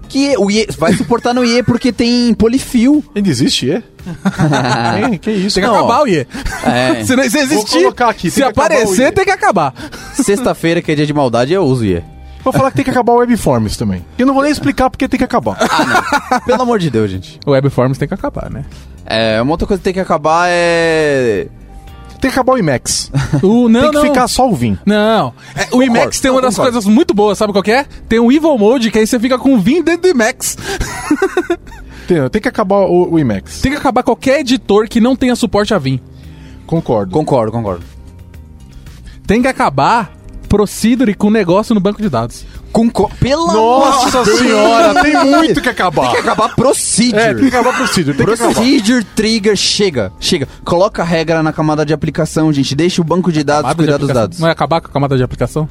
[0.09, 3.05] Que o IE vai suportar no IE porque tem polifil.
[3.15, 3.71] Ainda existe?
[3.71, 3.83] É,
[5.19, 5.55] que isso?
[5.57, 6.27] Tem que Não, acabar o IE.
[6.65, 7.03] É.
[7.05, 9.13] se, não- se existir, colocar aqui, se o aparecer, IE.
[9.13, 9.75] tem que acabar.
[10.15, 12.03] Sexta-feira, que é dia de maldade, eu uso IE.
[12.45, 14.05] Vou falar que tem que acabar o Webforms também.
[14.17, 15.57] Eu não vou nem explicar porque tem que acabar.
[16.47, 17.41] Pelo amor de Deus, gente.
[17.45, 18.65] O Webforms tem que acabar, né?
[19.05, 21.49] É, uma outra coisa que tem que acabar é.
[22.21, 23.11] Tem que acabar o IMAX.
[23.43, 24.03] O, não, tem que não.
[24.05, 24.79] ficar só o Vim.
[24.85, 25.33] Não.
[25.55, 26.73] É, o IMAX tem uma das concordo.
[26.73, 27.85] coisas muito boas, sabe qual que é?
[28.09, 30.57] Tem o Evil Mode, que aí você fica com o Vim dentro do IMAX.
[32.07, 33.61] Tem, tem que acabar o, o IMAX.
[33.61, 36.01] Tem que acabar qualquer editor que não tenha suporte a Vim.
[36.65, 37.11] Concordo.
[37.11, 37.85] Concordo, concordo.
[39.27, 40.16] Tem que acabar
[40.57, 42.47] Procedure com negócio no banco de dados.
[42.73, 43.15] Concordo.
[43.17, 46.07] Pela Nossa senhora, tem muito que acabar.
[46.07, 47.21] Tem que acabar procedure.
[47.21, 48.17] É, tem que acabar procedure.
[48.17, 48.55] Tem que acabar.
[48.55, 50.49] Procedure trigger, chega, chega.
[50.65, 52.75] Coloca a regra na camada de aplicação, gente.
[52.75, 54.39] Deixa o banco de dados cuidar dos dados.
[54.39, 55.69] Não é acabar com a camada de aplicação?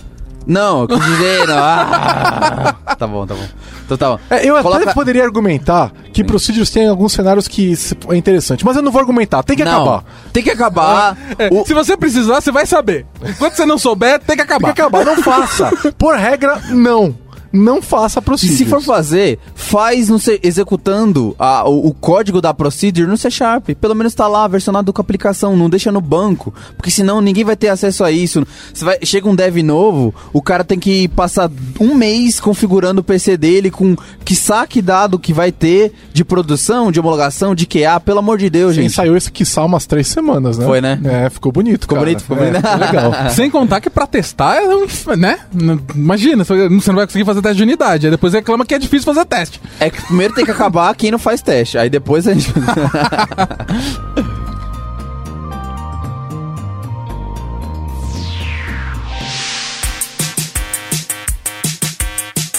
[0.48, 1.58] Não, eu quis dizer, não.
[1.58, 3.46] Ah, tá bom, tá bom.
[3.86, 4.20] Então tá bom.
[4.30, 7.74] É, eu até Coloca- poderia argumentar que Procedures tem alguns cenários que
[8.10, 10.04] é interessante, mas eu não vou argumentar, tem que não, acabar.
[10.34, 11.18] Tem que acabar.
[11.38, 13.06] É, O- Se você precisar, você vai saber.
[13.24, 14.74] Enquanto você não souber, tem que Tem acabar.
[14.74, 15.72] que acabar, não faça.
[15.98, 17.16] Por regra, não.
[17.56, 18.58] Não faça E Procedures.
[18.58, 23.30] se for fazer, faz não sei, executando a- o, o código da procedure no C
[23.32, 23.70] Sharp.
[23.80, 26.54] Pelo menos tá lá, versionado com a aplicação, não deixa no banco.
[26.76, 28.46] Porque senão ninguém vai ter acesso a isso.
[28.74, 31.50] Você vai, chega um dev novo, o cara tem que passar
[31.80, 36.92] um mês configurando o PC dele com que saque dado que vai ter de produção,
[36.92, 38.94] de homologação, de QA, pelo amor de Deus, Sim, gente.
[38.94, 40.66] saiu esse quiçá umas três semanas, né?
[40.66, 41.00] Foi, né?
[41.06, 42.06] É, ficou bonito, Ficou cara.
[42.08, 42.78] bonito, ficou É, bonito.
[42.80, 43.12] legal.
[43.32, 45.40] Sem contar que pra testar, é né?
[45.96, 48.08] Imagina, você você não vai conseguir fazer teste de unidade.
[48.08, 49.62] Aí depois reclama que é difícil fazer teste.
[49.80, 51.78] É que primeiro tem que acabar quem não faz teste.
[51.78, 52.52] Aí depois a gente.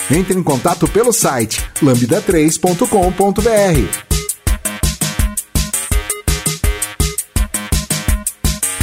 [0.09, 4.07] Entre em contato pelo site lambda3.com.br.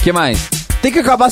[0.04, 0.50] que mais?
[0.82, 1.30] Tem que acabar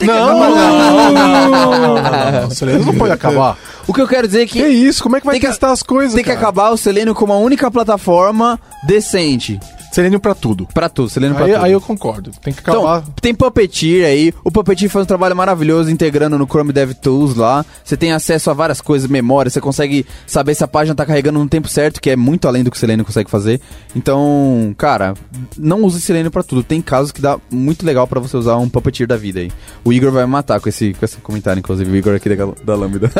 [0.00, 2.50] Não, não, não, não, não, não, não, não.
[2.50, 3.56] Selenium não pode acabar.
[3.86, 5.02] O que eu quero dizer é que Que isso?
[5.02, 6.40] Como é que vai Tem que- testar as coisas, tem que cara?
[6.40, 9.60] acabar o Selenium como a única plataforma decente.
[9.94, 10.66] Selenium pra tudo.
[10.74, 11.64] Pra tudo, Selenium pra Aí, tudo.
[11.64, 12.32] aí eu concordo.
[12.42, 12.98] Tem que acabar.
[12.98, 14.34] Então, tem Puppeteer aí.
[14.42, 17.64] O Puppeteer faz um trabalho maravilhoso integrando no Chrome DevTools lá.
[17.84, 19.48] Você tem acesso a várias coisas, memória.
[19.48, 22.64] Você consegue saber se a página tá carregando no tempo certo, que é muito além
[22.64, 23.60] do que o Selenium consegue fazer.
[23.94, 25.14] Então, cara,
[25.56, 26.64] não use Selenium pra tudo.
[26.64, 29.52] Tem casos que dá muito legal pra você usar um Puppeteer da vida aí.
[29.84, 31.88] O Igor vai me matar com esse, com esse comentário, inclusive.
[31.88, 33.12] O Igor aqui da, da Lambda.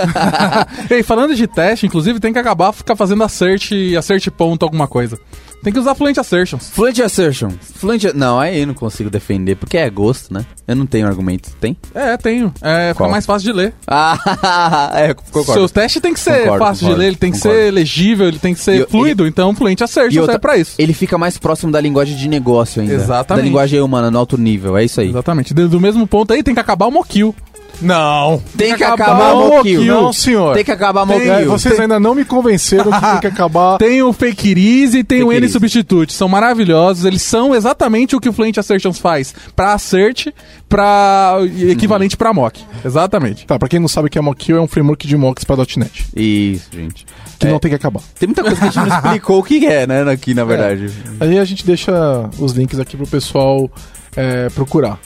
[0.91, 5.17] e falando de teste, inclusive, tem que acabar ficar fazendo assert, assert ponto alguma coisa.
[5.65, 6.69] Tem que usar Fluent Assertions.
[6.71, 7.49] Fluent Assertion.
[7.77, 8.05] Fluent...
[8.15, 10.45] Não, aí eu não consigo defender, porque é gosto, né?
[10.69, 11.51] Eu não tenho argumento.
[11.59, 11.75] Tem?
[11.95, 12.53] É, tenho.
[12.61, 13.11] É, fica Qual?
[13.11, 13.75] mais fácil de ler.
[13.87, 15.53] Ah, é, concordo.
[15.53, 17.59] Seu teste tem que ser Concordo, fácil concordo, de ler, ele tem que concordo.
[17.59, 20.57] ser legível, ele tem que ser E fluido, então Fluent E Assertions outra, é pra
[20.59, 20.75] isso.
[20.79, 22.93] Ele fica mais próximo da linguagem de negócio ainda.
[22.93, 23.43] Exatamente.
[23.43, 24.77] Da linguagem humana, no alto nível.
[24.77, 25.09] É isso aí.
[25.09, 25.55] Exatamente.
[25.55, 27.35] Do do mesmo ponto aí, tem que acabar o Mokill.
[27.83, 28.43] Não.
[28.57, 29.81] Tem que acabar acabar o o Moquil.
[29.81, 29.95] Moquil.
[29.95, 30.55] Não, senhor.
[30.55, 31.51] Tem que acabar Tem- Moquil.
[31.51, 33.77] vocês ainda não me convenceram que tem que acabar.
[33.79, 35.49] Tem o Fake Easy e tem o N.
[35.49, 36.13] Substitute.
[36.13, 37.05] São maravilhosos.
[37.05, 40.29] Eles são exatamente o que o Fluent Assertions faz pra assert,
[40.69, 41.37] pra
[41.69, 42.61] equivalente pra mock.
[42.85, 43.47] Exatamente.
[43.47, 45.57] Tá, pra quem não sabe o que é Mockio, é um framework de mocks pra
[45.57, 46.07] .NET.
[46.17, 47.07] Isso, gente.
[47.39, 48.01] Que É, não tem que acabar.
[48.19, 50.03] Tem muita coisa que a gente não explicou o que é, né?
[50.11, 50.91] Aqui, na verdade.
[51.21, 51.93] Aí a gente deixa
[52.39, 53.71] os links aqui pro pessoal
[54.17, 54.99] é, procurar.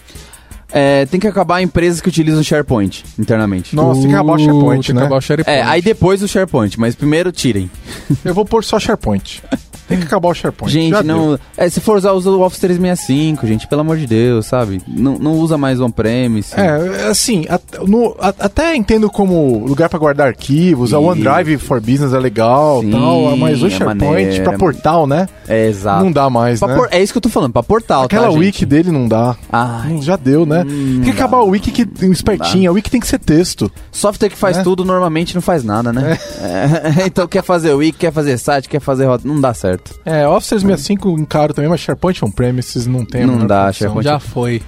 [0.73, 3.75] É, tem que acabar empresas que utilizam SharePoint internamente.
[3.75, 5.01] Nossa, tem que acabar o SharePoint, tem que né?
[5.01, 5.59] acabar o SharePoint.
[5.59, 7.71] É, aí depois o SharePoint, mas primeiro tirem.
[8.25, 9.43] Eu vou pôr só SharePoint.
[9.89, 10.71] Tem que acabar o SharePoint.
[10.71, 11.39] Gente, Já não.
[11.57, 14.83] É, se for usar, usa o Office 365, gente, pelo amor de Deus, sabe?
[14.87, 16.53] Não, não usa mais on-premise.
[16.55, 20.99] É, assim, at- no- a- até entendo como lugar pra guardar arquivos, a.
[20.99, 25.27] OneDrive for Business é legal Sim, tal, mas o é SharePoint é portal, né?
[25.49, 26.05] É, exato.
[26.05, 26.75] Não dá mais, Pra né?
[26.77, 29.37] por- É isso que eu tô falando, pra portal, Aquela tá, wiki dele não dá.
[29.51, 30.58] Ai, Já deu, né?
[30.67, 32.71] Hum, tem que acabar o wiki que tem um espertinho.
[32.71, 33.71] A wiki tem que ser texto.
[33.93, 34.63] software que faz É.
[34.63, 36.19] tudo normalmente não faz nada, né?
[36.41, 39.99] É, então quer fazer wiki, quer fazer site, quer fazer rota, não dá certo.
[40.05, 43.27] É, Office 365 encaro também, mas SharePoint on-premises não tem.
[43.27, 43.89] Não menor dá, condição.
[43.89, 44.63] SharePoint Já foi.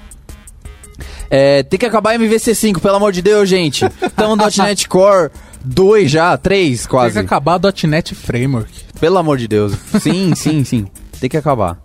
[1.31, 3.85] É, tem que acabar MVC5, pelo amor de Deus, gente.
[3.85, 5.31] No .NET Core
[5.65, 7.13] 2 já, 3 Tem quase.
[7.13, 8.71] que acabar o .NET Framework.
[8.99, 9.73] Pelo amor de Deus.
[10.01, 10.87] Sim, sim, sim.
[11.21, 11.79] Tem que acabar.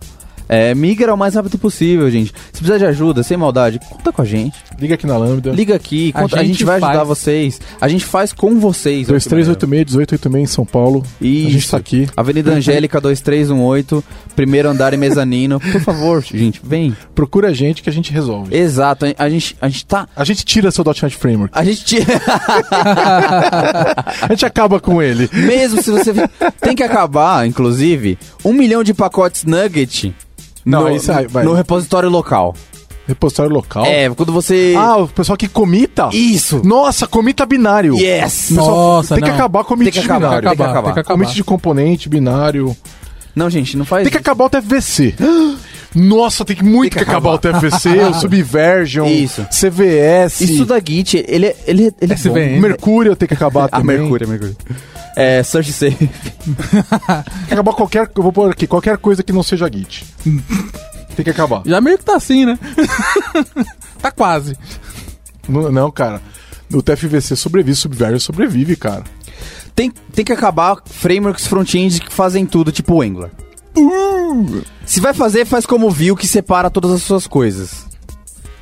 [0.48, 2.32] É, migra o mais rápido possível, gente.
[2.52, 4.54] Se precisar de ajuda, sem maldade, conta com a gente.
[4.78, 5.50] Liga aqui na Lambda.
[5.50, 7.08] Liga aqui, A conta- a, gente gente vai ajudar faz.
[7.08, 7.60] vocês.
[7.80, 9.08] A gente faz com vocês.
[9.10, 9.56] olha que maneiro.
[9.56, 11.02] 2386-1886 em São Paulo.
[11.20, 11.46] Isso.
[11.48, 12.08] A gente tá aqui.
[12.16, 14.04] Avenida Angélica 2318,
[14.36, 15.58] primeiro andar e mezanino.
[15.72, 16.96] Por favor, gente, vem.
[17.14, 18.54] Procura a gente que a gente resolve.
[18.56, 20.06] Exato, a- a gente, a gente tá.
[20.14, 21.58] A gente tira seu .NET Framework.
[21.58, 22.06] A gente tira.
[24.22, 25.28] A gente acaba com ele.
[25.32, 26.12] Mesmo se você.
[26.60, 30.14] Tem que acabar, inclusive, um milhão de pacotes nugget
[30.66, 31.44] Não, no, isso aí, vai.
[31.44, 32.54] no repositório local.
[33.06, 33.86] Repositório local.
[33.86, 34.74] É, quando você.
[34.76, 36.08] Ah, o pessoal que comita.
[36.12, 36.60] Isso!
[36.64, 37.94] Nossa, comita binário.
[37.96, 38.50] Yes!
[38.50, 39.36] Nossa, tem que não.
[39.36, 40.48] acabar com commit Tem que de acabar, binário.
[40.48, 40.82] tem que acabar.
[40.82, 41.26] Tem que acabar.
[41.26, 42.76] De componente, binário.
[43.34, 44.02] Não, gente, não faz.
[44.02, 45.14] Tem que acabar o TFVC.
[45.94, 49.46] Nossa, tem que muito Tem que que acabar o TFC, o Subversion, Isso.
[49.50, 50.40] CVS.
[50.42, 52.60] Isso da Git, ele, é- ele, ele é bom.
[52.60, 53.98] Mercúrio tem que acabar Ah, também.
[53.98, 54.56] Mercúrio, Mercúrio.
[55.16, 55.96] É, Search Safe.
[55.96, 56.06] Tem
[57.48, 58.10] que acabar qualquer.
[58.14, 60.04] Eu vou pôr aqui, qualquer coisa que não seja Git.
[61.16, 61.62] tem que acabar.
[61.64, 62.58] Já meio que tá assim, né?
[63.98, 64.54] tá quase.
[65.48, 66.20] Não, não, cara.
[66.72, 69.04] O TFVC sobrevive, Subversion sobrevive, cara.
[69.74, 73.30] Tem, tem que acabar frameworks front-end que fazem tudo, tipo o Angular.
[74.84, 77.86] Se vai fazer, faz como o Vue, que separa todas as suas coisas.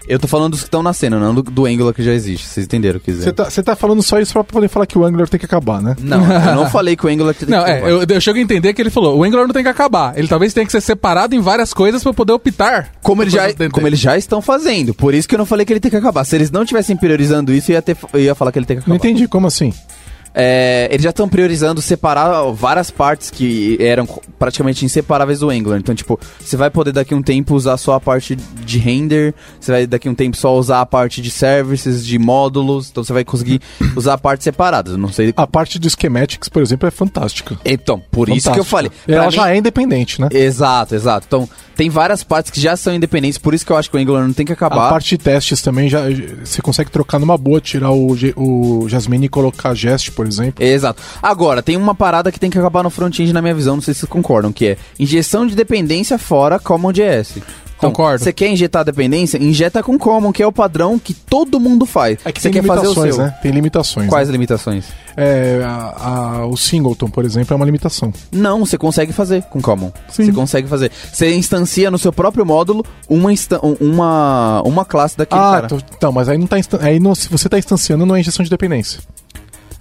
[0.06, 2.46] Eu tô falando dos que estão nascendo, não do, do Angular que já existe.
[2.46, 3.24] Vocês entenderam o que quiser.
[3.24, 5.46] Você tá, você tá falando só isso pra poder falar que o Angular tem que
[5.46, 5.96] acabar, né?
[6.00, 6.18] Não,
[6.50, 7.90] eu não falei que o Angular tem Não, que é, acabar.
[7.90, 10.16] eu, eu chego a entender que ele falou, o Angular não tem que acabar.
[10.18, 12.90] Ele talvez tenha que ser separado em várias coisas pra poder optar.
[13.02, 14.92] Como, ele já, dentro como eles já estão fazendo.
[14.92, 16.24] Por isso que eu não falei que ele tem que acabar.
[16.24, 18.76] Se eles não tivessem priorizando isso, eu ia, ter, eu ia falar que ele tem
[18.78, 19.08] que Não acabar.
[19.10, 19.72] entendi, como assim?
[20.34, 24.04] É, eles já estão priorizando separar várias partes que eram
[24.38, 25.78] praticamente inseparáveis do Angular.
[25.78, 29.32] Então, tipo, você vai poder daqui a um tempo usar só a parte de render,
[29.60, 33.04] você vai daqui a um tempo só usar a parte de services, de módulos, então
[33.04, 33.60] você vai conseguir
[33.94, 34.96] usar partes separadas.
[34.96, 35.32] Não sei.
[35.36, 37.56] A parte do schematics, por exemplo, é fantástica.
[37.64, 38.90] Então, por isso que eu falei.
[39.06, 40.28] Pra Ela mim- já é independente, né?
[40.32, 41.26] Exato, exato.
[41.28, 44.00] Então, tem várias partes que já são independentes, por isso que eu acho que o
[44.00, 44.86] Angular não tem que acabar.
[44.88, 46.02] A parte de testes também já
[46.44, 50.64] você consegue trocar numa boa, tirar o, o Jasmine e colocar Jest, por exemplo.
[50.64, 51.02] Exato.
[51.22, 53.94] Agora, tem uma parada que tem que acabar no front-end na minha visão, não sei
[53.94, 57.38] se vocês concordam, que é injeção de dependência fora CommonJS.
[57.76, 58.22] Então, Concordo.
[58.24, 59.36] Você quer injetar dependência?
[59.36, 62.18] Injeta com Common, que é o padrão que todo mundo faz.
[62.24, 63.18] É que você quer fazer o seu.
[63.18, 63.34] né?
[63.42, 64.08] Tem limitações.
[64.08, 64.32] Quais né?
[64.32, 64.84] limitações?
[65.16, 68.12] É, a- a- o Singleton, por exemplo, é uma limitação.
[68.32, 69.92] Não, você consegue fazer com Common.
[70.08, 70.26] Sim.
[70.26, 70.90] Você consegue fazer.
[71.12, 75.68] Você instancia no seu próprio módulo uma, um- uma, uma classe daquele ah, cara.
[75.68, 78.44] tô- então, mas aí não tá aí não, se você tá instanciando, não é injeção
[78.44, 79.00] de dependência.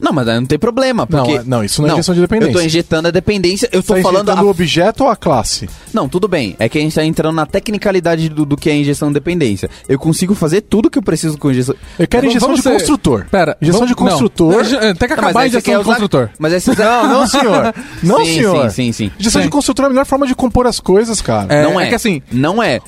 [0.03, 1.37] Não, mas aí não tem problema, Não, porque...
[1.39, 2.51] é- não, isso não é injeção de dependência.
[2.51, 4.23] Eu tô injetando a dependência, eu tô Você tá falando...
[4.27, 5.69] injetando a o objeto ou a classe?
[5.93, 6.55] Não, tudo bem.
[6.59, 9.69] É que a gente tá entrando na tecnicalidade do, do que é injeção de dependência.
[9.87, 11.73] Eu consigo fazer tudo que eu preciso com injeção.
[11.97, 13.25] Eu quero Vamos- injeção vamos de ser- construtor.
[13.31, 14.53] Pera, injeção vamos- de construtor.
[14.55, 16.29] Não, tem que Não, acabar a injeção de usar- construtor.
[16.37, 16.75] Mas você...
[16.83, 17.73] Não, não, senhor.
[18.03, 18.69] Não, sim, senhor.
[18.71, 19.11] Sim, sim, sim.
[19.19, 19.47] Injeção Sim.
[19.47, 21.53] de construtor é a melhor forma de compor as coisas, cara.
[21.53, 21.85] É, não é.
[21.85, 22.79] é que assim, Não é.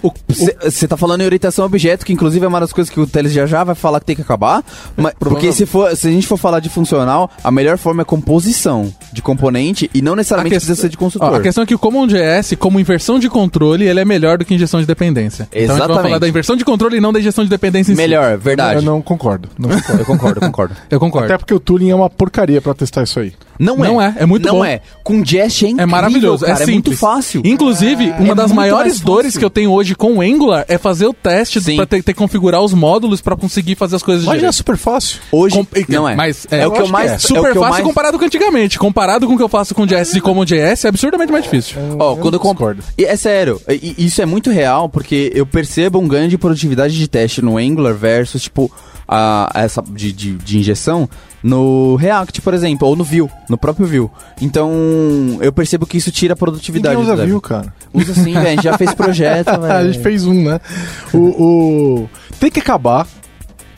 [0.61, 3.07] Você tá falando em orientação a objeto, que inclusive é uma das coisas que o
[3.07, 4.63] Teles já já vai falar que tem que acabar.
[4.97, 6.69] Mas, porque se, for, se a gente for falar de
[7.05, 10.97] funcional, a melhor forma é composição de componente e não necessariamente A precisa ser de
[10.97, 11.35] Ó, construtor.
[11.35, 14.53] a questão é que o CommonJS, como inversão de controle, ele é melhor do que
[14.53, 15.47] injeção de dependência.
[15.51, 16.03] Então a gente vai Exatamente.
[16.03, 18.01] falar da inversão de controle e não da injeção de dependência em si.
[18.01, 18.77] Melhor, verdade.
[18.77, 19.49] Eu não concordo.
[19.57, 19.99] Não concordo.
[20.01, 20.75] Eu concordo, eu concordo.
[20.89, 21.25] Eu concordo.
[21.25, 23.33] Até porque o tooling é uma porcaria pra testar isso aí.
[23.59, 23.87] Não é.
[23.87, 24.65] Não é, é muito não bom.
[24.65, 24.81] é.
[25.03, 27.41] Com Jest é incrível, É maravilhoso, cara, é é, muito fácil.
[27.45, 31.05] Inclusive, uma É das maiores dores que eu tenho hoje com o Angular é fazer
[31.07, 31.75] o teste Sim.
[31.77, 34.51] pra ter, ter que configurar os módulos pra conseguir fazer as coisas Mas já é
[34.51, 35.19] super fácil.
[35.31, 36.15] Hoje Com- não é.
[36.15, 37.13] Mas é, é, o que eu mais que é.
[37.13, 38.77] é o Super fácil mais- comparado com antigamente.
[38.79, 41.77] Comparado com o que eu faço com JS e CommonJS, é absurdamente mais difícil.
[41.99, 42.55] Ó, Eu quando eu comp...
[42.57, 42.83] discordo.
[42.97, 46.37] E É sério, e- e isso é muito real, porque eu percebo um ganho de
[46.37, 48.71] produtividade de teste no Angular versus, tipo,
[49.07, 51.07] a, essa de, de, de injeção
[51.47, 54.09] no React, por exemplo, ou no Vue, no próprio Vue.
[54.41, 54.71] Então,
[55.39, 56.95] eu percebo que isso tira a produtividade.
[56.97, 57.25] Ninguém usa.
[57.27, 57.71] Vue, cara.
[57.93, 59.73] Usa sim, velho, a gente já fez projeto, velho.
[59.73, 60.59] a gente fez um, né?
[61.13, 63.07] O, o- Tem que acabar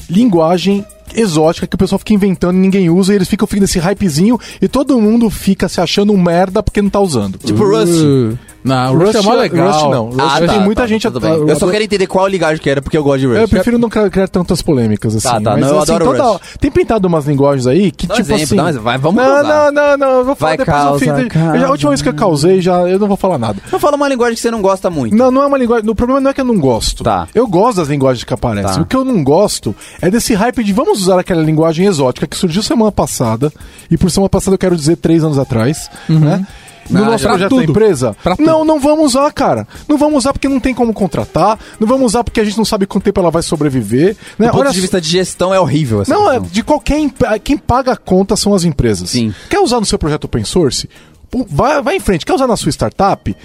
[0.09, 3.79] linguagem exótica que o pessoal fica inventando e ninguém usa e eles ficam ficando esse
[3.79, 7.37] hypezinho e todo mundo fica se achando um merda porque não tá usando.
[7.37, 8.37] Tipo Rust.
[8.63, 9.67] Não, o Rust, é mó legal.
[9.71, 10.05] Rust não.
[10.09, 11.09] Rust Ah, tem tá, muita tá, gente...
[11.09, 11.31] bem.
[11.31, 13.39] eu Eu só quero entender qual ligagem que era, porque eu gosto de Rust.
[13.41, 15.27] Eu prefiro não criar, tantas polêmicas assim.
[15.27, 16.43] Tá, tá, mas, não, eu assim, adoro toda- Rust.
[16.59, 18.75] Tem pintado umas linguagens aí que Dá tipo exemplo, assim.
[18.75, 18.81] dá.
[18.81, 21.55] Vai, vamos não, não, não, não, eu vou falar Vai, depois causa, eu fiz- causa.
[21.55, 23.61] eu já- A última vez que eu causei, já eu não vou falar nada.
[23.71, 25.15] Não fala uma linguagem que você não gosta muito.
[25.15, 25.89] Não, não é uma linguagem.
[25.89, 27.03] O problema não é que eu não gosto.
[27.03, 27.27] Tá.
[27.33, 28.73] Eu gosto das linguagens que aparecem.
[28.75, 28.81] Tá.
[28.81, 32.35] O que eu não gosto é desse hype de vamos usar aquela linguagem exótica que
[32.35, 33.51] surgiu semana passada.
[33.89, 36.45] E por semana passada eu quero dizer três anos atrás, né?
[36.89, 37.71] No nosso pra projeto da tudo.
[37.71, 38.15] empresa?
[38.23, 38.45] Pra tudo.
[38.45, 39.67] Não, não vamos usar, cara.
[39.87, 41.59] Não vamos usar porque não tem como contratar.
[41.79, 44.15] Não vamos usar porque a gente não sabe quanto tempo ela vai sobreviver.
[44.37, 44.47] Né?
[44.47, 46.97] Do ponto Olha de vista de gestão é horrível essa não, é de qualquer.
[47.43, 49.09] Quem paga a conta são as empresas.
[49.09, 49.33] Sim.
[49.49, 50.89] Quer usar no seu projeto open source?
[51.49, 52.25] Vai, vai em frente.
[52.25, 53.35] Quer usar na sua startup?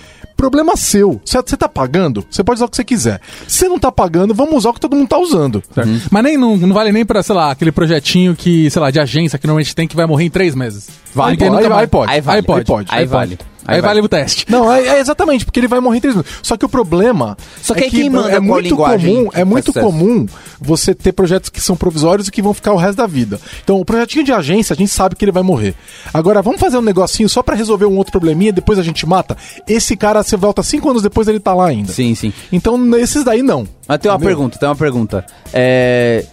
[0.42, 1.20] Problema seu.
[1.24, 2.26] Você tá pagando?
[2.28, 3.20] Você pode usar o que você quiser.
[3.46, 5.62] Se você não tá pagando, vamos usar o que todo mundo tá usando.
[5.72, 5.88] Certo.
[6.10, 8.98] Mas nem, não, não vale nem pra, sei lá, aquele projetinho que, sei lá, de
[8.98, 10.88] agência que normalmente tem que vai morrer em três meses.
[11.14, 12.10] Ninguém aí- nunca aí mais- pode.
[12.10, 12.42] Aí, Aí vale.
[12.42, 12.58] pode.
[12.60, 12.88] Aí pode.
[12.90, 13.38] Aí vale.
[13.66, 14.06] Aí, Aí vale vai.
[14.06, 14.44] o teste.
[14.48, 16.32] Não, é, é exatamente, porque ele vai morrer em três minutos.
[16.42, 17.36] Só que o problema.
[17.60, 20.26] Só que é aí quem manda é muito linguagem comum, é muito comum
[20.60, 23.40] você ter projetos que são provisórios e que vão ficar o resto da vida.
[23.62, 25.74] Então, o projetinho de agência, a gente sabe que ele vai morrer.
[26.12, 29.36] Agora, vamos fazer um negocinho só pra resolver um outro probleminha, depois a gente mata.
[29.66, 31.92] Esse cara, você volta cinco anos depois, ele tá lá ainda.
[31.92, 32.32] Sim, sim.
[32.50, 33.66] Então, esses daí não.
[33.86, 34.36] Mas tem uma Entendeu?
[34.36, 35.26] pergunta, tem uma pergunta.
[35.52, 36.24] É...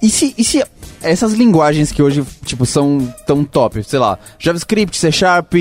[0.00, 0.64] E se, e se
[1.02, 5.52] essas linguagens que hoje, tipo, são tão top, sei lá, JavaScript, C Sharp,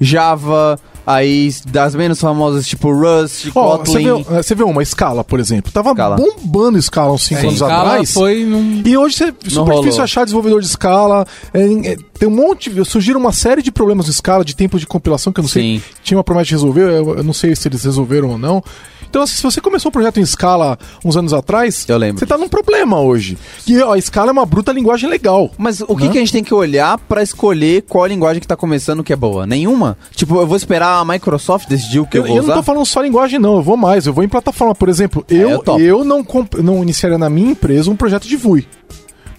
[0.00, 4.22] Java, Aí das menos famosas, tipo Rust, você Kotlin.
[4.22, 5.72] vê, você vê uma escala, por exemplo.
[5.72, 6.16] Tava Scala.
[6.16, 8.12] bombando escala uns 5 Sim, anos atrás.
[8.12, 8.82] foi num...
[8.84, 9.80] E hoje é super rolou.
[9.80, 11.26] difícil achar desenvolvedor de escala.
[11.54, 12.72] é, é, tem um monte.
[12.84, 15.78] Surgiram uma série de problemas de escala, de tempo de compilação, que eu não sei.
[15.78, 15.82] Sim.
[16.04, 18.62] Tinha uma promessa de resolver, eu, eu não sei se eles resolveram ou não.
[19.10, 22.26] Então, assim, se você começou um projeto em escala uns anos atrás, Eu lembro você
[22.26, 23.36] tá num problema hoje.
[23.66, 25.50] E ó, a escala é uma bruta linguagem legal.
[25.58, 26.12] Mas o que, Né?
[26.12, 29.12] que a gente tem que olhar pra escolher qual a linguagem que tá começando que
[29.12, 29.46] é boa?
[29.46, 29.98] Nenhuma?
[30.14, 32.54] Tipo, eu vou esperar a Microsoft decidir o que eu, Eu, vou eu não usar?
[32.58, 33.56] tô falando só linguagem, não.
[33.56, 34.06] Eu vou mais.
[34.06, 34.74] Eu vou em plataforma.
[34.74, 35.80] Por exemplo, eu eu, topo.
[35.80, 36.24] eu não,
[36.62, 38.66] não iniciaria na minha empresa um projeto de VUI.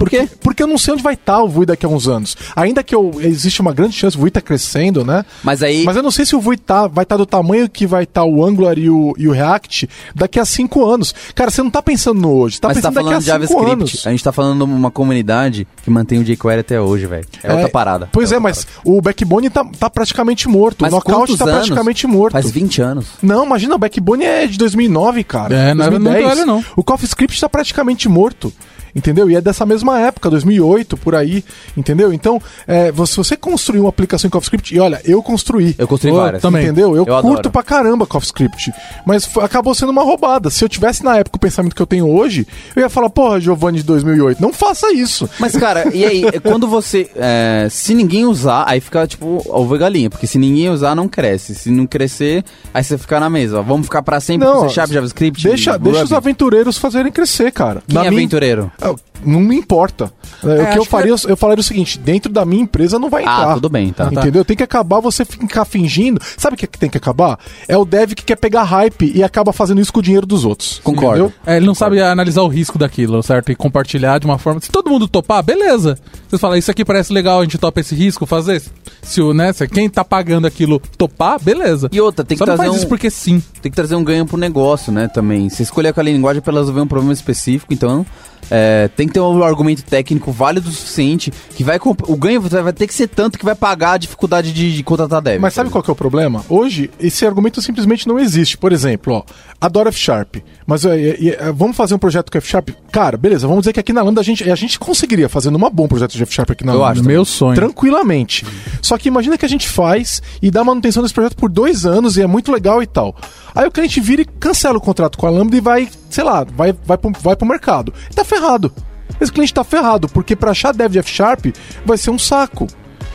[0.02, 0.28] Por quê?
[0.42, 2.36] Porque eu não sei onde vai estar o VUI daqui a uns anos.
[2.56, 5.24] Ainda que eu, existe uma grande chance, o VUI tá crescendo, né?
[5.44, 5.84] Mas aí.
[5.84, 8.24] Mas eu não sei se o VUI tá, vai estar do tamanho que vai estar
[8.24, 11.14] o Angular e o, e o React daqui a cinco anos.
[11.36, 13.48] Cara, você não tá pensando no hoje, tá mas tá pensando daqui a falando de
[13.48, 13.74] cinco JavaScript.
[13.74, 14.08] anos.
[14.08, 17.28] A gente tá falando de uma comunidade que mantém o jQuery até hoje, velho.
[17.44, 18.10] É, outra parada.
[18.12, 20.82] Pois é, outra mas o Backbone tá, tá praticamente morto.
[20.82, 21.58] Mas o Knockout quantos tá anos?
[21.58, 22.34] praticamente morto.
[22.34, 23.06] Faz 20 anos.
[23.22, 25.56] Não, imagina, o Backbone é de 2009, cara.
[25.56, 26.36] É, não é muito 2010.
[26.36, 26.66] velho, não.
[26.76, 28.52] O CoffeeScript tá praticamente morto.
[28.96, 29.30] Entendeu?
[29.30, 31.44] E é dessa mesma época, 2008, por aí.
[31.76, 32.12] Entendeu?
[32.14, 35.76] Então, é, você- se você construir uma aplicação em CoffeeScript, e olha, eu construí.
[35.78, 36.42] Eu construí várias.
[36.42, 36.64] também.
[36.64, 36.92] Entendeu?
[36.96, 37.52] Eu, Eu curto adoro.
[37.52, 38.72] pra caramba CoffeeScript.
[39.06, 40.50] Mas acabou sendo uma roubada.
[40.50, 43.40] Se eu tivesse na época o pensamento que eu tenho hoje, eu ia falar, porra,
[43.42, 45.30] Giovanni de 2008, não faça isso.
[45.40, 47.10] Mas, cara, e aí, quando você.
[47.16, 50.10] é, se ninguém usar, aí fica tipo ovo e galinha.
[50.10, 51.54] Porque se ninguém usar, não cresce.
[51.54, 53.60] Se não crescer, aí você fica na mesa.
[53.60, 55.44] ó, Vamos ficar pra sempre Não, com C Sharp, JavaScript?
[55.48, 57.84] Deixa, deixa os aventureiros fazerem crescer, cara.
[57.88, 58.72] Quem Na é minha- aventureiro?
[58.82, 60.12] Ah, Não me importa.
[60.44, 63.10] É, o que eu que faria, eu falaria o seguinte: dentro da minha empresa não
[63.10, 63.52] vai entrar.
[63.52, 64.10] Ah, tudo bem, tá.
[64.12, 64.44] Entendeu?
[64.44, 66.20] Tem que acabar você ficar fingindo.
[66.38, 67.38] Sabe o que tem que acabar?
[67.68, 70.44] É o dev que quer pegar hype e acaba fazendo isso com o dinheiro dos
[70.44, 70.82] outros.
[70.84, 71.32] Concordo.
[71.46, 73.52] É, ele não sabe analisar o risco daquilo, certo?
[73.52, 74.60] E compartilhar de uma forma.
[74.60, 75.98] Se todo mundo topar, beleza.
[76.28, 78.62] Você fala, isso aqui parece legal, a gente topa esse risco, fazer.
[79.04, 81.90] Se o, né, se quem tá pagando aquilo topar, beleza.
[81.92, 83.44] E outra, tem que Só não trazer faz um- isso porque sim.
[83.62, 85.48] Tem que trazer um ganho pro negócio, né, também.
[85.50, 88.04] Você escolher aquela linguagem pra resolver um problema específico, então
[88.52, 91.80] é, tem que ter um argumento técnico válido o suficiente, que vai...
[91.84, 95.22] O ganho vai ter que ser tanto que vai pagar a dificuldade de, de contratar
[95.22, 95.40] dev.
[95.40, 96.44] Mas sabe qual que é o problema?
[96.50, 98.58] Hoje, esse argumento simplesmente não existe.
[98.58, 99.24] Por exemplo, ó,
[99.60, 100.36] adoro F Sharp.
[100.68, 102.70] Mas é, é, é, vamos fazer um projeto com F Sharp?
[102.92, 105.70] Cara, beleza, vamos dizer que aqui na Lambda a gente, a gente conseguiria fazer um
[105.70, 107.00] bom projeto de F Sharp aqui na Eu Lambda.
[107.00, 107.56] acho Meu sonho.
[107.56, 108.46] Tranquilamente.
[108.82, 112.18] Só que imagina que a gente faz e dá manutenção desse projeto por dois anos
[112.18, 113.16] e é muito legal e tal.
[113.56, 116.44] Aí o cliente vira e cancela o contrato com a Lambda e vai, sei lá,
[116.56, 117.94] vai, vai, pro, vai pro mercado.
[118.10, 118.72] E tá ferrado.
[119.20, 121.48] Esse cliente tá ferrado, porque pra achar dev de F Sharp
[121.86, 122.68] vai ser um saco.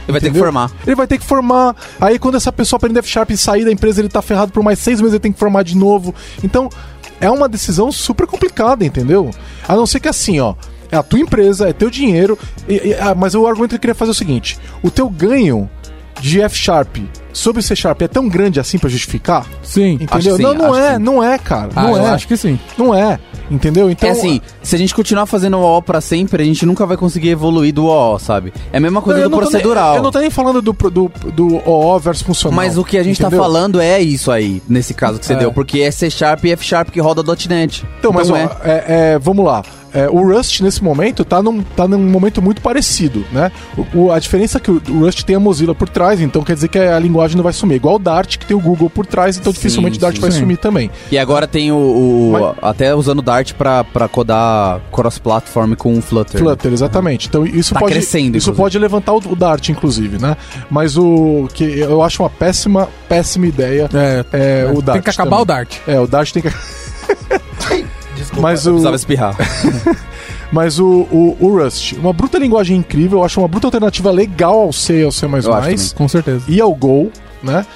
[0.09, 0.43] Ele vai ter que Entendeu?
[0.45, 0.71] formar.
[0.87, 1.75] Ele vai ter que formar.
[2.01, 4.63] Aí quando essa pessoa aprender F Sharp e sair da empresa, ele tá ferrado por
[4.63, 6.15] mais seis meses, ele tem que formar de novo.
[6.45, 6.69] Então,
[7.21, 9.31] é uma decisão super complicada, entendeu?
[9.67, 10.55] A não ser que assim, ó.
[10.93, 12.39] É a tua empresa, é teu dinheiro.
[12.69, 15.09] e- e- ah, mas o argumento que eu queria fazer é o seguinte: o teu
[15.11, 15.69] ganho
[16.21, 16.99] de F Sharp
[17.37, 19.47] sobre C Sharp é tão grande assim pra justificar?
[19.63, 19.99] Sim.
[20.01, 20.37] Entendeu?
[20.37, 20.99] sim, não, não é, sim.
[21.03, 21.71] não é, cara.
[21.77, 22.11] Ah, não é.
[22.11, 22.59] acho que sim.
[22.77, 23.19] Não é.
[23.51, 23.89] Entendeu?
[23.91, 24.09] Então.
[24.09, 26.97] é assim, se a gente continuar fazendo o OO pra sempre, a gente nunca vai
[26.97, 28.53] conseguir evoluir do OO, sabe?
[28.73, 29.97] É a mesma coisa eu do tô nem- procedural.
[29.97, 32.57] eu não tô nem falando do, do, do OO versus funcional.
[32.57, 33.39] Mas o que a gente entendeu?
[33.39, 35.37] tá falando é isso aí, nesse caso que você É.
[35.37, 37.85] deu, porque é C Sharp e F Sharp que roda .NET.
[37.99, 38.49] Então, mas ó, é.
[38.65, 38.85] é,
[39.15, 39.63] é, vamos lá.
[39.97, 43.51] É, o Rust, nesse momento, tá num, tá num momento muito parecido, né?
[43.95, 46.43] O, o- a diferença é que o, o Rust tem a Mozilla por trás, então
[46.43, 47.77] quer dizer que a linguagem não vai sumir.
[47.77, 50.21] Igual o Dart, que tem o Google por trás, então Sim, dificilmente o Dart sim,
[50.21, 50.41] vai sim.
[50.41, 50.91] sumir também.
[51.11, 51.77] E agora tem o.
[51.77, 56.41] o- Mas- Até usando Dart pra, pra codar cross-platform com o Flutter.
[56.41, 57.29] Flutter, exatamente.
[57.29, 58.57] Então isso Tá pode crescendo, isso inclusive.
[58.57, 60.37] pode levantar o, o Dart, inclusive, né?
[60.71, 64.97] Mas o que eu acho uma péssima, péssima ideia É, é, o Dart.
[64.97, 65.43] tem que acabar também.
[65.43, 65.77] o Dart.
[65.87, 66.49] É, o Dart tem que.
[68.41, 69.37] Mas o, Precisava espirrar.
[70.53, 74.61] Mas o, o, o Rust, uma bruta linguagem incrível, eu acho uma bruta alternativa legal
[74.61, 76.45] ao C e ao C++, Eu acho Com certeza.
[76.49, 77.11] e ao Go,
[77.43, 77.67] né?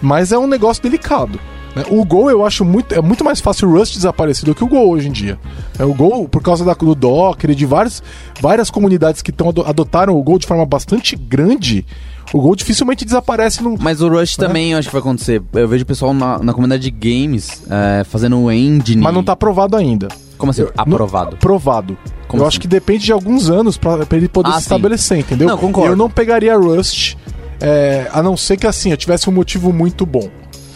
[0.00, 1.38] Mas é um negócio delicado.
[1.74, 1.84] né?
[1.90, 4.68] O Go eu acho muito, é muito mais fácil o Rust desaparecer do que o
[4.68, 5.38] Go hoje em dia.
[5.78, 8.02] É, o Go, por causa da, do Docker e de várias,
[8.40, 11.84] várias comunidades que tão, ado- adotaram o Go de forma bastante grande,
[12.32, 14.46] o Go dificilmente desaparece num, Mas o Rush Né?
[14.46, 15.42] também eu acho que vai acontecer.
[15.52, 19.02] Eu vejo o pessoal na, na comunidade de games é, fazendo o engine.
[19.02, 20.08] mas não tá aprovado ainda.
[20.38, 20.62] Como assim?
[20.62, 21.36] Eu- Aprovado.
[21.36, 21.96] Provado.
[22.26, 22.54] Como eu assim?
[22.54, 24.62] acho que depende de alguns anos pra, pra ele poder Ah, se sim.
[24.64, 25.48] estabelecer, entendeu?
[25.48, 25.92] Não, concordo.
[25.92, 27.14] Eu não pegaria Rust,
[27.60, 30.28] é, a não ser que assim, eu tivesse um motivo muito bom.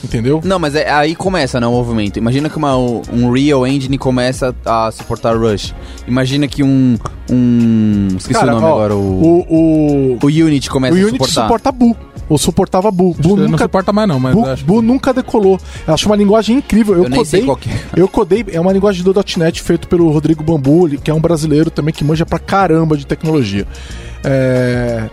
[0.05, 0.41] Entendeu?
[0.45, 2.19] Não, mas é, aí começa né, o movimento.
[2.19, 5.75] Imagina que uma, um Real Engine começa a suportar Rush.
[6.07, 6.97] Imagina que um.
[7.31, 8.95] um esqueci Cara, o nome ó, agora.
[8.95, 11.43] O, o, o, o Unity começa o a Unity suportar.
[11.43, 11.97] suporta Bu.
[12.29, 13.15] Ou suportava Bu.
[13.15, 15.59] Bu Não nunca, suporta mais não, mas Bu, acho Bu nunca decolou.
[15.87, 16.95] Eu acho uma linguagem incrível.
[16.95, 17.31] Eu, Eu nem codei.
[17.31, 17.81] sei qual que é.
[17.97, 21.71] Eu codei, é uma linguagem do .NET feito pelo Rodrigo Bambu, que é um brasileiro
[21.71, 23.67] também que manja pra caramba de tecnologia.
[24.25, 25.09] É...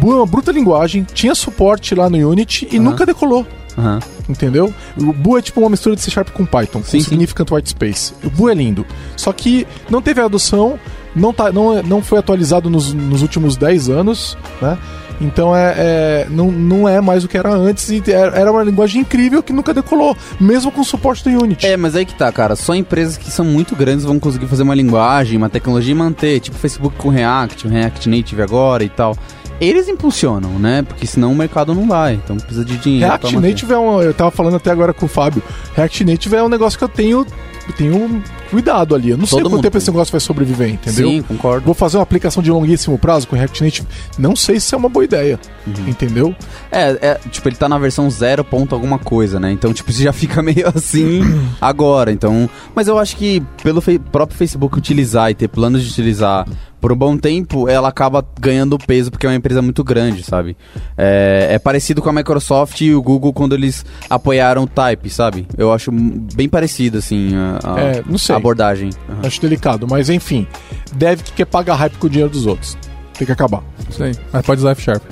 [0.00, 2.84] Bu é uma bruta linguagem, tinha suporte lá no Unity e Aham.
[2.84, 3.46] nunca decolou.
[3.80, 3.98] Aham.
[4.28, 4.72] Entendeu?
[4.96, 7.00] O Boo é tipo uma mistura de C Sharp com Python, Sim, com sim.
[7.00, 8.12] Significant White Space.
[8.22, 8.86] O Boo é lindo.
[9.16, 10.78] Só que não teve adoção,
[11.16, 14.78] não, tá, não, é- não foi atualizado nos, nos últimos 10 anos, né?
[15.22, 19.02] Então é, é- não, não é mais o que era antes e era uma linguagem
[19.02, 21.66] incrível que nunca decolou, mesmo com suporte do Unity.
[21.66, 22.56] É, mas aí que tá, cara.
[22.56, 26.40] Só empresas que são muito grandes vão conseguir fazer uma linguagem, uma tecnologia e manter.
[26.40, 29.14] Tipo Facebook com React, React Native agora e tal.
[29.60, 30.82] Eles impulsionam, né?
[30.82, 32.14] Porque senão o mercado não vai.
[32.14, 33.06] Então precisa de dinheiro.
[33.06, 33.36] React.
[33.38, 34.00] Native é um.
[34.00, 35.42] Eu tava falando até agora com o Fábio.
[35.74, 37.26] React Native é um negócio que eu tenho.
[37.68, 39.10] Eu tenho cuidado ali.
[39.10, 39.78] Eu não sei Todo quanto mundo tempo tem.
[39.78, 41.08] esse negócio vai sobreviver, entendeu?
[41.08, 41.64] Sim, concordo.
[41.66, 43.86] Vou fazer uma aplicação de longuíssimo prazo com React Native.
[44.18, 45.38] Não sei se é uma boa ideia.
[45.66, 45.88] Uhum.
[45.88, 46.34] Entendeu?
[46.72, 49.52] É, é, tipo, ele tá na versão 0 ponto alguma coisa, né?
[49.52, 51.22] Então, tipo, você já fica meio assim
[51.60, 52.10] agora.
[52.10, 56.48] Então, mas eu acho que pelo fe- próprio Facebook utilizar e ter planos de utilizar
[56.80, 60.56] por um bom tempo, ela acaba ganhando peso porque é uma empresa muito grande, sabe?
[60.96, 65.46] É, é parecido com a Microsoft e o Google quando eles apoiaram o Type, sabe?
[65.58, 68.34] Eu acho bem parecido, assim, a, a- É, não sei.
[68.34, 68.90] a abordagem.
[69.08, 69.20] Aham.
[69.24, 69.86] Acho delicado.
[69.88, 70.46] Mas enfim.
[70.94, 72.76] Deve que quer pagar hype com o dinheiro dos outros.
[73.18, 73.62] Tem que acabar.
[73.88, 74.12] Isso aí.
[74.32, 75.02] Mas pode usar F-Sharp.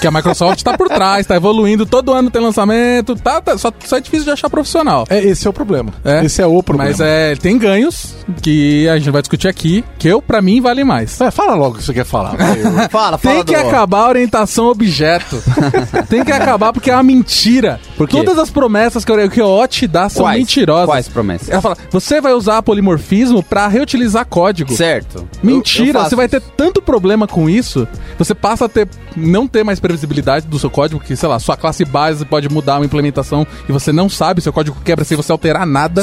[0.00, 3.72] Que a Microsoft tá por trás, tá evoluindo, todo ano tem lançamento, tá, tá- só,
[3.84, 5.06] só é difícil de achar profissional.
[5.08, 5.92] É, esse é o problema.
[6.04, 6.24] É.
[6.24, 6.90] Esse é o problema.
[6.90, 10.84] Mas é, tem ganhos que a gente vai discutir aqui, que eu, pra mim, vale
[10.84, 11.20] mais.
[11.20, 12.34] É, fala logo o que você quer falar.
[12.90, 15.42] Fala, fala Tem que do- acabar a orientação objeto.
[16.08, 17.80] tem que acabar porque é uma mentira.
[17.96, 18.16] Por quê?
[18.18, 20.38] Todas as promessas que o que te dá são Quais?
[20.38, 20.86] mentirosas.
[20.86, 21.48] Quais promessas?
[21.48, 24.72] Ela fala, você vai usar polimorfismo pra reutilizar código.
[24.74, 25.26] Certo.
[25.42, 27.86] Mentira, Eu- eu você vai ter tanto problema com isso,
[28.18, 28.88] você passa a ter
[29.34, 32.76] não ter mais previsibilidade do seu código, que, sei lá, sua classe base pode mudar
[32.76, 36.02] uma implementação e você não sabe, seu código quebra sem você alterar nada.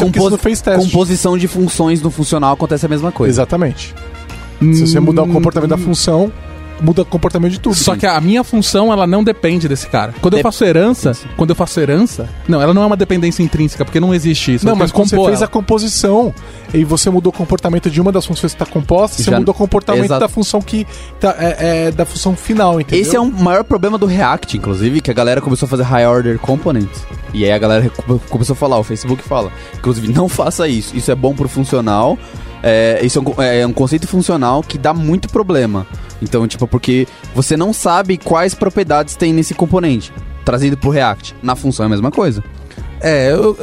[0.61, 0.91] Teste.
[0.91, 3.31] Composição de funções no funcional acontece a mesma coisa.
[3.31, 3.95] Exatamente.
[4.59, 6.31] Se você mudar o comportamento da função,
[6.81, 7.75] muda o comportamento de tudo.
[7.75, 10.13] Só que a minha função, ela não depende desse cara.
[10.19, 13.43] Quando eu Dep- faço herança, quando eu faço herança, não, ela não é uma dependência
[13.43, 14.65] intrínseca, porque não existe isso.
[14.65, 15.45] Não, eu mas quando você fez ela.
[15.45, 16.33] a composição
[16.73, 19.53] e você mudou o comportamento de uma das funções que está composta, você Já- mudou
[19.53, 20.19] o comportamento Exato.
[20.21, 20.87] da função que
[21.19, 23.01] tá, é, é da função final, entendeu?
[23.01, 26.07] Esse é um maior problema do React, inclusive, que a galera começou a fazer high
[26.07, 27.01] order components.
[27.33, 29.51] E aí a galera co- começou a falar, o Facebook fala.
[29.77, 30.95] Inclusive, não faça isso.
[30.97, 32.17] Isso é bom pro funcional.
[32.63, 35.87] É, isso é um, co- é um conceito funcional que dá muito problema.
[36.21, 40.13] Então, tipo, porque você não sabe quais propriedades tem nesse componente.
[40.45, 41.35] Trazido pro React.
[41.41, 42.43] Na função é a mesma coisa.
[43.03, 43.57] É, eu-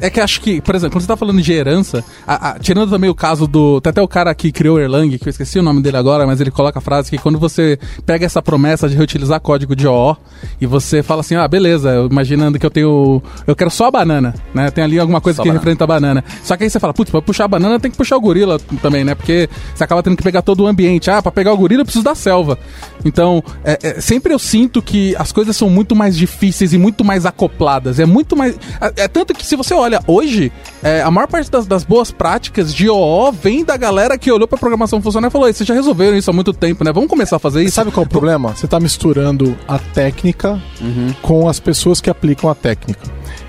[0.00, 2.90] é que acho que, por exemplo, quando você tá falando de herança, a- a- tirando
[2.90, 3.80] também o caso do.
[3.80, 6.26] Tem até o cara que criou o Erlang, que eu esqueci o nome dele agora,
[6.26, 9.86] mas ele coloca a frase que quando você pega essa promessa de reutilizar código de
[9.86, 10.16] OO
[10.60, 13.22] e você fala assim, ah, beleza, imaginando que eu tenho.
[13.46, 14.70] Eu quero só a banana, né?
[14.70, 15.60] Tem ali alguma coisa Só que banana.
[15.60, 16.24] representa a banana.
[16.42, 18.58] Só que aí você fala, putz, pra puxar a banana tem que puxar o gorila
[18.82, 19.14] também, né?
[19.14, 21.10] Porque você acaba tendo que pegar todo o ambiente.
[21.10, 22.58] Ah, pra pegar o gorila eu preciso da selva.
[23.04, 27.04] Então, é- é, sempre eu sinto que as coisas são muito mais difíceis e muito
[27.04, 27.98] mais acopladas.
[27.98, 28.54] É muito mais.
[28.96, 30.50] É, é tanto que se você olha hoje,
[30.82, 34.48] é, a maior parte das, das boas práticas de OO vem da galera que olhou
[34.48, 36.92] pra programação funcionar e falou: "Ei, vocês já resolveram isso há muito tempo, né?
[36.92, 37.74] Vamos começar a fazer isso.
[37.76, 38.54] Sabe qual é o problema?
[38.56, 40.60] Você está misturando a técnica
[41.22, 43.00] com as pessoas que aplicam a técnica.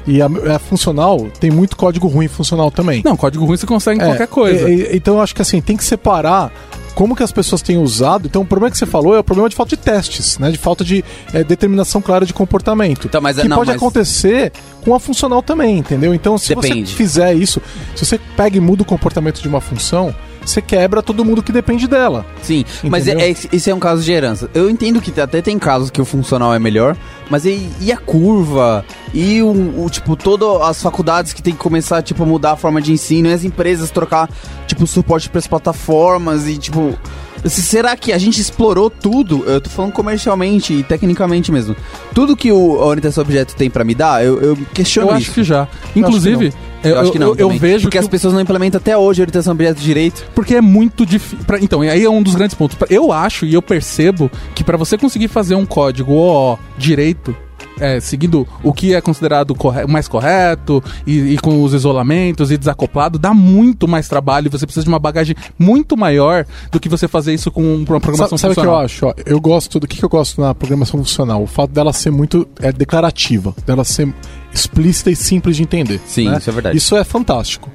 [0.05, 3.01] E a, a funcional tem muito código ruim funcional também.
[3.03, 4.69] Não, código ruim você consegue em É, qualquer coisa.
[4.69, 6.51] e- e- então eu acho que assim, tem que separar
[6.95, 8.27] como que as pessoas têm usado.
[8.27, 10.51] Então o problema que você falou é o problema de falta de testes, né?
[10.51, 13.07] De falta de é, determinação clara de comportamento.
[13.07, 14.51] Então, mas é- que não, pode mas- acontecer
[14.83, 16.13] com a funcional também, entendeu?
[16.13, 16.89] Então se Depende.
[16.91, 17.61] você fizer isso,
[17.95, 20.13] se você pega e muda o comportamento de uma função,
[20.45, 22.25] você quebra todo mundo que depende dela.
[22.41, 23.25] Sim, mas Entendeu?
[23.25, 24.49] é, é- esse é um caso de herança.
[24.53, 26.97] Eu entendo que até tem casos que o funcional é melhor,
[27.29, 28.83] mas e, e a curva?
[29.13, 32.55] E o, o, tipo, todas as faculdades que tem que começar, tipo, a mudar a
[32.57, 34.29] forma de ensino, e as empresas trocar,
[34.73, 36.97] tipo, suporte para as plataformas e, tipo...
[37.45, 39.43] se- Será que a gente explorou tudo?
[39.45, 41.75] Eu tô falando comercialmente e tecnicamente mesmo.
[42.13, 45.17] Tudo que o, a orientação a objeto tem pra me dar, eu, eu questiono Eu
[45.17, 45.27] isso.
[45.27, 45.67] acho que já.
[45.95, 46.53] Inclusive,
[46.83, 47.29] Eu, acho que não.
[47.29, 49.79] eu, eu vejo Porque que as pessoas não implementam até hoje a orientação a objeto
[49.81, 50.23] direito.
[50.35, 51.39] Porque é muito difícil.
[51.61, 52.77] Então, e aí é um dos grandes pontos.
[52.89, 57.35] Eu acho e eu percebo que pra você conseguir fazer um código OO direito,
[57.83, 62.57] é, seguindo o que é considerado corre- mais correto e, e com os isolamentos e
[62.57, 64.49] desacoplado, dá muito mais trabalho.
[64.49, 68.37] Você precisa de uma bagagem muito maior do que você fazer isso com uma programação
[68.37, 68.85] Sabe, sabe o que eu funcional.
[68.85, 69.05] acho?
[69.07, 71.43] Ó, eu gosto do que, que eu gosto na programação funcional.
[71.43, 74.13] O fato dela ser muito é, declarativa, dela ser
[74.53, 75.99] explícita e simples de entender.
[76.05, 76.37] Sim, né?
[76.37, 76.77] isso é verdade.
[76.77, 77.69] Isso é fantástico.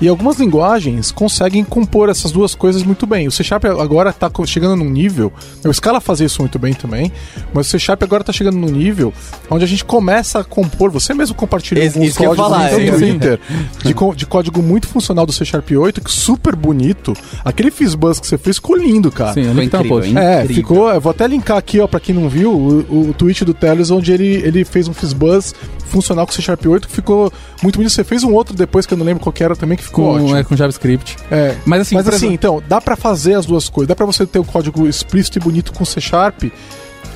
[0.00, 3.26] E algumas linguagens conseguem compor essas duas coisas muito bem.
[3.26, 5.32] O C Sharp agora está chegando num nível.
[5.64, 7.10] O Scala fazia isso muito bem também,
[7.54, 9.12] mas o C Sharp agora está chegando num nível
[9.50, 10.90] onde a gente começa a compor.
[10.90, 12.90] Você mesmo compartilhou Isso- alguns códigos falar, no é.
[12.90, 13.40] Twitter
[13.82, 17.14] de, de código muito funcional do C Sharp 8, que super bonito.
[17.44, 19.32] Aquele Fizzbuzz que você fez ficou lindo, cara.
[19.32, 20.18] Sim, o Foi tá incrível, hein?
[20.18, 20.56] É, Incrível.
[20.56, 20.88] ficou.
[20.90, 23.90] Eu vou até linkar aqui, ó, pra quem não viu, o, o tweet do Teles,
[23.90, 25.54] onde ele, ele fez um Fizzbuzz
[25.86, 27.32] funcional com C Sharp 8, que ficou
[27.62, 27.92] muito bonito.
[27.92, 30.04] Você fez um outro depois, que eu não lembro qual que era também, que ficou
[30.14, 30.36] Com, ótimo.
[30.36, 31.16] é, com JavaScript.
[31.30, 31.56] É.
[31.64, 33.88] Mas assim, Mas assim, exemplo- então, dá pra fazer as duas coisas.
[33.88, 36.44] Dá pra você ter o código explícito e bonito com C Sharp,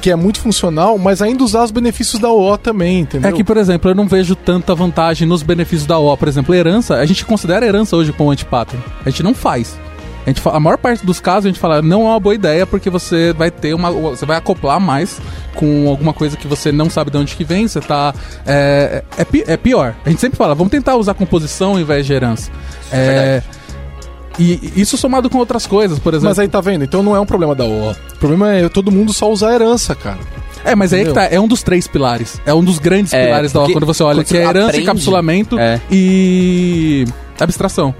[0.01, 3.29] que é muito funcional, mas ainda usar os benefícios da OO também, entendeu?
[3.29, 6.16] É que, por exemplo, eu não vejo tanta vantagem nos benefícios da O.
[6.16, 8.83] Por exemplo, herança, a gente considera herança hoje como anti-pattern.
[9.05, 9.79] A gente não faz.
[10.27, 12.35] A, gente fa- a maior parte dos casos a gente fala, não é uma boa
[12.35, 13.91] ideia porque você vai ter uma.
[13.91, 15.21] Você vai acoplar mais
[15.55, 18.14] com alguma coisa que você não sabe de onde que vem, você tá.
[18.47, 19.95] É, é, é pior.
[20.05, 22.51] A gente sempre fala, vamos tentar usar composição ao invés de herança.
[22.93, 23.43] É,
[24.39, 26.29] e e isso somado com outras coisas, por exemplo.
[26.29, 26.85] Mas aí tá vendo?
[26.85, 27.91] Então não é um problema da OO.
[27.93, 30.18] O problema é todo mundo só usar a herança, cara.
[30.64, 31.29] É, mas aí é que Entendeu?
[31.31, 32.39] tá, é um dos três pilares.
[32.45, 34.43] É um dos grandes É, pilares da O porque quando você olha, quando que é
[34.43, 35.81] herança, aprende- encapsulamento É.
[35.91, 37.07] e
[37.41, 37.95] abstração.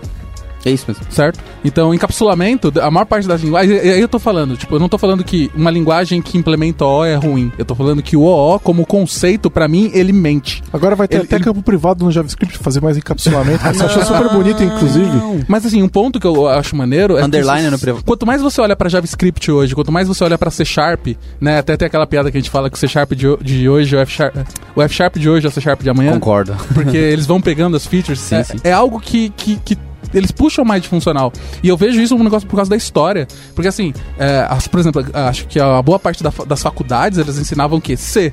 [0.65, 1.05] É isso mesmo.
[1.11, 1.39] Certo?
[1.65, 3.81] Então, encapsulamento, a maior parte das linguagens.
[3.81, 7.05] Aí eu tô falando, tipo, eu não tô falando que uma linguagem que implementa OO
[7.05, 7.51] é ruim.
[7.59, 10.63] Eu tô falando que o OO, como conceito, pra mim, ele mente.
[10.73, 13.63] Agora vai ter Ele- até ele- campo privado no JavaScript pra fazer mais encapsulamento.
[13.65, 15.11] Você achou super bonito, inclusive.
[15.49, 17.25] Mas assim, um ponto que eu acho maneiro é.
[17.25, 20.37] Underline que, no priva- Quanto mais você olha pra JavaScript hoje, quanto mais você olha
[20.39, 21.09] pra C Sharp,
[21.41, 21.59] né?
[21.59, 23.97] Até tem aquela piada que a gente fala que o C Sharp de, de hoje,
[23.97, 24.35] o F Sharp,
[24.77, 26.13] o F Sharp de hoje é o C Sharp de amanhã.
[26.13, 26.55] Concordo.
[26.75, 28.21] porque eles vão pegando as features.
[28.21, 28.57] Sim, é, sim.
[28.65, 29.79] é algo que, que, que
[30.13, 31.33] eles puxam mais de funcional.
[31.63, 33.27] E eu vejo isso um negócio por causa da história.
[33.55, 37.39] Porque assim, é, as- por exemplo, acho que a boa parte da das faculdades eles
[37.39, 37.97] ensinavam o quê?
[37.97, 38.33] C.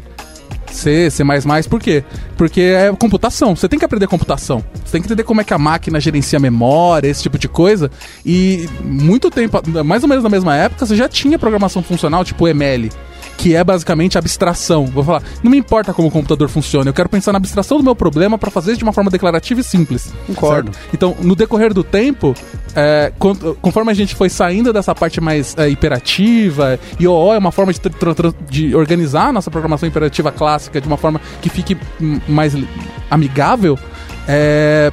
[0.72, 1.24] C, C++,
[1.70, 2.04] por quê?
[2.38, 4.64] Porque é computação, você tem que aprender computação.
[4.84, 7.48] Você tem que entender como é que a máquina gerencia a memória, esse tipo de
[7.48, 7.90] coisa.
[8.26, 12.48] E muito tempo, mais ou menos na mesma época, você já tinha programação funcional, tipo
[12.48, 12.90] ML
[13.38, 14.86] que é basicamente abstração.
[14.88, 17.84] Vou falar, não me importa como o computador funciona, eu quero pensar na abstração do
[17.84, 20.12] meu problema para fazer isso de uma forma declarativa e simples.
[20.26, 20.74] Concordo.
[20.74, 20.90] certo?
[20.94, 22.34] Então, no decorrer do tempo,
[22.76, 27.38] é, con- conforme a gente foi saindo dessa parte mais é, imperativa, e OO é
[27.38, 27.80] uma forma de,
[28.50, 31.78] de organizar a nossa programação imperativa clássica de uma forma que fique
[32.28, 32.54] mais
[33.10, 33.78] amigável,
[34.28, 34.92] é,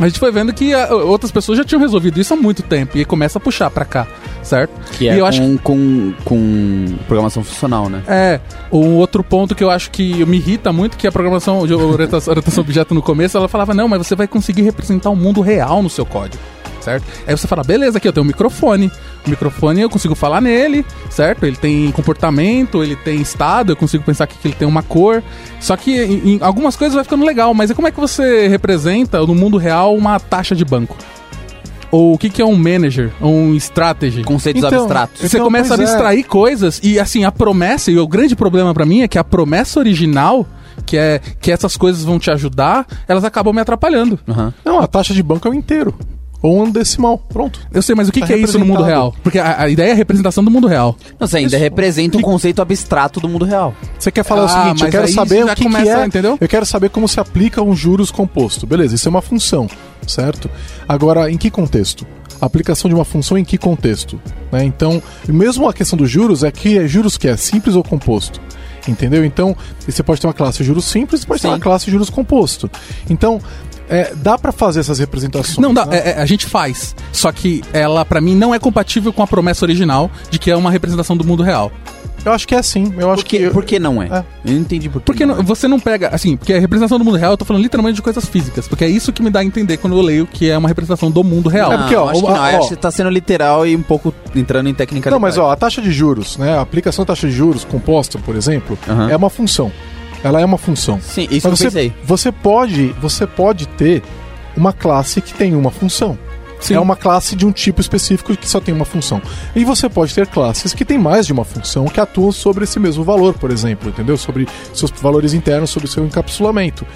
[0.00, 3.04] a gente foi vendo que outras pessoas já tinham resolvido isso há muito tempo e
[3.04, 4.06] começa a puxar pra cá,
[4.46, 4.72] certo?
[4.92, 8.02] Que e é eu acho com, com, com programação funcional, né?
[8.08, 8.40] é,
[8.72, 12.30] um outro ponto que eu acho que me irrita muito, que a programação de orientação,
[12.32, 15.82] orientação objeto no começo, ela falava, não, mas você vai conseguir representar o mundo real
[15.82, 16.42] no seu código,
[16.80, 17.04] certo?
[17.26, 18.90] Aí você fala, beleza, aqui eu tenho um microfone,
[19.26, 21.44] o microfone eu consigo falar nele, certo?
[21.44, 25.22] Ele tem comportamento, ele tem estado, eu consigo pensar que ele tem uma cor,
[25.60, 28.46] só que em, em algumas coisas vai ficando legal, mas e como é que você
[28.46, 30.96] representa no mundo real uma taxa de banco?
[31.96, 34.22] Ou o que, que é um manager, um strategy?
[34.22, 35.20] Conceitos Então, abstratos.
[35.22, 35.80] Você Então, começa a é.
[35.80, 39.24] abstrair coisas e assim, a promessa, e o grande problema pra mim é que a
[39.24, 40.46] promessa original,
[40.84, 44.18] que é que essas coisas vão te ajudar, elas acabam me atrapalhando.
[44.28, 44.52] Aham.
[44.62, 45.94] Não, a taxa de banco é o inteiro.
[46.42, 47.16] Ou um decimal.
[47.18, 47.58] Pronto.
[47.72, 49.14] Eu sei, mas o que, Tá que é isso no mundo real?
[49.22, 50.94] Porque a, a ideia é a representação do mundo real.
[51.18, 51.58] Não, você ainda Isso.
[51.58, 53.74] representa um conceito abstrato do mundo real.
[53.98, 56.06] Você quer falar Ah, o seguinte, eu mas quero saber o que, começa, que é,
[56.06, 56.36] entendeu?
[56.38, 58.66] eu quero saber como se aplica um juros composto.
[58.66, 59.66] Beleza, isso é uma função,
[60.06, 60.50] certo?
[60.88, 62.06] Agora, em que contexto?
[62.40, 64.20] A aplicação de uma função em que contexto?
[64.52, 64.64] Né?
[64.64, 68.40] Então, mesmo a questão dos juros é que é juros que é simples ou composto.
[68.86, 69.24] Entendeu?
[69.24, 71.54] Então, você pode ter uma classe juros simples, pode ter Sim.
[71.54, 72.70] uma classe juros composto.
[73.10, 73.40] Então,
[73.88, 75.58] é, dá pra fazer essas representações.
[75.58, 75.96] Não, dá, né?
[75.98, 76.94] é- é, a gente faz.
[77.12, 80.56] Só que ela, pra mim, não é compatível com a promessa original de que é
[80.56, 81.72] uma representação do mundo real.
[82.26, 82.92] Eu acho que é sim.
[82.98, 84.06] Eu acho Por que, por que não é?
[84.06, 84.24] É.
[84.44, 86.98] Eu não entendi por que Porque não não- você não pega, assim, porque a representação
[86.98, 89.30] do mundo real, eu tô falando literalmente de coisas físicas, porque é isso que me
[89.30, 91.72] dá a entender quando eu leio que é uma representação do mundo real.
[91.72, 92.36] É porque, ó, acho que o- não.
[92.36, 95.50] ó, acho que tá sendo literal e um pouco entrando em técnica Não, mas ó,
[95.50, 96.58] a taxa de juros, né?
[96.58, 98.76] A aplicação da taxa de juros composta, por exemplo,
[99.10, 99.70] é uma função.
[100.24, 100.98] Ela é uma função.
[101.00, 101.92] Sim, isso Mas que eu você, pensei.
[102.04, 104.02] você pode, você pode ter
[104.56, 106.18] uma classe que tem uma função.
[106.60, 106.74] Sim.
[106.74, 109.20] É uma classe de um tipo específico que só tem uma função.
[109.54, 112.78] E você pode ter classes que têm mais de uma função que atuam sobre esse
[112.80, 114.16] mesmo valor, por exemplo, entendeu?
[114.16, 116.86] Sobre seus valores internos, sobre seu encapsulamento.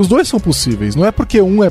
[0.00, 0.96] Os dois são possíveis.
[0.96, 1.70] Não é porque um é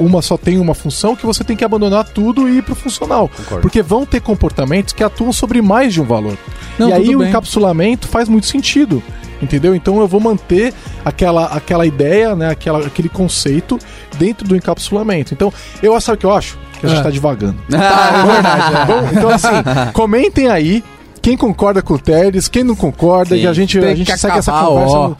[0.00, 3.28] uma só tem uma função que você tem que abandonar tudo e ir pro funcional.
[3.28, 3.60] Concordo.
[3.60, 6.38] Porque vão ter comportamentos que atuam sobre mais de um valor.
[6.78, 7.28] Não, e aí tudo o bem.
[7.28, 9.02] encapsulamento faz muito sentido.
[9.42, 9.74] Entendeu?
[9.74, 10.72] Então eu vou manter
[11.04, 13.78] aquela, aquela ideia, né, aquela, aquele conceito
[14.18, 15.34] dentro do encapsulamento.
[15.34, 16.56] Então, eu sabe o que eu acho?
[16.80, 17.02] Que a gente É.
[17.02, 17.56] tá divagando.
[17.74, 18.86] Ah, é verdade.
[18.86, 20.82] Bom, então assim, comentem aí
[21.20, 23.42] quem concorda com o Teres, quem não concorda, Sim.
[23.42, 24.96] e a gente, a gente segue essa conversa.
[24.96, 25.14] ó.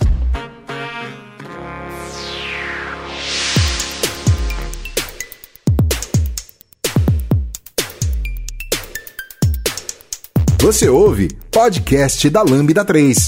[10.65, 13.27] Você ouve podcast da Lambda 3.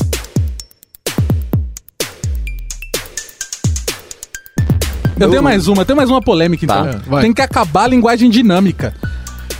[5.21, 6.93] Eu tenho mais uma, eu tenho mais uma polêmica, então.
[6.93, 7.23] Tá, vai.
[7.23, 8.95] Tem que acabar a linguagem dinâmica.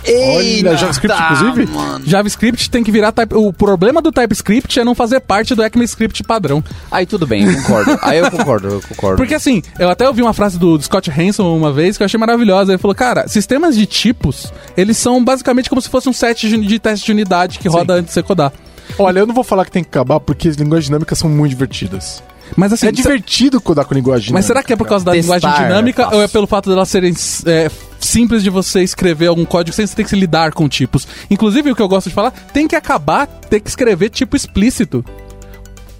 [0.09, 1.69] Olha, JavaScript, inclusive?
[2.05, 3.35] JavaScript tem que virar type...
[3.35, 6.63] O problema do TypeScript é não fazer parte do ECMAScript padrão.
[6.91, 7.99] Aí tudo bem, eu concordo.
[8.01, 9.17] Aí eu concordo, eu concordo.
[9.17, 12.19] Porque assim, eu até ouvi uma frase do Scott Hanson uma vez que eu achei
[12.19, 12.71] maravilhosa.
[12.71, 16.79] Ele falou, cara, sistemas de tipos, eles são basicamente como se fosse um set de,
[16.79, 18.51] teste de unidade que roda antes de você codar.
[18.97, 21.49] Olha, eu não vou falar que tem que acabar porque as linguagens dinâmicas são muito
[21.49, 22.23] divertidas.
[22.55, 24.47] Mas assim, é divertido codar com linguagem Mas dinâmica.
[24.47, 26.17] será que é por causa da Testar linguagem é dinâmica fácil.
[26.17, 27.13] ou é pelo fato delas serem
[27.45, 27.69] é,
[28.07, 31.07] simples de você escrever algum código sem você ter que se lidar com tipos?
[31.29, 35.03] Inclusive, o que eu gosto de falar, tem que acabar ter que escrever tipo explícito.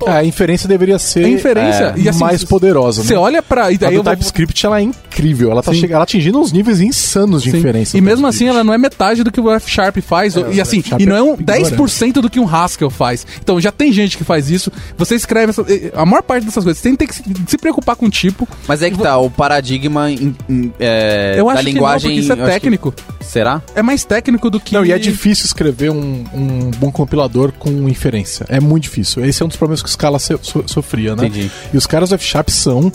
[0.05, 1.93] É, a inferência deveria ser É inferência.
[1.97, 3.03] é, E assim, mais poderosa.
[3.03, 3.19] Você né?
[3.19, 3.71] olha pra.
[3.71, 5.51] E A daí do eu vou- TypeScript ela é incrível.
[5.51, 7.57] Ela tá chegando, ela atingindo uns níveis insanos de Sim.
[7.57, 7.97] inferência.
[7.97, 10.35] E mesmo assim, ela não é metade do que o F Sharp faz.
[10.51, 11.71] e assim, e não é um é ignorante.
[11.75, 13.25] 10% do que um Haskell faz.
[13.41, 14.71] Então já tem gente que faz isso.
[14.97, 16.81] Você escreve essa- eh, a maior parte dessas coisas.
[16.81, 18.47] Você tem que se, se preocupar com o tipo.
[18.67, 22.09] Mas é que tá, o paradigma em- em- é, Eu da acho linguagem.
[22.11, 22.93] que não, isso é eu acho que- técnico.
[23.21, 23.61] Será?
[23.75, 24.73] É mais técnico do que.
[24.73, 28.45] Não, e é difícil escrever um, um bom compilador com inferência.
[28.47, 29.23] É muito difícil.
[29.25, 31.25] Esse é um dos problemas que o Scala so- so- sofria, né?
[31.27, 31.51] Entendi.
[31.73, 32.91] E os caras do F-Sharp são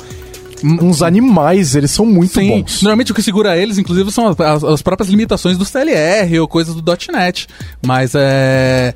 [0.64, 2.82] uns animais, eles são muito Sim, bons.
[2.82, 6.46] normalmente o que segura eles, inclusive, são as, as- as próprias limitações do CLR ou
[6.46, 6.82] coisas do
[7.12, 7.48] .NET.
[7.84, 8.94] Mas é...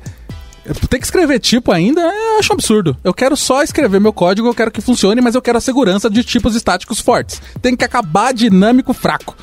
[0.89, 2.97] Ter que escrever tipo ainda, eu acho um absurdo.
[3.01, 6.09] Eu quero só escrever meu código, eu quero que funcione, mas eu quero a segurança
[6.09, 7.41] de tipos estáticos fortes.
[7.61, 9.33] Tem que acabar dinâmico fraco.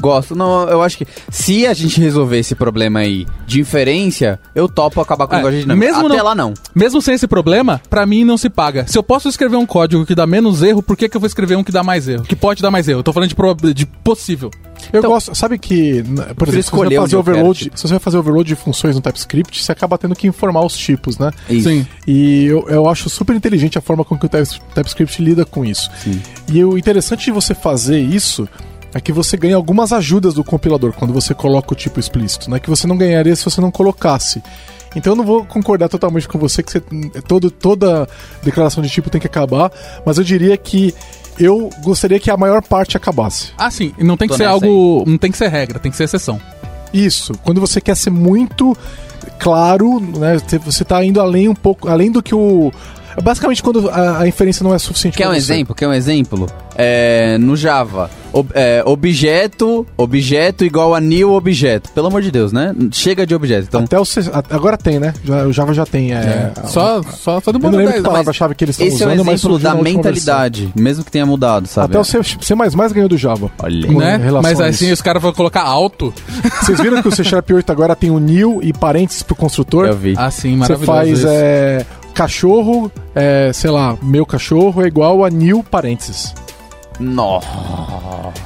[0.00, 0.34] Gosto.
[0.34, 5.00] Não, eu acho que se a gente resolver esse problema aí de inferência, eu topo
[5.00, 5.86] acabar com a É, linguagem dinâmica.
[5.86, 6.54] mesmo Até não- lá não.
[6.74, 8.86] Mesmo sem esse problema, pra mim não se paga.
[8.86, 11.26] Se eu posso escrever um código que dá menos erro, por que, que eu vou
[11.26, 12.24] escrever um que dá mais erro?
[12.24, 13.00] Que pode dar mais erro.
[13.00, 14.50] Eu tô falando de, proba- de possível.
[14.92, 17.76] Eu Então- gosto, sabe que, n- por exemplo, se você, vai fazer overload, tipo.
[17.76, 20.76] se você vai fazer overload de funções no TypeScript, você acaba tendo que informar os
[20.76, 21.30] tipos, né?
[21.48, 21.68] Isso.
[21.68, 21.86] Sim.
[22.06, 25.64] E eu, eu acho super inteligente a forma com que o Types- TypeScript lida com
[25.64, 25.90] isso.
[26.04, 26.20] Sim.
[26.52, 28.46] E o interessante de você fazer isso
[28.96, 32.58] é que você ganha algumas ajudas do compilador quando você coloca o tipo explícito, né?
[32.58, 34.42] Que você não ganharia se você não colocasse.
[34.94, 36.80] Então eu não vou concordar totalmente com você que você,
[37.28, 38.08] todo, toda
[38.42, 39.70] declaração de tipo tem que acabar,
[40.06, 40.94] mas eu diria que
[41.38, 43.48] eu gostaria que a maior parte acabasse.
[43.58, 43.92] Ah, sim.
[43.98, 45.04] E não tem que Tô ser algo.
[45.06, 46.40] Não tem que ser regra, tem que ser exceção.
[46.94, 48.74] Isso, quando você quer ser muito
[49.38, 50.38] claro, né?
[50.38, 52.72] Você- Você tá indo além um pouco, além do que o.
[53.22, 55.36] Basicamente, quando a, a inferência não é suficiente Quer um você.
[55.38, 55.74] exemplo?
[55.74, 56.46] Quer um exemplo?
[56.78, 61.90] É, no Java, ob- é, objeto, objeto igual a new objeto.
[61.92, 62.74] Pelo amor de Deus, né?
[62.92, 63.64] Chega de objeto.
[63.68, 65.14] Então, Até o, C- a- agora tem, né?
[65.24, 66.12] Já- o Java já tem.
[66.12, 68.86] É, Só, só, só do Eu bom não lembro 10, que palavra-chave que eles estão
[68.86, 71.86] esse é um usando, exemplo da mentalidade, mesmo que tenha mudado, sabe?
[71.96, 72.54] Até o C, C++
[72.92, 73.50] ganhou do Java.
[73.62, 73.88] Olha.
[73.90, 74.20] Né?
[74.42, 76.12] Mas a assim, os caras vão colocar alto.
[76.62, 79.86] Vocês viram que o C Sharp 8 agora tem o new e parênteses pro construtor?
[79.86, 80.14] Eu vi.
[80.18, 80.84] Assim, Você maravilhoso.
[80.86, 81.26] faz isso.
[81.28, 81.86] é,
[82.16, 86.34] cachorro, é, sei lá, meu cachorro é igual a new parênteses.
[86.98, 87.46] Nossa.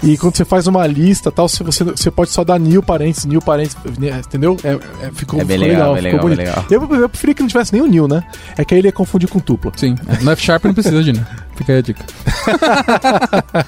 [0.03, 3.41] E quando você faz uma lista tal, você, você, pode só dar new parênteses, new
[3.41, 4.57] parênteses, né, entendeu?
[4.65, 4.73] É,
[5.07, 6.39] é- ficou, É bem ficou legal, bem ficou legal, bem bonito.
[6.39, 6.65] legal.
[6.97, 8.25] Eu, eu preferia que não tivesse nem o new, né?
[8.59, 9.71] É que aí ele ia confundir com tupla.
[9.77, 11.25] Sim, no F Sharp não precisa de né?
[11.55, 12.05] Fica aí a dica.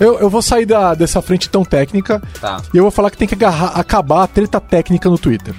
[0.00, 2.62] Eu, eu vou sair da, dessa frente tão técnica Tá.
[2.72, 5.52] e eu vou falar que tem que agarrar- acabar a treta técnica no Twitter.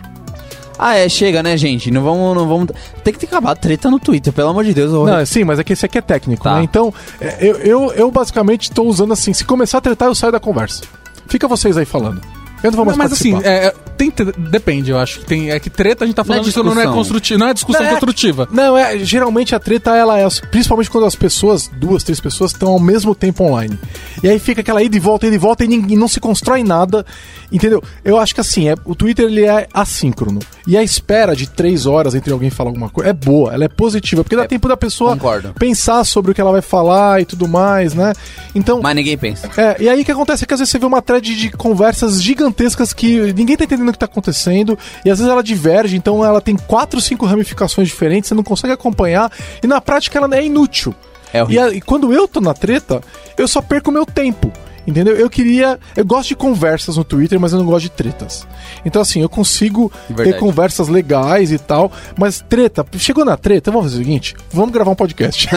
[0.82, 1.92] Ah, é, chega, né, gente?
[1.92, 2.68] Não vamos, não vamos.
[3.04, 4.94] Tem que ter acabado a treta no Twitter, pelo amor de Deus.
[4.94, 6.56] eu- Não, sim, mas é que esse aqui é técnico, Tá.
[6.56, 6.64] né?
[6.64, 10.32] Então, é, eu, eu, eu basicamente estou usando assim, se começar a tretar, eu saio
[10.32, 10.84] da conversa.
[11.28, 12.22] Fica vocês aí falando.
[12.64, 13.54] Eu não vou mais mas assim, participar.
[13.56, 15.20] é, é, tem depende, eu acho.
[15.20, 16.94] que Tem, é que treta a gente tá falando Não é que não é discussão.
[16.94, 18.48] construtiva, não é discussão Não, é- construtiva.
[18.52, 22.70] Não, é, geralmente a treta ela é, principalmente quando as pessoas, duas, três pessoas, estão
[22.70, 23.78] ao mesmo tempo online.
[24.24, 26.64] E aí fica aquela ida e volta, ida e volta e ninguém não se constrói
[26.64, 27.06] nada,
[27.52, 27.82] entendeu?
[28.04, 30.40] Eu acho que assim, é, o Twitter ele é assíncrono.
[30.68, 33.70] E a espera de três horas entre alguém falar alguma coisa é boa, ela é
[33.70, 35.54] positiva, porque dá tempo da pessoa concordo.
[35.58, 38.14] pensar sobre o que ela vai falar e tudo mais, né?
[38.54, 39.50] Então, Mas ninguém pensa.
[39.58, 41.50] é, e aí o que acontece é que às vezes você vê uma thread de
[41.52, 45.96] conversas gigantescas que ninguém tá entendendo o que tá acontecendo, e às vezes ela diverge,
[45.96, 49.32] então ela tem quatro, cinco ramificações diferentes, você não consegue acompanhar,
[49.64, 50.94] e na prática ela é inútil.
[51.34, 53.02] É e, a- e quando eu tô na treta,
[53.38, 54.52] eu só perco o meu tempo.
[54.90, 55.16] Entendeu?
[55.16, 55.80] Eu queria.
[55.96, 58.48] Eu gosto de conversas no Twitter, mas eu não gosto de tretas.
[58.84, 60.32] Então, assim, eu consigo Verdade.
[60.34, 64.72] ter conversas legais e tal, mas treta, chegou na treta, vamos fazer o seguinte: vamos
[64.72, 65.48] gravar um podcast.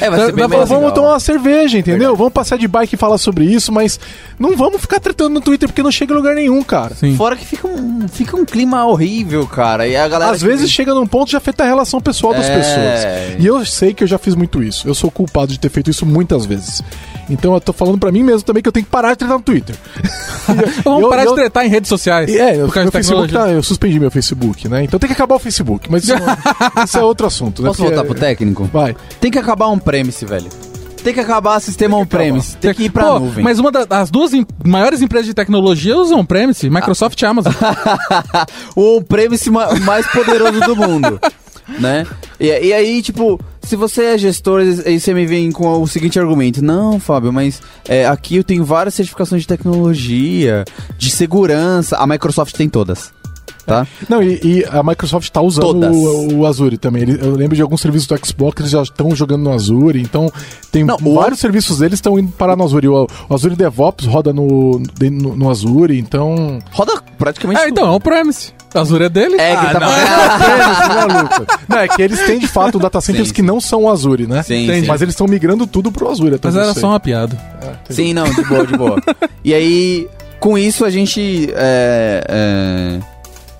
[0.00, 0.92] é, vai ser bem vamos legal.
[0.92, 2.14] tomar uma cerveja, entendeu?
[2.14, 3.98] Vamos passear de bike e falar sobre isso, mas
[4.38, 6.94] não vamos ficar tretando no Twitter porque não chega em lugar nenhum, cara.
[6.94, 7.16] Sim.
[7.16, 9.88] Fora que fica um, fica um clima horrível, cara.
[9.88, 10.32] E a galera.
[10.32, 12.56] Às vezes chega num ponto de afetar a relação pessoal das É.
[12.56, 13.42] pessoas.
[13.42, 14.86] E eu sei que eu já fiz muito isso.
[14.86, 16.82] Eu sou culpado de ter feito isso muitas vezes.
[17.28, 19.36] Então eu tô falando pra mim mesmo também que eu tenho que parar de tretar
[19.36, 19.74] no Twitter.
[20.84, 22.32] Vamos Eu- parar eu- de tretar em redes sociais.
[22.34, 24.84] É, eu, por causa meu de Facebook tá, eu suspendi meu Facebook, né?
[24.84, 26.26] Então tem que acabar o Facebook, mas isso, não-
[26.84, 27.68] isso é outro assunto, né?
[27.68, 28.64] Posso Porque- voltar pro técnico?
[28.72, 28.94] Vai.
[29.20, 30.48] Tem que acabar um premise, velho.
[31.02, 32.56] Tem que acabar sistema on-premise.
[32.56, 33.44] Tem que ir pra Pô, nuvem.
[33.44, 37.52] Mas uma da- das duas em- maiores empresas de tecnologia usam on-premise, Microsoft e Amazon.
[38.74, 41.20] o on-premise ma- mais poderoso do mundo,
[41.78, 42.06] né?
[42.40, 46.20] E, e aí, tipo, se você é gestor, aí você me vem com o seguinte
[46.20, 46.62] argumento.
[46.64, 50.64] Não, Fábio, mas é, aqui eu tenho várias certificações de tecnologia,
[50.96, 51.96] de segurança.
[51.96, 53.12] A Microsoft tem todas,
[53.66, 53.86] tá?
[54.08, 57.02] Não, e, e a Microsoft tá usando o, o Azure também.
[57.02, 60.00] Ele- eu lembro de alguns serviços do Xbox que eles já estão jogando no Azure,
[60.00, 60.30] então
[60.70, 62.88] tem Não, o- vários serviços deles estão indo parar no Azure.
[62.88, 66.58] O, o Azure DevOps roda no, no, no Azure, então.
[66.70, 68.54] Roda praticamente é, então, é on-premise.
[68.74, 69.36] A Azure é dele?
[69.40, 69.92] É, que Ah, tá não.
[69.92, 71.46] É, maluco.
[71.68, 74.26] Não, é que eles têm de fato data centers Sim, que não são o Azure,
[74.26, 74.42] né?
[74.42, 74.86] Sim, sim.
[74.86, 76.34] Mas eles estão migrando tudo pro Azure.
[76.34, 76.80] Até Mas era sei.
[76.82, 77.38] só uma piada.
[77.88, 79.00] Sim, não, de boa, de boa.
[79.42, 80.06] e aí,
[80.38, 83.00] com isso, a gente é, é,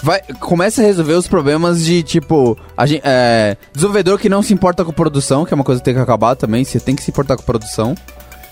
[0.06, 4.54] vai, começa a resolver os problemas de, tipo, a gente, é, desenvolvedor que não se
[4.54, 7.02] importa com produção, que é uma coisa que tem que acabar também, você tem que
[7.02, 7.96] se importar com produção,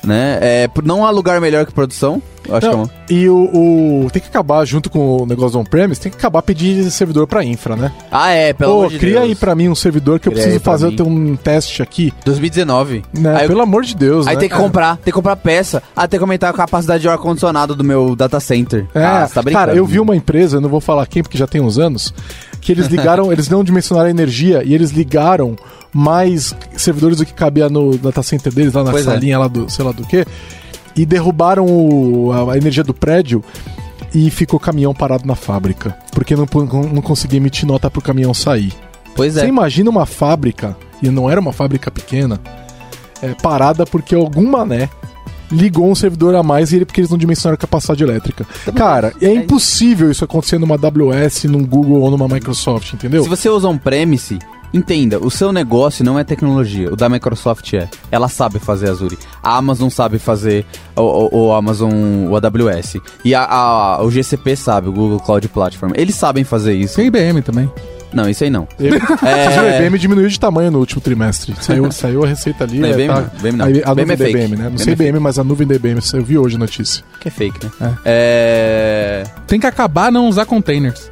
[0.03, 0.39] né?
[0.43, 2.21] É, não há lugar melhor que produção,
[2.51, 2.91] acho Não, que é uma...
[3.11, 6.43] E o, o- Tem que acabar, junto com o negócio do on-premise, tem que acabar
[6.43, 7.93] pedir servidor pra infra, né?
[8.11, 9.25] Ah, é, pelo Pô, amor de cria Deus.
[9.25, 10.97] aí pra mim um servidor que eu Cria preciso aí pra fazer mim.
[10.97, 12.13] ter um teste aqui.
[12.25, 13.03] 2019.
[13.13, 13.35] Né?
[13.37, 14.41] Aí, eu- Pelo amor de Deus, aí né?
[14.41, 15.83] tem que comprar, tem que comprar peça.
[15.95, 18.87] Ah, tem que aumentar a capacidade de ar-condicionado do meu data center.
[18.95, 19.67] É, ah, você tá brincando.
[19.67, 22.13] cara, eu vi uma empresa, eu não vou falar quem porque já tem uns anos,
[22.61, 25.57] que eles ligaram, eles não dimensionaram a energia e eles ligaram
[25.93, 29.11] mais servidores do que cabia no data center deles, lá na Pois é.
[29.13, 30.25] salinha lá do, sei lá do que,
[30.97, 33.43] e derrubaram o- a, energia do prédio
[34.15, 36.47] e ficou caminhão parado na fábrica, porque não,
[36.93, 38.73] não conseguia emitir nota pro caminhão sair.
[39.15, 39.41] Pois é.
[39.41, 42.41] Você imagina uma fábrica, e não era uma fábrica pequena,
[43.23, 44.89] é, parada porque algum mané
[45.51, 48.47] ligou um servidor a mais e ele, porque eles não dimensionaram a capacidade elétrica.
[48.75, 53.23] Cara, é impossível isso acontecer numa AWS, num Google ou numa Microsoft, entendeu?
[53.23, 54.39] Se você usa um premise,
[54.75, 57.89] entenda, o seu negócio não é tecnologia, o da Microsoft é.
[58.11, 59.17] Ela sabe fazer Azure.
[59.43, 61.93] A Amazon sabe fazer o, o, Amazon,
[62.29, 62.97] o AWS.
[63.25, 65.93] E a, a- o GCP sabe, o Google Cloud Platform.
[65.95, 66.97] Eles sabem fazer isso.
[66.97, 67.71] Tem IBM também.
[68.13, 68.69] Não, isso aí não.
[69.27, 69.47] É.
[69.59, 71.55] A IBM diminuiu de tamanho no último trimestre.
[71.61, 72.79] Saiu, saiu a receita ali.
[72.79, 73.65] Não, é, IBM tá- IBM não.
[73.67, 74.29] A, nuvem é da.
[74.31, 74.63] IBM, né?
[74.65, 75.99] Não IBM sei é IBM, mas a nuvem da IBM.
[76.13, 77.03] Eu vi hoje a notícia.
[77.21, 77.99] Que é fake, né?
[78.05, 79.25] É.
[79.49, 81.11] Tem que acabar não usar containers.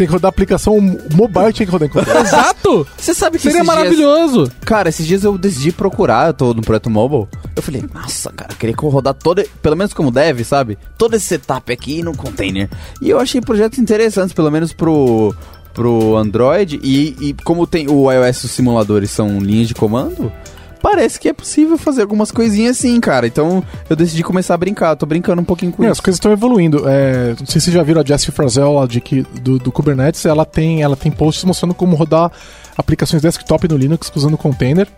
[0.00, 0.80] Tem que rodar aplicação
[1.12, 2.22] mobile, tinha que rodar em container.
[2.24, 2.86] Exato!
[2.96, 4.50] Você sabe que Seria esses dias- maravilhoso.
[4.64, 7.28] Cara, esses dias eu decidi procurar, eu tô no projeto mobile.
[7.54, 10.78] Eu falei, nossa, cara, queria que eu rodar todo, pelo menos como deve, sabe?
[10.96, 12.70] Todo esse setup aqui no container.
[13.02, 15.34] E eu achei projetos interessantes, pelo menos pro,
[15.74, 16.80] pro Android.
[16.82, 20.32] E, e como tem o iOS, os simuladores são linhas de comando,
[20.80, 23.26] parece que é possível fazer algumas coisinhas assim, cara.
[23.26, 24.96] Então eu decidi começar a brincar.
[24.96, 26.02] Tô brincando um pouquinho com É, as isso.
[26.02, 26.82] coisas estão evoluindo.
[26.88, 30.24] É, não sei se vocês já viram a Jessie Frazel de que, do, do Kubernetes.
[30.26, 32.30] Ela tem, ela tem posts mostrando como rodar
[32.76, 34.88] aplicações desktop no Linux usando container.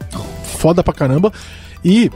[0.59, 1.33] Foda pra caramba.
[1.85, 2.11] E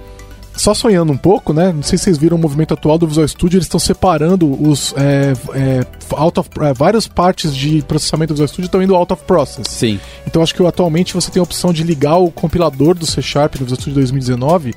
[0.56, 1.72] só sonhando um pouco, né?
[1.72, 3.58] Não sei se vocês viram o movimento atual do Visual Studio.
[3.58, 8.48] Eles estão separando os é, é, out of, é, várias partes de processamento do Visual
[8.48, 9.66] Studio estão indo out of process.
[9.68, 10.00] Sim.
[10.26, 13.56] Então acho que atualmente você tem a opção de ligar o compilador do C Sharp
[13.56, 14.74] no Visual Studio 2019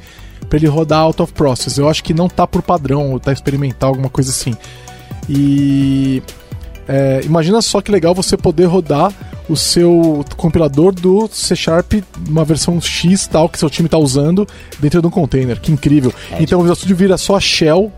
[0.48, 1.78] para ele rodar out of process.
[1.78, 4.56] Eu acho que não tá por padrão, ou tá experimental, alguma coisa assim.
[5.30, 6.24] E
[6.90, 9.14] é, imagina só que legal você poder rodar
[9.48, 11.94] o seu compilador do C Sharp,
[12.28, 14.48] uma versão X tal que seu time tá usando
[14.80, 15.60] dentro de um container.
[15.60, 16.12] Que incrível.
[16.40, 17.92] então o Visual Studio vira só a shell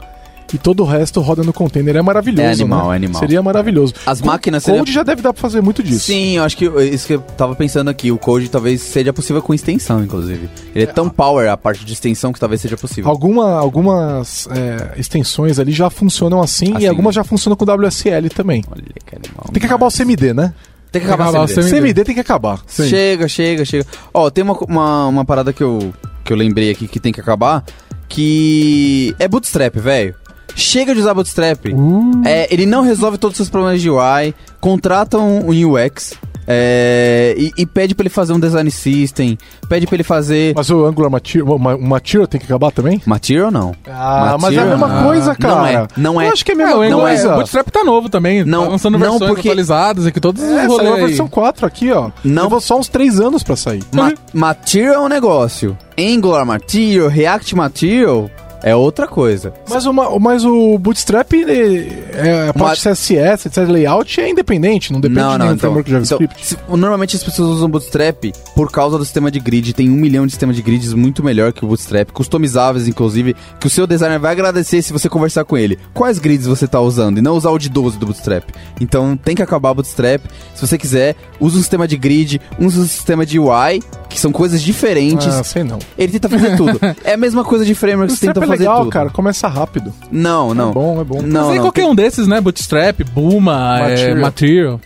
[0.54, 1.96] e todo o resto roda no container.
[1.96, 2.42] É maravilhoso.
[2.42, 2.94] É animal, né?
[2.94, 3.20] é animal.
[3.20, 3.94] Seria maravilhoso.
[4.06, 6.06] As Com máquinas Code seria- já deve dar pra fazer muito disso.
[6.08, 9.42] Sim, eu acho que isso que eu tava pensando aqui, o code talvez seja possível
[9.42, 10.50] com extensão, inclusive.
[10.76, 13.10] Ele é tão power a parte de extensão que talvez seja possível.
[13.10, 16.84] Alguma, algumas é, extensões ali já funcionam assim, Assim.
[16.84, 18.64] e algumas já funcionam com WSL também.
[18.72, 19.46] Olha que animal.
[19.52, 20.54] Tem que acabar o CMD, né?
[20.92, 21.54] Tem que acabar, o CMD.
[21.54, 21.70] CMD.
[21.72, 22.60] CMD tem que acabar.
[22.68, 22.90] Sim.
[22.90, 23.86] Chega, chega, chega.
[24.14, 27.22] Ó, tem uma, uma, uma parada que eu, que eu lembrei aqui que tem que
[27.22, 27.64] acabar,
[28.10, 30.14] que é Bootstrap, velho.
[30.56, 31.66] Chega de usar Bootstrap.
[31.74, 32.22] Uh.
[32.26, 34.34] É, ele não resolve todos os seus problemas de UI.
[34.60, 36.14] Contratam um UX.
[36.48, 39.38] é, e, e pede pra ele fazer um design system.
[39.70, 40.54] Pede pra ele fazer.
[40.56, 43.02] Mas o Angular Material, Material tem que acabar também?
[43.06, 43.74] Material não.
[43.88, 45.04] Ah, mas é a Material, mesma não.
[45.06, 45.72] coisa, Não cara.
[45.72, 46.28] é, não é.
[46.28, 47.32] Eu acho que é a É, mesma o Angular- coisa.
[47.32, 48.44] o Bootstrap tá novo também.
[48.44, 51.28] Não, tá lançando não, versões porque- atualizadas aqui, todos os É, rolês saiu a versão
[51.28, 52.10] 4 aqui, ó.
[52.24, 52.44] Não.
[52.44, 53.84] Levou só uns 3 anos pra sair.
[53.94, 55.78] Ma- Material é um negócio.
[55.98, 58.30] Angular Material, React Material,
[58.64, 59.54] é outra coisa.
[59.70, 65.00] Mas, uma, mas o Bootstrap, ele, é, a parte CSS, etc, layout é independente, não
[65.00, 66.46] depende de nenhum framework de JavaScript.
[66.46, 69.74] se- normalmente as pessoas usam Bootstrap por causa do sistema de grid.
[69.74, 73.68] Tem um milhão de sistemas de grids muito melhor que o Bootstrap, customizáveis, inclusive, que
[73.68, 75.78] o seu designer vai agradecer se você conversar com ele.
[75.94, 77.18] Quais grids você tá usando?
[77.18, 78.44] E não usar o de 12 do Bootstrap.
[78.80, 80.22] Então tem que acabar o Bootstrap.
[80.56, 84.32] Se você quiser, usa um sistema de grid, usa um sistema de UI, que são
[84.32, 85.28] coisas diferentes.
[85.28, 85.80] Ah, sei não.
[85.98, 86.80] Ele tenta fazer tudo.
[87.04, 88.90] é a mesma coisa de frameworks que Bootstrap tentam é fazer legal, tudo.
[88.92, 89.94] cara, começa rápido.
[90.12, 90.70] Não, não.
[90.70, 91.22] É bom, é bom.
[91.22, 92.40] Não, Mas não, qualquer tem- um desses, né?
[92.42, 93.88] Bootstrap, Buma, Material.
[94.18, 94.22] Material.
[94.22, 94.82] Material.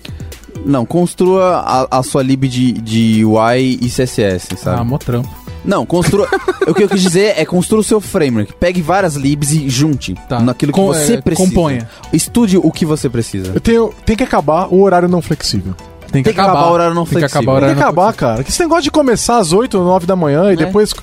[0.65, 1.57] não, construa
[1.89, 4.81] a, a sua lib de, de UI e CSS, sabe?
[4.81, 5.29] Ah, mó trampo.
[5.63, 6.27] Não, construa.
[6.67, 8.53] o que eu quis dizer é construa o seu framework.
[8.59, 10.39] Pegue várias libs e junte Tá.
[10.39, 11.47] naquilo que Com- você é, precisa.
[11.49, 11.89] componha.
[12.13, 13.51] Estude o que você precisa.
[13.53, 15.73] Eu tenho, tem que acabar o horário não flexível.
[16.11, 17.41] Tem que, Tem que acabar o horário não Tem que flexível.
[17.41, 18.43] acabar o Tem que não acabar, cara.
[18.43, 20.55] Que esse negócio de começar às 8 ou 9 da manhã e É.
[20.55, 20.93] depois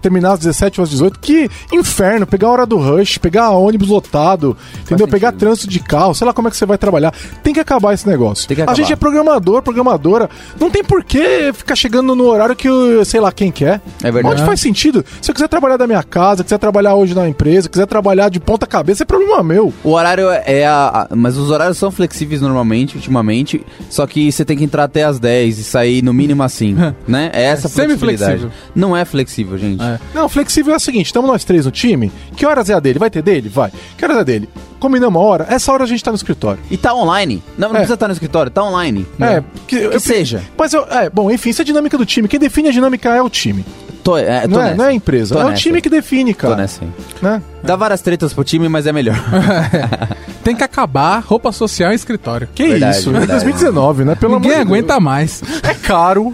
[0.00, 2.26] terminar às 17 ou às 18, que inferno.
[2.26, 5.06] Pegar a hora do rush, pegar ônibus lotado, entendeu?
[5.08, 7.12] Pegar trânsito de carro, sei lá como é que você vai trabalhar.
[7.42, 8.46] Tem que acabar esse negócio.
[8.48, 8.76] Tem que a acabar.
[8.76, 10.28] gente é programador, programadora.
[10.58, 13.80] Não tem por que ficar chegando no horário que eu, sei lá quem quer.
[14.02, 14.34] É verdade.
[14.36, 15.04] Onde faz sentido?
[15.20, 18.40] Se eu quiser trabalhar da minha casa, quiser trabalhar hoje na empresa, quiser trabalhar de
[18.40, 19.72] ponta cabeça, é problema meu.
[19.84, 23.64] O horário é a, a- Mas os horários são flexíveis normalmente, ultimamente.
[23.90, 26.74] Só que você tem que entrar até às 10 e sair no mínimo assim.
[27.06, 27.30] né?
[27.32, 28.32] É essa É flexibilidade.
[28.40, 28.50] semi-flexível.
[28.74, 29.82] Não é flexível, gente.
[29.82, 29.98] É.
[30.14, 32.10] Não, flexível é o seguinte: estamos nós três no time.
[32.36, 32.98] Que horas é a dele?
[32.98, 33.48] Vai ter dele?
[33.48, 33.70] Vai.
[33.96, 34.48] Que horas é a dele?
[34.78, 35.46] Combinamos uma hora?
[35.48, 36.60] Essa hora a gente tá no escritório.
[36.70, 37.42] E tá online.
[37.56, 37.78] Não, não É.
[37.78, 39.06] precisa estar no escritório, tá online.
[39.18, 40.42] É, que, Que eu- seja.
[40.56, 42.28] Mas, eu, é, bom, enfim, isso é a dinâmica do time.
[42.28, 43.64] Quem define a dinâmica é o time.
[44.04, 44.76] Tô, é, tô não, é, nessa.
[44.76, 45.34] não é a empresa.
[45.34, 45.62] Tô é o nessa.
[45.62, 46.56] time que define, Tô cara.
[46.56, 46.90] nessa aí.
[47.22, 47.42] Né?
[47.62, 49.16] Dá várias tretas pro time, mas é melhor.
[50.46, 52.48] Tem que acabar roupa social em escritório.
[52.54, 53.10] Que Verdade, isso?
[53.10, 53.44] É verdade.
[53.44, 54.14] 2019, né?
[54.14, 55.40] Pelo Ninguém amor de aguenta mais.
[55.40, 55.60] Deus.
[55.64, 56.32] É caro,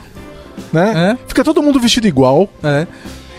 [0.72, 1.16] né?
[1.18, 1.26] É.
[1.26, 2.48] Fica todo mundo vestido igual.
[2.62, 2.86] É.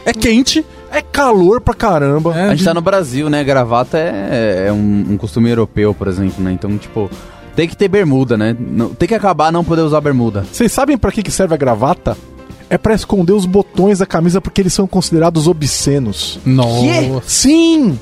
[0.06, 0.66] É quente.
[0.92, 2.36] É calor pra caramba.
[2.38, 3.44] É, A gente de- tá no Brasil, né?
[3.44, 6.52] Gravata é, é um, um costume europeu, por exemplo, né?
[6.52, 7.10] Então, tipo,
[7.56, 8.56] tem que ter bermuda, né?
[8.60, 10.44] Não- tem que acabar não poder usar bermuda.
[10.52, 12.18] Vocês sabem pra que, que serve a gravata?
[12.70, 16.40] É pra esconder os botões da camisa porque eles são considerados obscenos.
[16.44, 17.22] Nossa.
[17.28, 18.00] Sim!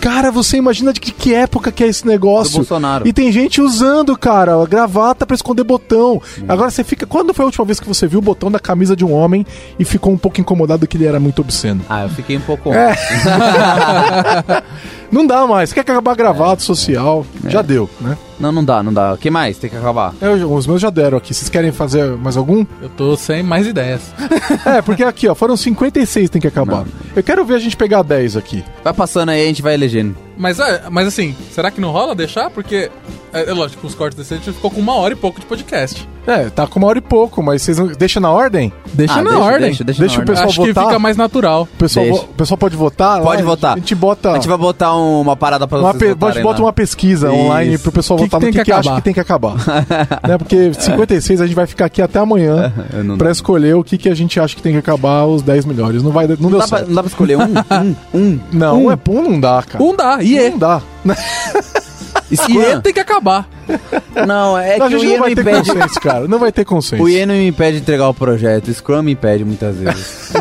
[0.00, 2.56] Cara, você imagina de que, época que é esse Do negócio?
[2.56, 3.06] Bolsonaro.
[3.06, 6.20] E tem gente usando, cara, gravata pra esconder botão.
[6.48, 7.06] Agora você fica.
[7.06, 9.44] Quando foi a última vez que você viu o botão da camisa de um homem
[9.78, 11.84] e ficou um pouco incomodado que ele era muito obsceno?
[11.88, 12.72] Ah, eu fiquei um pouco.
[12.72, 12.94] É.
[15.10, 15.72] Não dá mais.
[15.72, 17.26] Quer acabar gravata social?
[17.46, 18.16] Já deu, né?
[18.40, 19.14] Não, não dá, não dá.
[19.14, 19.58] O que mais?
[19.58, 20.14] Tem que acabar.
[20.20, 21.34] Eu- os meus já deram aqui.
[21.34, 22.64] Vocês querem fazer mais algum?
[22.80, 24.02] Eu tô sem mais ideias.
[24.64, 26.84] É, porque aqui, ó, foram 56 tem que acabar.
[27.14, 28.64] Eu quero ver a gente pegar 10 aqui.
[28.82, 30.14] Vai passando aí, a gente vai elegendo.
[30.38, 32.48] Mas, é, mas assim, será que não rola deixar?
[32.50, 32.90] Porque,
[33.32, 35.46] é, é lógico, os cortes desse a gente ficou com uma hora e pouco de
[35.46, 36.08] podcast.
[36.26, 37.86] É, tá com uma hora e pouco, mas vocês não.
[37.86, 38.70] Deixa na ordem?
[38.92, 39.60] Deixa Ah, na deixa, ordem.
[39.60, 40.34] deixa, deixa Deixa na o ordem.
[40.34, 40.74] pessoal Acho votar.
[40.84, 41.62] que fica mais natural.
[41.62, 43.22] O pessoal, vo- o pessoal pode votar?
[43.22, 43.72] Pode Lá, votar.
[43.72, 44.32] A gente bota.
[44.32, 46.08] A gente vai botar um- uma parada pra Uma vocês pe...
[46.10, 46.66] votarem gente bota lá.
[46.66, 47.36] uma pesquisa Isso.
[47.36, 49.54] online pro pessoal Que votar que no que, que que acha que tem que acabar.
[50.28, 50.36] né?
[50.38, 53.96] Porque 56 a gente vai ficar aqui até amanhã Eu não- pra escolher o que,
[53.96, 56.02] que a gente acha que tem que acabar os 10 melhores.
[56.02, 56.88] Não, vai, não, Não deu dá, pra, certo.
[56.88, 57.42] não dá pra escolher um?
[58.14, 58.40] um, um.
[58.52, 58.90] Não, Um.
[58.92, 59.82] é bom, não dá, cara.
[59.82, 60.50] Um dá, e é.
[60.50, 60.82] Não dá.
[62.30, 62.60] E Scrum.
[62.60, 63.48] é tem que acabar.
[64.26, 65.70] Não, é a que o Ian não não vai ter impede.
[65.70, 66.28] consenso, cara.
[66.28, 67.02] Não vai ter consenso.
[67.02, 68.68] O Ian não me impede de entregar o projeto.
[68.68, 70.32] O Scrum me impede muitas vezes.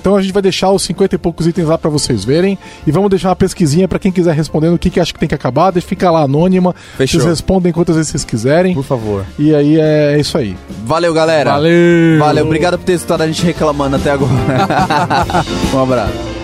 [0.00, 2.58] Então a gente vai deixar os 50 e poucos itens lá pra vocês verem.
[2.86, 5.26] E vamos deixar uma pesquisinha pra quem quiser respondendo o que, que acha que tem
[5.26, 5.70] que acabar.
[5.70, 6.74] Deixa fica lá anônima.
[6.98, 7.20] Fechou.
[7.20, 8.74] Vocês respondem quantas vezes vocês quiserem.
[8.74, 9.24] Por favor.
[9.38, 10.54] E aí é, é isso aí.
[10.84, 11.52] Valeu, galera.
[11.52, 12.18] Valeu.
[12.18, 14.30] Valeu, obrigado por ter escutado a gente reclamando até agora.
[15.72, 16.43] um abraço.